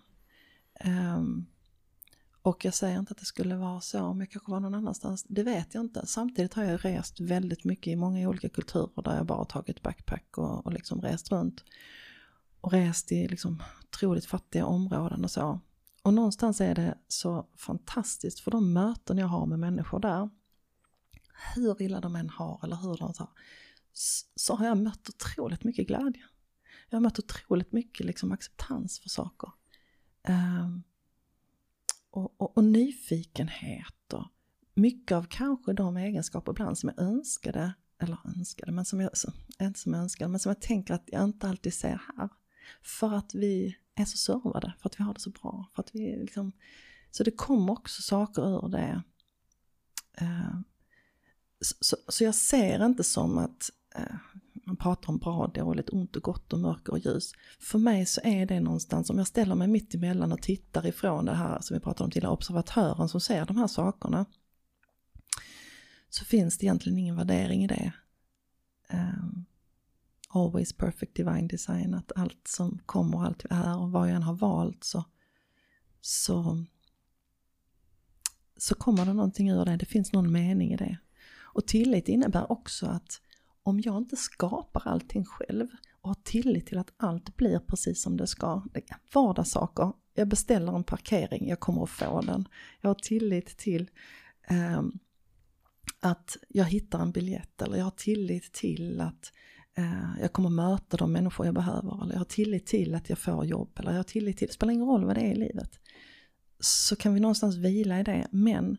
[0.85, 1.45] Um,
[2.41, 5.25] och jag säger inte att det skulle vara så om jag kanske var någon annanstans.
[5.29, 6.07] Det vet jag inte.
[6.07, 10.37] Samtidigt har jag rest väldigt mycket i många olika kulturer där jag bara tagit backpack
[10.37, 11.63] och, och liksom rest runt.
[12.61, 15.59] Och rest i liksom otroligt fattiga områden och så.
[16.01, 20.29] Och någonstans är det så fantastiskt för de möten jag har med människor där.
[21.55, 23.29] Hur illa de än har eller hur de har,
[24.35, 26.23] så har jag mött otroligt mycket glädje.
[26.89, 29.51] Jag har mött otroligt mycket liksom acceptans för saker.
[30.27, 30.83] Um,
[32.11, 34.27] och, och, och, nyfikenhet och
[34.73, 39.09] mycket av kanske de egenskaper ibland som jag önskade, eller önskade, men som jag,
[39.61, 42.29] inte som jag önskade, men som jag tänker att jag inte alltid ser här.
[42.81, 45.95] För att vi är så servade, för att vi har det så bra, för att
[45.95, 46.51] vi liksom,
[47.11, 49.03] så det kommer också saker ur det.
[50.21, 50.59] Uh,
[51.61, 53.69] så, så, så, jag ser inte som att
[53.99, 54.15] uh,
[54.65, 57.31] man pratar om bra och dåligt, ont och gott och mörker och ljus.
[57.59, 61.25] För mig så är det någonstans, om jag ställer mig mitt emellan och tittar ifrån
[61.25, 64.25] det här som vi pratade om till observatören som ser de här sakerna.
[66.09, 67.93] Så finns det egentligen ingen värdering i det.
[68.93, 69.45] Um,
[70.33, 74.23] always perfect divine design, att allt som kommer, allt vi är och vad jag än
[74.23, 75.03] har valt så,
[76.01, 76.65] så,
[78.57, 80.97] så kommer det någonting ur det, det finns någon mening i det.
[81.53, 83.21] Och tillit innebär också att
[83.63, 85.67] om jag inte skapar allting själv
[86.01, 90.27] och har tillit till att allt blir precis som det ska, det är vardagssaker, jag
[90.27, 92.47] beställer en parkering, jag kommer att få den.
[92.81, 93.89] Jag har tillit till
[94.49, 94.81] eh,
[95.99, 99.33] att jag hittar en biljett eller jag har tillit till att
[99.77, 103.19] Eh, jag kommer möta de människor jag behöver eller jag har tillit till att jag
[103.19, 105.35] får jobb eller jag har tillit till, det spelar ingen roll vad det är i
[105.35, 105.79] livet.
[106.59, 108.77] Så kan vi någonstans vila i det, men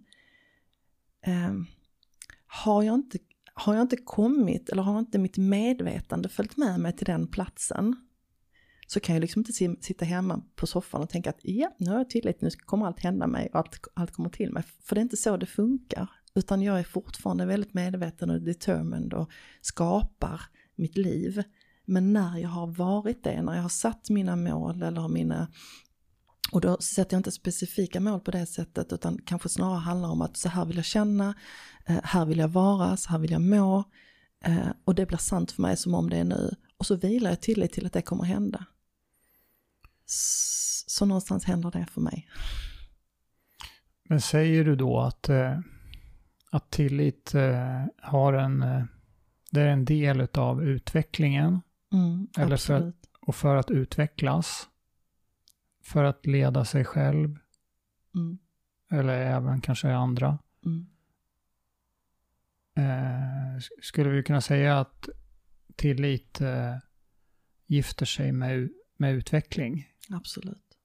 [1.27, 1.53] eh,
[2.47, 3.19] har jag inte
[3.55, 7.97] har jag inte kommit eller har inte mitt medvetande följt med mig till den platsen
[8.93, 11.99] så kan jag liksom inte sitta hemma på soffan och tänka att ja, nu har
[11.99, 14.63] jag tillit, nu kommer allt hända mig och allt, allt kommer till mig.
[14.83, 16.11] För det är inte så det funkar.
[16.35, 20.41] Utan jag är fortfarande väldigt medveten och determined och skapar
[20.83, 21.43] mitt liv.
[21.85, 25.49] Men när jag har varit det, när jag har satt mina mål eller mina
[26.53, 30.23] och då sätter jag inte specifika mål på det sättet utan kanske snarare handlar om
[30.23, 31.35] att så här vill jag känna,
[31.87, 33.85] eh, här vill jag vara, så här vill jag må.
[34.45, 36.55] Eh, och det blir sant för mig som om det är nu.
[36.77, 38.65] Och så vilar jag tillit till att det kommer hända.
[40.87, 42.29] Så någonstans händer det för mig.
[44.09, 45.59] Men säger du då att, eh,
[46.51, 47.33] att tillit
[48.03, 48.63] har en,
[49.53, 51.61] det är en del av utvecklingen?
[51.93, 54.69] Mm, eller för att, och för att utvecklas
[55.83, 57.39] för att leda sig själv.
[58.15, 58.39] Mm.
[58.91, 60.39] Eller även kanske andra.
[60.65, 60.87] Mm.
[62.75, 65.09] Eh, skulle vi kunna säga att
[65.77, 66.77] tillit eh,
[67.67, 69.89] gifter sig med, med utveckling?
[70.11, 70.79] Absolut.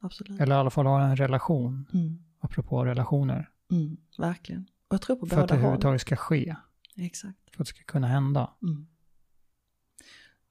[0.00, 0.40] Absolut.
[0.40, 1.88] Eller i alla fall har en relation.
[1.94, 2.18] Mm.
[2.40, 3.50] Apropå relationer.
[3.70, 4.66] Mm, verkligen.
[4.88, 6.56] Och jag tror på för båda att det överhuvudtaget ska ske.
[6.96, 7.38] Exakt.
[7.54, 8.50] För att det ska kunna hända.
[8.62, 8.86] Mm.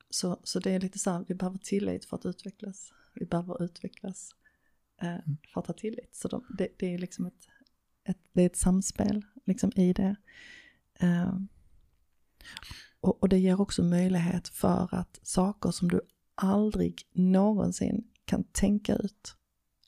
[0.09, 2.93] Så, så det är lite så här, vi behöver tillit för att utvecklas.
[3.13, 4.35] Vi behöver utvecklas
[5.01, 5.17] eh,
[5.53, 6.15] för att ha tillit.
[6.15, 7.47] Så de, det, det, är liksom ett,
[8.03, 10.15] ett, det är ett samspel liksom i det.
[10.93, 11.39] Eh,
[12.99, 16.01] och, och det ger också möjlighet för att saker som du
[16.35, 19.35] aldrig någonsin kan tänka ut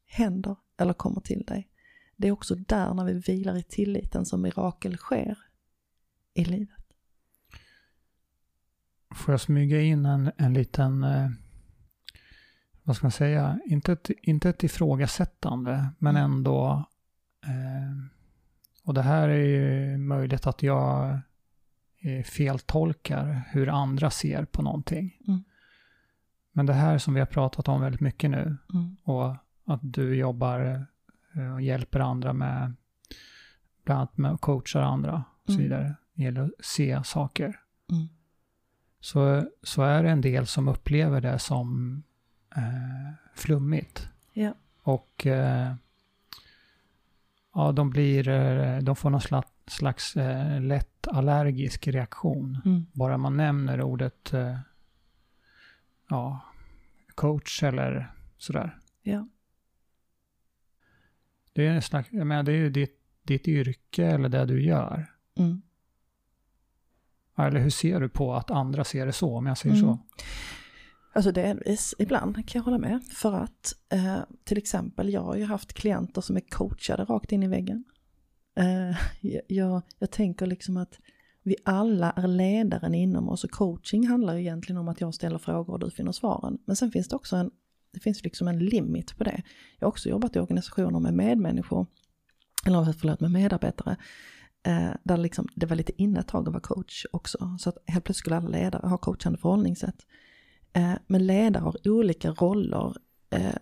[0.06, 1.70] händer eller kommer till dig.
[2.16, 5.38] Det är också där när vi vilar i tilliten som mirakel sker
[6.38, 6.70] i livet.
[9.16, 11.30] Får jag smyga in en, en liten, eh,
[12.84, 16.32] vad ska man säga, inte ett, inte ett ifrågasättande, men mm.
[16.32, 16.90] ändå,
[17.46, 18.12] eh,
[18.84, 21.20] och det här är ju möjligt att jag
[22.00, 25.18] eh, feltolkar hur andra ser på någonting.
[25.28, 25.44] Mm.
[26.52, 28.98] Men det här som vi har pratat om väldigt mycket nu, mm.
[29.04, 29.36] och
[29.66, 30.86] att du jobbar
[31.36, 32.74] eh, och hjälper andra med,
[33.86, 35.94] bland annat med att coachar andra och så mm.
[36.18, 37.60] Det gäller att se saker.
[37.92, 38.08] Mm.
[39.00, 42.04] Så, så är det en del som upplever det som
[42.56, 44.10] eh, flummigt.
[44.34, 44.54] Ja.
[44.82, 45.76] Och eh,
[47.54, 52.62] ja, de blir, eh, de får någon slags, slags eh, lätt allergisk reaktion.
[52.66, 52.86] Mm.
[52.94, 54.60] Bara man nämner ordet eh,
[56.10, 56.42] ja,
[57.16, 58.80] coach eller sådär.
[59.02, 59.28] Ja.
[61.54, 64.64] Det är, en slags, jag menar, det är ju ditt, ditt yrke eller det du
[64.64, 65.14] gör.
[65.36, 65.62] Mm.
[67.38, 69.88] Eller hur ser du på att andra ser det så, om jag säger mm.
[69.88, 70.00] så?
[71.14, 73.04] Alltså delvis, ibland kan jag hålla med.
[73.04, 77.44] För att eh, till exempel, jag har ju haft klienter som är coachade rakt in
[77.44, 77.84] i väggen.
[78.58, 78.98] Eh,
[79.48, 81.00] jag, jag tänker liksom att
[81.44, 85.38] vi alla är ledaren inom oss och coaching handlar ju egentligen om att jag ställer
[85.38, 86.58] frågor och du finner svaren.
[86.66, 87.52] Men sen finns det också en,
[87.94, 89.42] det finns liksom en limit på det.
[89.80, 91.86] Jag har också jobbat i organisationer med medmänniskor,
[92.66, 93.98] eller förlåt med medarbetare,
[94.68, 97.58] eh, där liksom, det var lite inne ett tag att vara coach också.
[97.60, 100.06] Så att helt plötsligt skulle alla ledare ha coachande förhållningssätt.
[100.74, 102.96] Eh, men ledare har olika roller.
[103.30, 103.56] Eh,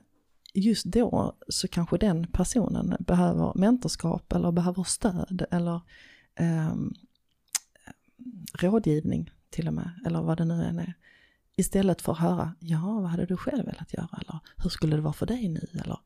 [0.53, 5.81] just då så kanske den personen behöver mentorskap eller behöver stöd eller
[6.35, 6.93] ehm,
[8.53, 10.93] rådgivning till och med, eller vad det nu än är.
[11.57, 15.01] Istället för att höra, ja vad hade du själv velat göra eller hur skulle det
[15.01, 15.97] vara för dig nu eller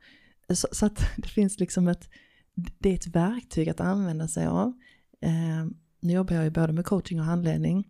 [0.56, 2.10] så, så att det finns liksom ett,
[2.56, 4.74] det är ett verktyg att använda sig av.
[5.20, 5.66] Eh,
[6.00, 7.90] nu jobbar jag ju både med coaching och handledning.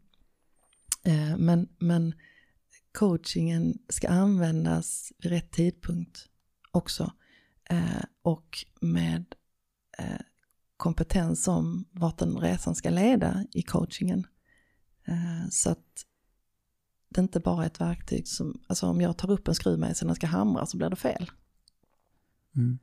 [1.03, 2.13] Eh, men, men
[2.91, 6.29] coachingen ska användas vid rätt tidpunkt
[6.71, 7.13] också.
[7.69, 9.35] Eh, och med
[9.97, 10.21] eh,
[10.77, 14.27] kompetens om vart den resan ska leda i coachingen.
[15.07, 16.05] Eh, så att
[17.09, 20.09] det inte bara är ett verktyg som, alltså om jag tar upp en skruvmejsel och
[20.09, 21.31] den ska hamra så blir det fel.
[22.55, 22.79] Mm.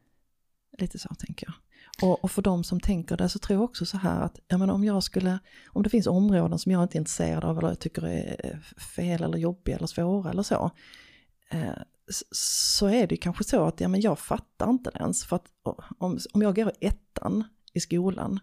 [0.78, 1.54] Lite så tänker jag.
[2.02, 4.58] Och, och, för de som tänker det så tror jag också så här att, ja
[4.58, 7.68] men om jag skulle, om det finns områden som jag inte är intresserad av eller
[7.68, 8.58] jag tycker är
[8.96, 10.70] fel eller jobbiga eller svåra eller så,
[11.50, 11.78] eh,
[12.30, 15.46] så är det kanske så att, ja men jag fattar inte det ens, för att
[15.98, 18.40] om, om jag går i ettan i skolan,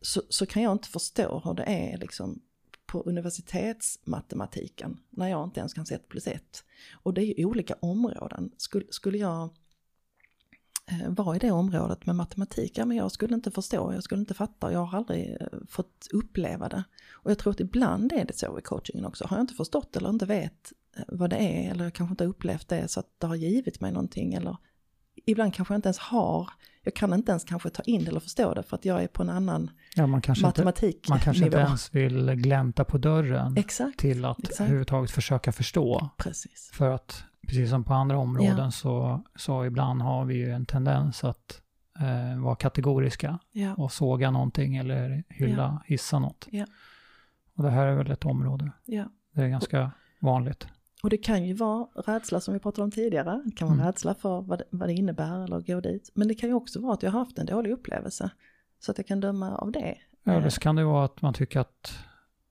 [0.00, 2.42] så, så kan jag inte förstå hur det är liksom
[2.86, 6.64] på universitetsmatematiken, när jag inte ens kan se ett plus ett.
[6.92, 8.50] Och det är ju olika områden.
[8.56, 9.50] Skulle, skulle jag
[11.08, 14.34] var i det området med matematik, ja men jag skulle inte förstå, jag skulle inte
[14.34, 16.84] fatta, jag har aldrig eh, fått uppleva det.
[17.12, 19.96] Och jag tror att ibland är det så i coachingen också, har jag inte förstått
[19.96, 23.06] eller inte vet eh, vad det är, eller jag kanske inte upplevt det så att
[23.18, 24.56] det har givit mig någonting, eller
[25.26, 26.50] ibland kanske jag inte ens har,
[26.82, 29.08] jag kan inte ens kanske ta in det eller förstå det för att jag är
[29.08, 30.96] på en annan ja, man kanske matematiknivå.
[30.96, 34.60] Inte, man kanske inte ens vill glänta på dörren exakt, till att exakt.
[34.60, 36.10] överhuvudtaget försöka förstå.
[36.16, 36.70] Precis.
[36.72, 38.70] För att precis som på andra områden ja.
[38.70, 41.62] så, så ibland har vi ju en tendens att
[42.00, 43.74] eh, vara kategoriska ja.
[43.74, 46.48] och såga någonting eller hylla, hissa något.
[47.54, 48.72] Och det här är väl ett område.
[49.32, 50.66] Det är ganska vanligt.
[51.02, 53.42] Och det kan ju vara rädsla som vi pratade om tidigare.
[53.44, 53.86] Det kan vara mm.
[53.86, 56.10] rädsla för vad det, vad det innebär eller gå dit.
[56.14, 58.30] Men det kan ju också vara att jag har haft en dålig upplevelse.
[58.80, 59.98] Så att jag kan döma av det.
[60.24, 61.98] Ja, det kan det vara att man tycker att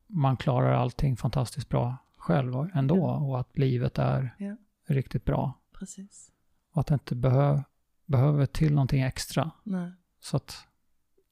[0.08, 3.18] man klarar allting fantastiskt bra själv ändå ja.
[3.18, 4.56] och att livet är ja
[4.88, 5.62] riktigt bra.
[5.74, 6.32] Precis.
[6.72, 7.64] Och att det inte behö
[8.06, 9.52] behöver till någonting extra.
[9.64, 9.92] Nej.
[10.20, 10.56] Så att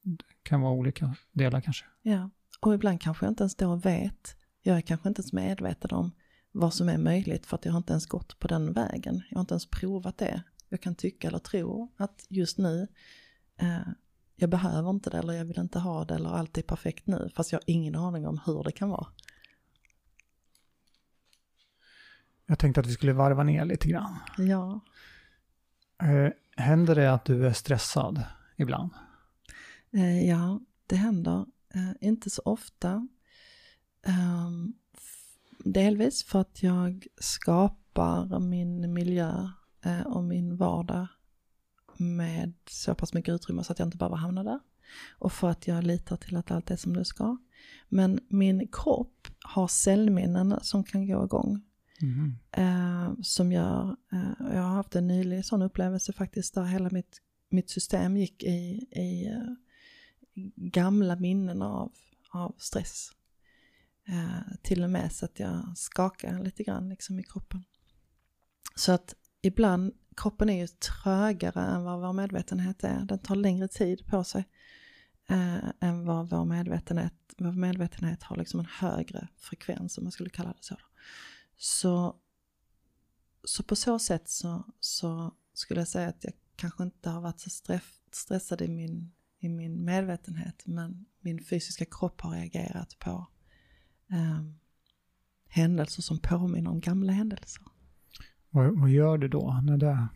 [0.02, 1.84] det kan vara olika delar kanske.
[2.02, 2.30] Ja,
[2.60, 4.36] och ibland kanske jag inte ens då vet.
[4.62, 6.10] Jag är kanske inte ens medveten om
[6.52, 9.22] vad som är möjligt för att jag har inte ens gått på den vägen.
[9.30, 10.42] Jag har inte ens provat det.
[10.68, 12.88] Jag kan tycka eller tro att just nu
[13.56, 13.88] eh,
[14.36, 17.30] jag behöver inte det eller jag vill inte ha det eller allt är perfekt nu.
[17.34, 19.06] Fast jag har ingen aning om hur det kan vara.
[22.46, 24.16] Jag tänkte att vi skulle varva ner lite grann.
[24.38, 24.80] Ja.
[26.02, 28.22] Eh, händer det att du är stressad
[28.56, 28.90] ibland?
[29.92, 31.46] Eh, ja, det händer.
[31.74, 33.08] Eh, inte så ofta.
[34.06, 34.74] Ehm,
[35.58, 39.48] delvis för att jag skapar min miljö
[40.04, 41.06] och min vardag
[41.96, 44.60] med så pass mycket utrymme så att jag inte behöver hamna där.
[45.18, 47.36] Och för att jag litar till att allt är som det ska.
[47.88, 51.62] Men min kropp har cellminnen som kan gå igång.
[52.02, 52.36] Mm.
[52.52, 57.20] Eh, som gör, eh, jag har haft en nylig sån upplevelse faktiskt där hela mitt,
[57.50, 59.52] mitt system gick i, i eh,
[60.56, 61.92] gamla minnen av,
[62.30, 63.10] av stress.
[64.08, 67.64] Eh, till och med så att jag skakar lite grann liksom i kroppen.
[68.74, 73.04] Så att ibland, kroppen är ju trögare än vad vår medvetenhet är.
[73.04, 74.44] Den tar längre tid på sig
[75.28, 80.30] eh, än vad vår medvetenhet, vår medvetenhet har liksom en högre frekvens om man skulle
[80.30, 80.76] kalla det så.
[81.56, 82.16] Så,
[83.44, 87.40] så på så sätt så, så skulle jag säga att jag kanske inte har varit
[87.40, 87.50] så
[88.12, 93.26] stressad i min, i min medvetenhet men min fysiska kropp har reagerat på
[94.10, 94.42] eh,
[95.48, 97.62] händelser som påminner om gamla händelser.
[98.50, 100.08] Vad, vad gör du då när det,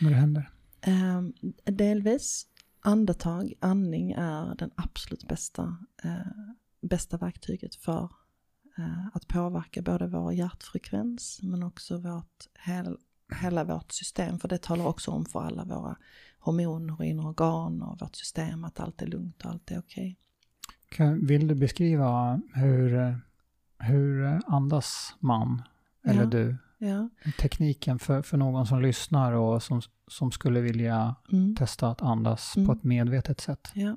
[0.00, 0.50] när det händer?
[0.80, 1.22] Eh,
[1.64, 2.46] delvis
[2.80, 8.10] andetag, andning är den absolut bästa, eh, bästa verktyget för
[9.12, 12.98] att påverka både vår hjärtfrekvens men också vårt, hel,
[13.42, 14.38] hela vårt system.
[14.38, 15.96] För det talar också om för alla våra
[16.38, 20.16] hormoner och inre organ och vårt system att allt är lugnt och allt är okej.
[20.92, 21.18] Okay.
[21.18, 23.20] Vill du beskriva hur,
[23.78, 25.62] hur andas man,
[26.04, 26.56] eller ja, du?
[26.78, 27.08] Ja.
[27.38, 31.56] Tekniken för, för någon som lyssnar och som, som skulle vilja mm.
[31.56, 32.66] testa att andas mm.
[32.66, 33.70] på ett medvetet sätt.
[33.74, 33.96] Ja.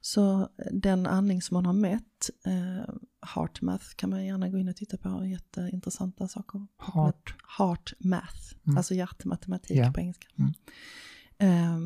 [0.00, 2.94] Så den andning som man har mätt, eh,
[3.34, 6.66] HeartMath kan man gärna gå in och titta på, jätteintressanta saker.
[6.78, 7.34] Heart?
[7.58, 8.76] HeartMath, mm.
[8.76, 9.92] alltså hjärtmatematik yeah.
[9.92, 10.26] på engelska.
[11.38, 11.78] Eh,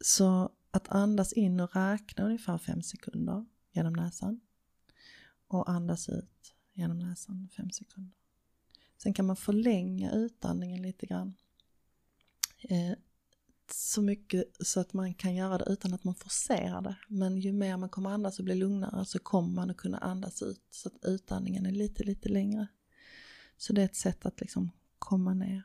[0.00, 4.40] så att andas in och räkna ungefär fem sekunder genom näsan.
[5.48, 8.12] Och andas ut genom näsan fem sekunder.
[9.02, 11.34] Sen kan man förlänga utandningen lite grann.
[12.60, 12.92] Eh,
[13.72, 16.96] så mycket så att man kan göra det utan att man forcerar det.
[17.08, 20.42] Men ju mer man kommer andas och blir lugnare så kommer man att kunna andas
[20.42, 22.66] ut så att utandningen är lite, lite längre.
[23.56, 25.62] Så det är ett sätt att liksom komma ner.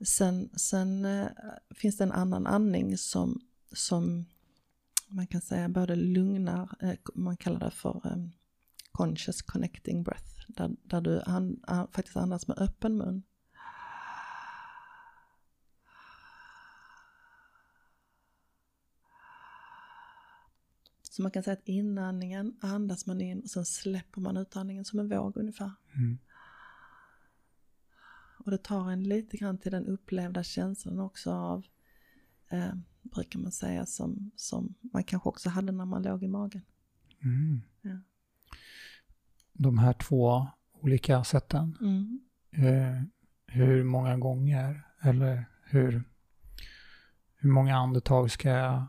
[0.00, 1.28] Sen, sen eh,
[1.70, 3.40] finns det en annan andning som,
[3.72, 4.24] som
[5.08, 8.16] man kan säga både lugnar, eh, man kallar det för eh,
[8.94, 13.22] conscious connecting breath, där, där du an, an, faktiskt andas med öppen mun.
[21.02, 24.98] Så man kan säga att inandningen andas man in och sen släpper man utandningen som
[24.98, 25.72] en våg ungefär.
[25.96, 26.18] Mm.
[28.38, 31.66] Och det tar en lite grann till den upplevda känslan också av
[32.48, 36.62] eh, brukar man säga, som, som man kanske också hade när man låg i magen.
[37.22, 37.62] Mm.
[37.82, 37.98] Ja.
[39.54, 42.20] De här två olika sätten, mm.
[42.52, 43.02] eh,
[43.46, 46.04] hur många gånger eller hur,
[47.36, 48.86] hur många andetag ska jag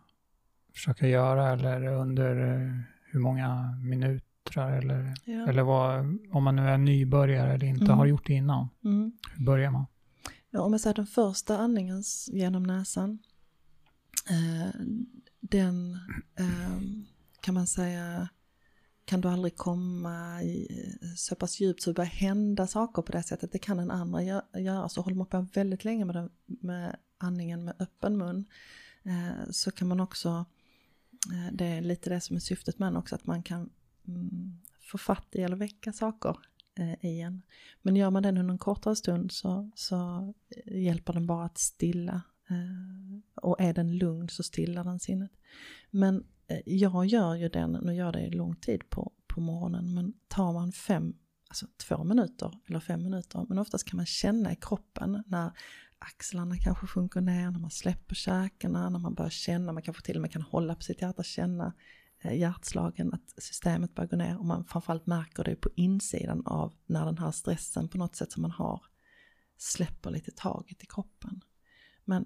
[0.74, 2.80] försöka göra eller under eh,
[3.12, 5.48] hur många minuter eller, ja.
[5.48, 6.00] eller vad,
[6.32, 7.98] om man nu är nybörjare eller inte Mm.
[7.98, 8.70] har gjort det innan.
[8.84, 9.12] Mm.
[9.36, 9.86] Hur börjar man?
[10.50, 13.20] Ja, om jag säger den första andningen genom näsan,
[14.30, 14.82] eh,
[15.40, 15.94] den
[16.40, 16.82] eh,
[17.42, 18.30] kan man säga
[19.06, 20.68] kan du aldrig komma i,
[21.02, 23.52] eh, så pass djupt så det börjar hända saker på det sättet.
[23.52, 24.24] Det kan en andra
[24.54, 24.90] göra.
[24.90, 28.46] Så håller man på väldigt länge med, den, med andningen med öppen mun
[29.04, 30.46] eh, så kan man också,
[31.32, 33.70] eh, det är lite det som är syftet med den också, att man kan
[34.08, 36.38] mm, få fatt i eller väcka saker
[36.76, 37.42] eh, i en.
[37.82, 41.58] Men gör man den under en kortare stund så, så eh, hjälper den bara att
[41.58, 42.22] stilla.
[42.50, 45.32] Eh, och är den lugn så stillar den sinnet.
[45.92, 50.14] Men Eh, jag gör ju den, nu gör det lång tid på, på morgonen, men
[50.28, 51.14] tar man fem,
[51.50, 55.52] alltså två minuter eller fem minuter, men oftast kan man känna i kroppen när
[56.00, 60.16] axlarna kanske sjunker ner, när man släpper käkarna, när man börjar känna, man kanske till
[60.16, 61.74] och med kan hålla på sitt hjärta, känna
[62.22, 66.74] eh, hjärtslagen, att systemet börjar gå ner och man framförallt märker det på insidan av
[66.86, 68.82] när den här stressen på något sätt som man har
[69.58, 71.42] släpper lite taget i kroppen.
[72.06, 72.26] Men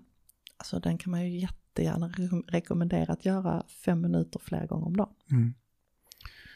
[0.57, 1.39] alltså den kan man ju
[1.69, 5.13] jättegärna re- rekommendera att göra fem minuter flera gånger om dagen.
[5.31, 5.53] Mm.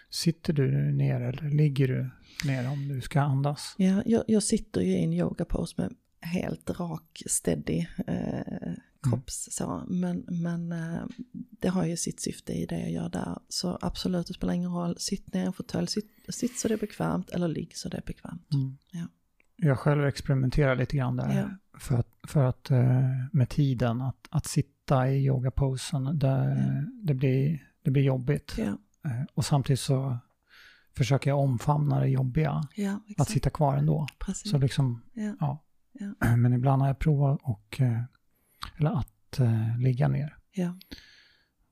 [0.09, 2.09] Sitter du ner eller ligger du
[2.45, 3.75] ner om du ska andas?
[3.77, 8.73] Ja, jag, jag sitter ju i en yoga pose med helt rak, steady eh,
[9.09, 13.39] kropps så, men, men eh, det har ju sitt syfte i det jag gör där.
[13.49, 16.73] Så absolut, det spelar ingen roll, sitt ner i en fåtölj, sitt, sitt så det
[16.73, 18.53] är bekvämt eller ligg så det är bekvämt.
[18.53, 18.77] Mm.
[18.91, 19.07] Ja.
[19.55, 21.37] Jag själv experimenterar lite grann där.
[21.37, 21.79] Ja.
[21.79, 26.81] För att, för att eh, med tiden, att, att sitta i yogaposen, där, Ja.
[27.03, 28.55] det, blir, det blir jobbigt.
[28.59, 28.73] Eh,
[29.33, 30.17] Och samtidigt så
[30.97, 32.61] försöker jag omfamna det jobbiga.
[32.75, 34.07] Ja, Att sitta kvar ändå.
[34.19, 34.51] Precis.
[34.51, 35.63] Så liksom, Ja.
[36.19, 36.35] ja.
[36.37, 38.01] Men ibland har jag provat och, eh,
[38.77, 40.37] eller att eh, ligga ner.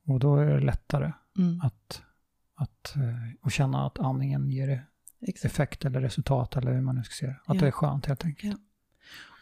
[0.06, 1.60] Och då är det lättare Mm.
[1.60, 2.02] att,
[2.54, 2.94] att
[3.42, 4.86] och känna att andningen ger
[5.20, 5.44] Exakt.
[5.54, 7.40] effekt eller resultat eller hur man nu ska se det.
[7.46, 8.60] Att det är skönt helt enkelt.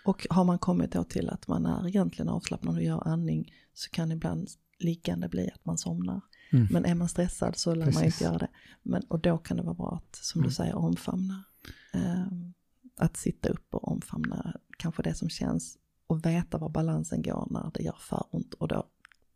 [0.04, 3.90] Och har man kommit då till att man är egentligen avslappnad och gör andning så
[3.90, 4.48] kan ibland
[4.78, 6.20] liggande bli att man somnar.
[6.52, 6.68] Mm.
[6.70, 8.04] Men är man stressad så lär man Precis.
[8.14, 8.48] inte göra det.
[8.82, 10.48] Men, och då kan det vara bra att, som Mm.
[10.48, 11.44] du säger, omfamna.
[11.92, 12.52] Ehm,
[12.96, 17.70] att sitta upp och omfamna kanske det som känns och veta var balansen går när
[17.74, 18.86] det gör för ont och då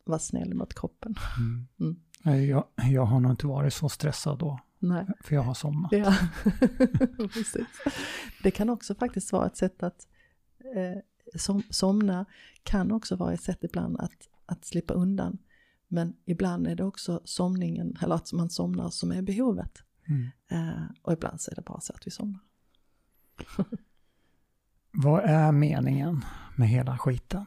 [0.05, 1.15] vara snäll mot kroppen.
[1.39, 1.69] Mm.
[1.81, 1.97] Mm.
[2.23, 5.07] Nej, Jag, jag har nog inte varit så stressad då, Nej.
[5.21, 5.93] för jag har somnat.
[5.93, 6.15] Ja,
[7.35, 7.67] precis.
[8.43, 10.07] Det kan också faktiskt vara ett sätt att
[10.75, 10.99] eh,
[11.35, 12.25] som, somna
[12.63, 15.39] kan också vara ett sätt ibland att, att slippa undan.
[15.89, 19.83] Men ibland är det också somningen, eller att man somnar som är behovet.
[20.09, 20.31] Mm.
[20.49, 22.41] Eh, och ibland så är det bara så att vi somnar.
[24.93, 26.25] Vad är meningen
[26.57, 27.47] med hela skiten?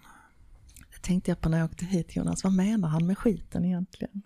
[0.94, 4.22] Det tänkte jag på när jag åkte hit Jonas, vad menar han med skiten egentligen?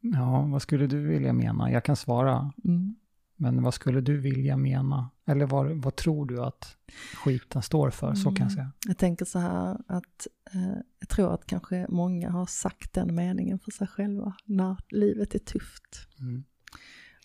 [0.00, 1.70] Ja, vad skulle du vilja mena?
[1.70, 2.96] Jag kan svara, Mm.
[3.40, 5.10] Men vad skulle du vilja mena?
[5.26, 6.76] Eller vad, vad tror du att
[7.14, 8.14] skiten står för?
[8.14, 8.50] Så kan jag Mm.
[8.50, 8.72] säga.
[8.86, 13.58] Jag tänker så här att eh, jag tror att kanske många har sagt den meningen
[13.58, 16.08] för sig själva när livet är tufft.
[16.20, 16.44] Mm.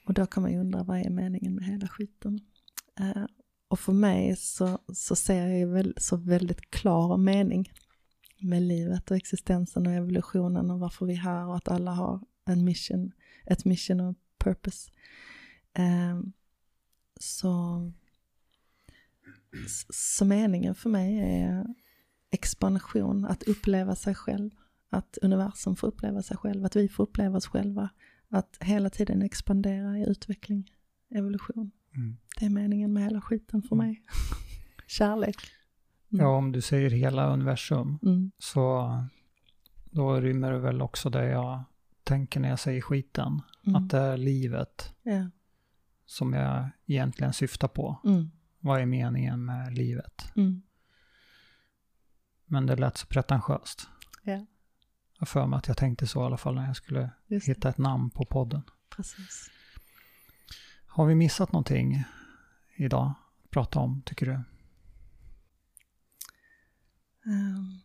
[0.06, 2.40] Och då kan man ju undra vad är meningen med hela skiten?
[2.99, 3.26] Eh,
[3.68, 7.72] och för mig så, så ser jag väl, så väldigt klar mening
[8.40, 12.22] med livet och existensen och evolutionen och varför vi är här och att alla har
[12.45, 13.11] en mission,
[13.45, 14.91] ett mission och purpose.
[15.73, 16.19] Eh,
[17.19, 17.91] så,
[19.89, 21.65] så meningen för mig är
[22.31, 24.51] expansion, att uppleva sig själv,
[24.89, 27.89] att universum får uppleva sig själv, att vi får uppleva oss själva,
[28.29, 30.71] att hela tiden expandera i utveckling,
[31.09, 31.71] evolution.
[31.95, 32.17] Mm.
[32.39, 34.03] Det är meningen med hela skiten för mig.
[34.87, 35.37] Kärlek.
[36.11, 36.25] Mm.
[36.25, 38.31] Ja, om du säger hela universum, Mm.
[38.37, 38.97] så
[39.85, 41.63] då rymmer det väl också det jag
[42.03, 43.41] tänker när jag säger skiten.
[43.67, 43.75] Mm.
[43.75, 45.29] Att det är livet Ja.
[46.14, 48.02] Som jag egentligen syftar på.
[48.06, 48.31] Mm.
[48.60, 50.31] Vad är meningen med livet?
[50.35, 50.61] Mm.
[52.45, 53.88] Men det lät så pretentiöst.
[54.23, 54.45] Ja,
[55.19, 57.77] Jag för mig att jag tänkte så i alla fall när jag skulle hitta ett
[57.77, 58.61] namn på podden.
[58.90, 59.49] Precis.
[60.88, 62.03] Har vi missat någonting
[62.76, 63.14] idag
[63.44, 64.34] att prata om, tycker du?
[67.26, 67.82] Um,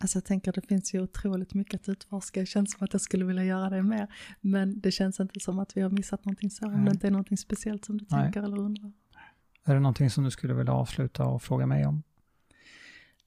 [0.00, 2.40] alltså jag tänker det finns ju otroligt mycket att utforska.
[2.40, 4.14] Det känns som att jag skulle vilja göra det mer.
[4.40, 6.66] Men det känns inte som att vi har missat någonting så.
[6.66, 6.84] Om Nej.
[6.84, 8.22] det inte är någonting speciellt som du Nej.
[8.22, 8.92] tänker eller undrar.
[9.64, 12.02] Är det någonting som du skulle vilja avsluta och fråga mig om?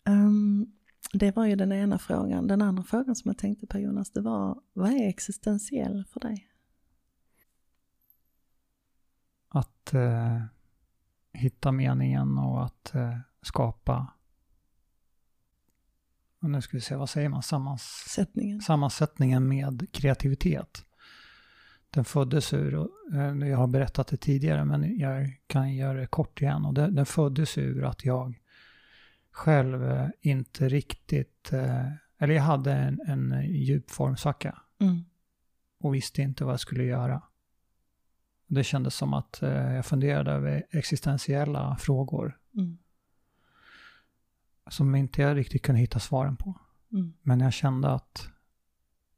[0.05, 0.71] Ehm,
[1.13, 2.47] det var ju den ena frågan.
[2.47, 6.49] Den andra frågan som jag tänkte på Jonas, det var vad är existentiell för dig?
[9.49, 10.41] Att eh,
[11.33, 14.13] hitta meningen och att eh, skapa,
[16.43, 18.61] och nu ska vi se, vad säger man, Sammans, Sättningen.
[18.61, 20.85] sammansättningen med kreativitet.
[21.89, 26.07] Den föddes ur, och, eh, jag har berättat det tidigare men jag kan göra det
[26.07, 26.65] kort igen.
[26.65, 28.39] Och den, den föddes ur att jag
[29.31, 31.87] själv eh, inte riktigt, eh,
[32.17, 35.03] eller jag hade en, en djup formsvacka Mm.
[35.79, 37.21] och visste inte vad jag skulle göra.
[38.47, 42.77] Det kändes som att jag funderade över existentiella frågor Mm.
[44.69, 46.59] Som inte jag riktigt kunde hitta svaren på.
[46.91, 47.13] Mm.
[47.21, 48.27] Men jag kände att,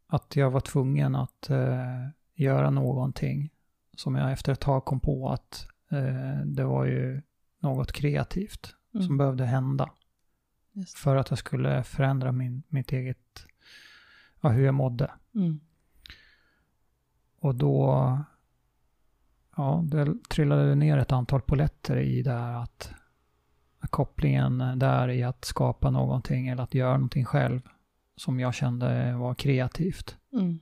[0.07, 3.51] att jag var tvungen att eh, göra någonting
[3.97, 7.22] som jag efter ett tag kom på att eh, det var ju
[7.59, 9.17] något kreativt som Mm.
[9.17, 9.91] behövde hända
[10.72, 10.97] Just.
[10.97, 13.45] för att jag skulle förändra min, mitt eget,
[14.41, 15.11] ja, hur jag mådde.
[15.35, 15.59] Mm.
[17.39, 18.19] Och då,
[19.55, 22.93] ja, det trillade ner ett antal poletter i det här att
[23.90, 27.62] kopplingen där i att skapa någonting eller att göra någonting själv
[28.16, 30.18] som jag kände var kreativt.
[30.34, 30.60] Mm.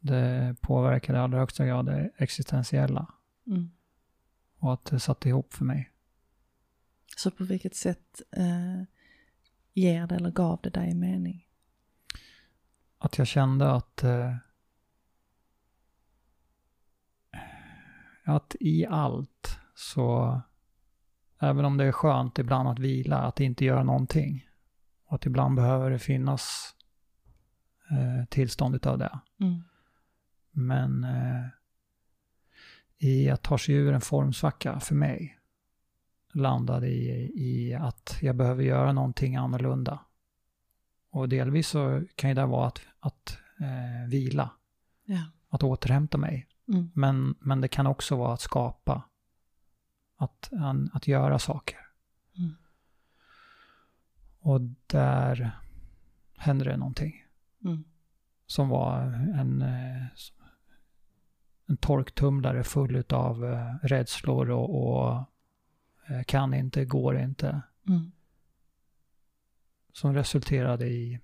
[0.00, 3.06] Det påverkade i allra högsta grad det existentiella
[3.46, 3.70] Mm.
[4.58, 5.90] och att det satte ihop för mig.
[7.16, 8.82] Så på vilket sätt eh,
[9.72, 11.46] ger det eller gav det dig mening?
[12.98, 14.36] Att jag kände att eh,
[18.24, 20.40] att i allt så
[21.40, 24.46] även om det är skönt ibland att vila, att inte göra någonting
[25.06, 26.74] och att ibland behöver det finnas
[27.90, 29.20] eh, tillstånd av det.
[29.40, 29.62] Mm.
[30.50, 31.46] Men eh,
[32.98, 35.38] i att ta sig ur en formsvacka för mig
[36.32, 40.00] landade i, i att jag behöver göra någonting annorlunda.
[41.10, 44.50] Och delvis så kan ju det vara att, att eh, vila,
[45.04, 45.22] Ja.
[45.48, 46.46] att återhämta mig.
[46.68, 46.90] Mm.
[46.94, 49.02] Men, men det kan också vara att skapa.
[50.20, 50.50] Att,
[50.92, 51.78] att göra saker.
[52.38, 52.56] Mm.
[54.40, 55.50] Och där
[56.36, 57.24] hände det någonting.
[57.64, 57.84] Mm.
[58.46, 59.02] Som var
[59.40, 60.06] en, eh,
[61.66, 63.42] en torktumlare full av
[63.82, 65.24] rädslor och, och
[66.08, 67.62] eh, kan inte, går inte.
[67.88, 68.12] Mm.
[69.92, 71.20] Som resulterade i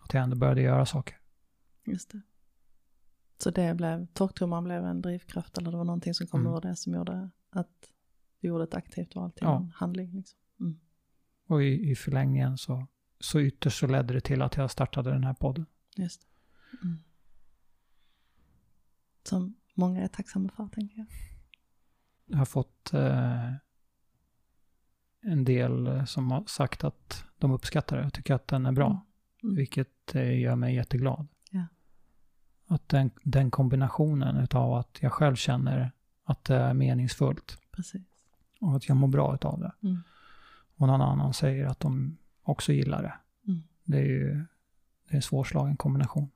[0.00, 1.18] att jag ändå började göra saker.
[1.84, 2.20] Just det.
[3.38, 6.52] Så det blev, torktumlaren blev en drivkraft eller det var någonting som kom Mm.
[6.52, 7.92] ur det som gjorde att
[8.40, 9.56] du gjorde ett aktivt val till Ja.
[9.56, 10.12] en handling.
[10.12, 10.38] Liksom.
[10.60, 10.80] Mm.
[11.46, 12.86] Och i, i förlängningen så,
[13.20, 15.66] så ytterst så ledde det till att jag startade den här podden.
[15.96, 16.26] Just.
[16.82, 16.98] Mm.
[19.22, 21.06] Som många är tacksamma för, tänker jag.
[22.26, 23.52] Jag har fått eh,
[25.20, 29.06] en del som har sagt att de uppskattar det och tycker att den är bra.
[29.42, 29.54] Mm.
[29.56, 31.28] Vilket eh, gör mig jätteglad.
[31.50, 31.66] Ja.
[32.66, 35.92] Att den, den kombinationen utav att jag själv känner
[36.24, 38.02] att det är meningsfullt Precis.
[38.60, 39.72] Och att jag mår bra utav det.
[39.82, 40.02] Mm.
[40.76, 43.14] Och någon annan säger att de också gillar det.
[43.48, 43.62] Mm.
[43.84, 44.44] Det är ju
[45.08, 46.30] det är en svårslagen kombination.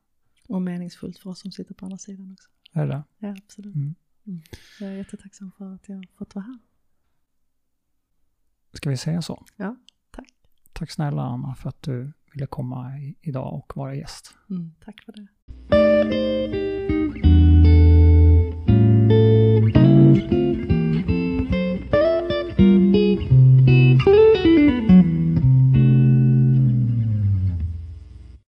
[0.48, 2.48] Och meningsfullt för oss som sitter på andra sidan också.
[2.72, 3.74] Är det Ja, absolut.
[3.74, 3.94] Mm.
[4.26, 4.40] Mm.
[4.80, 6.58] Jag är jättetacksam för att jag har fått vara här.
[8.72, 9.44] Ska vi säga så?
[9.56, 9.76] Ja,
[10.10, 10.32] tack.
[10.72, 14.34] Tack snälla Anna för att du ville komma idag och vara gäst.
[14.50, 16.79] Mm, tack för det.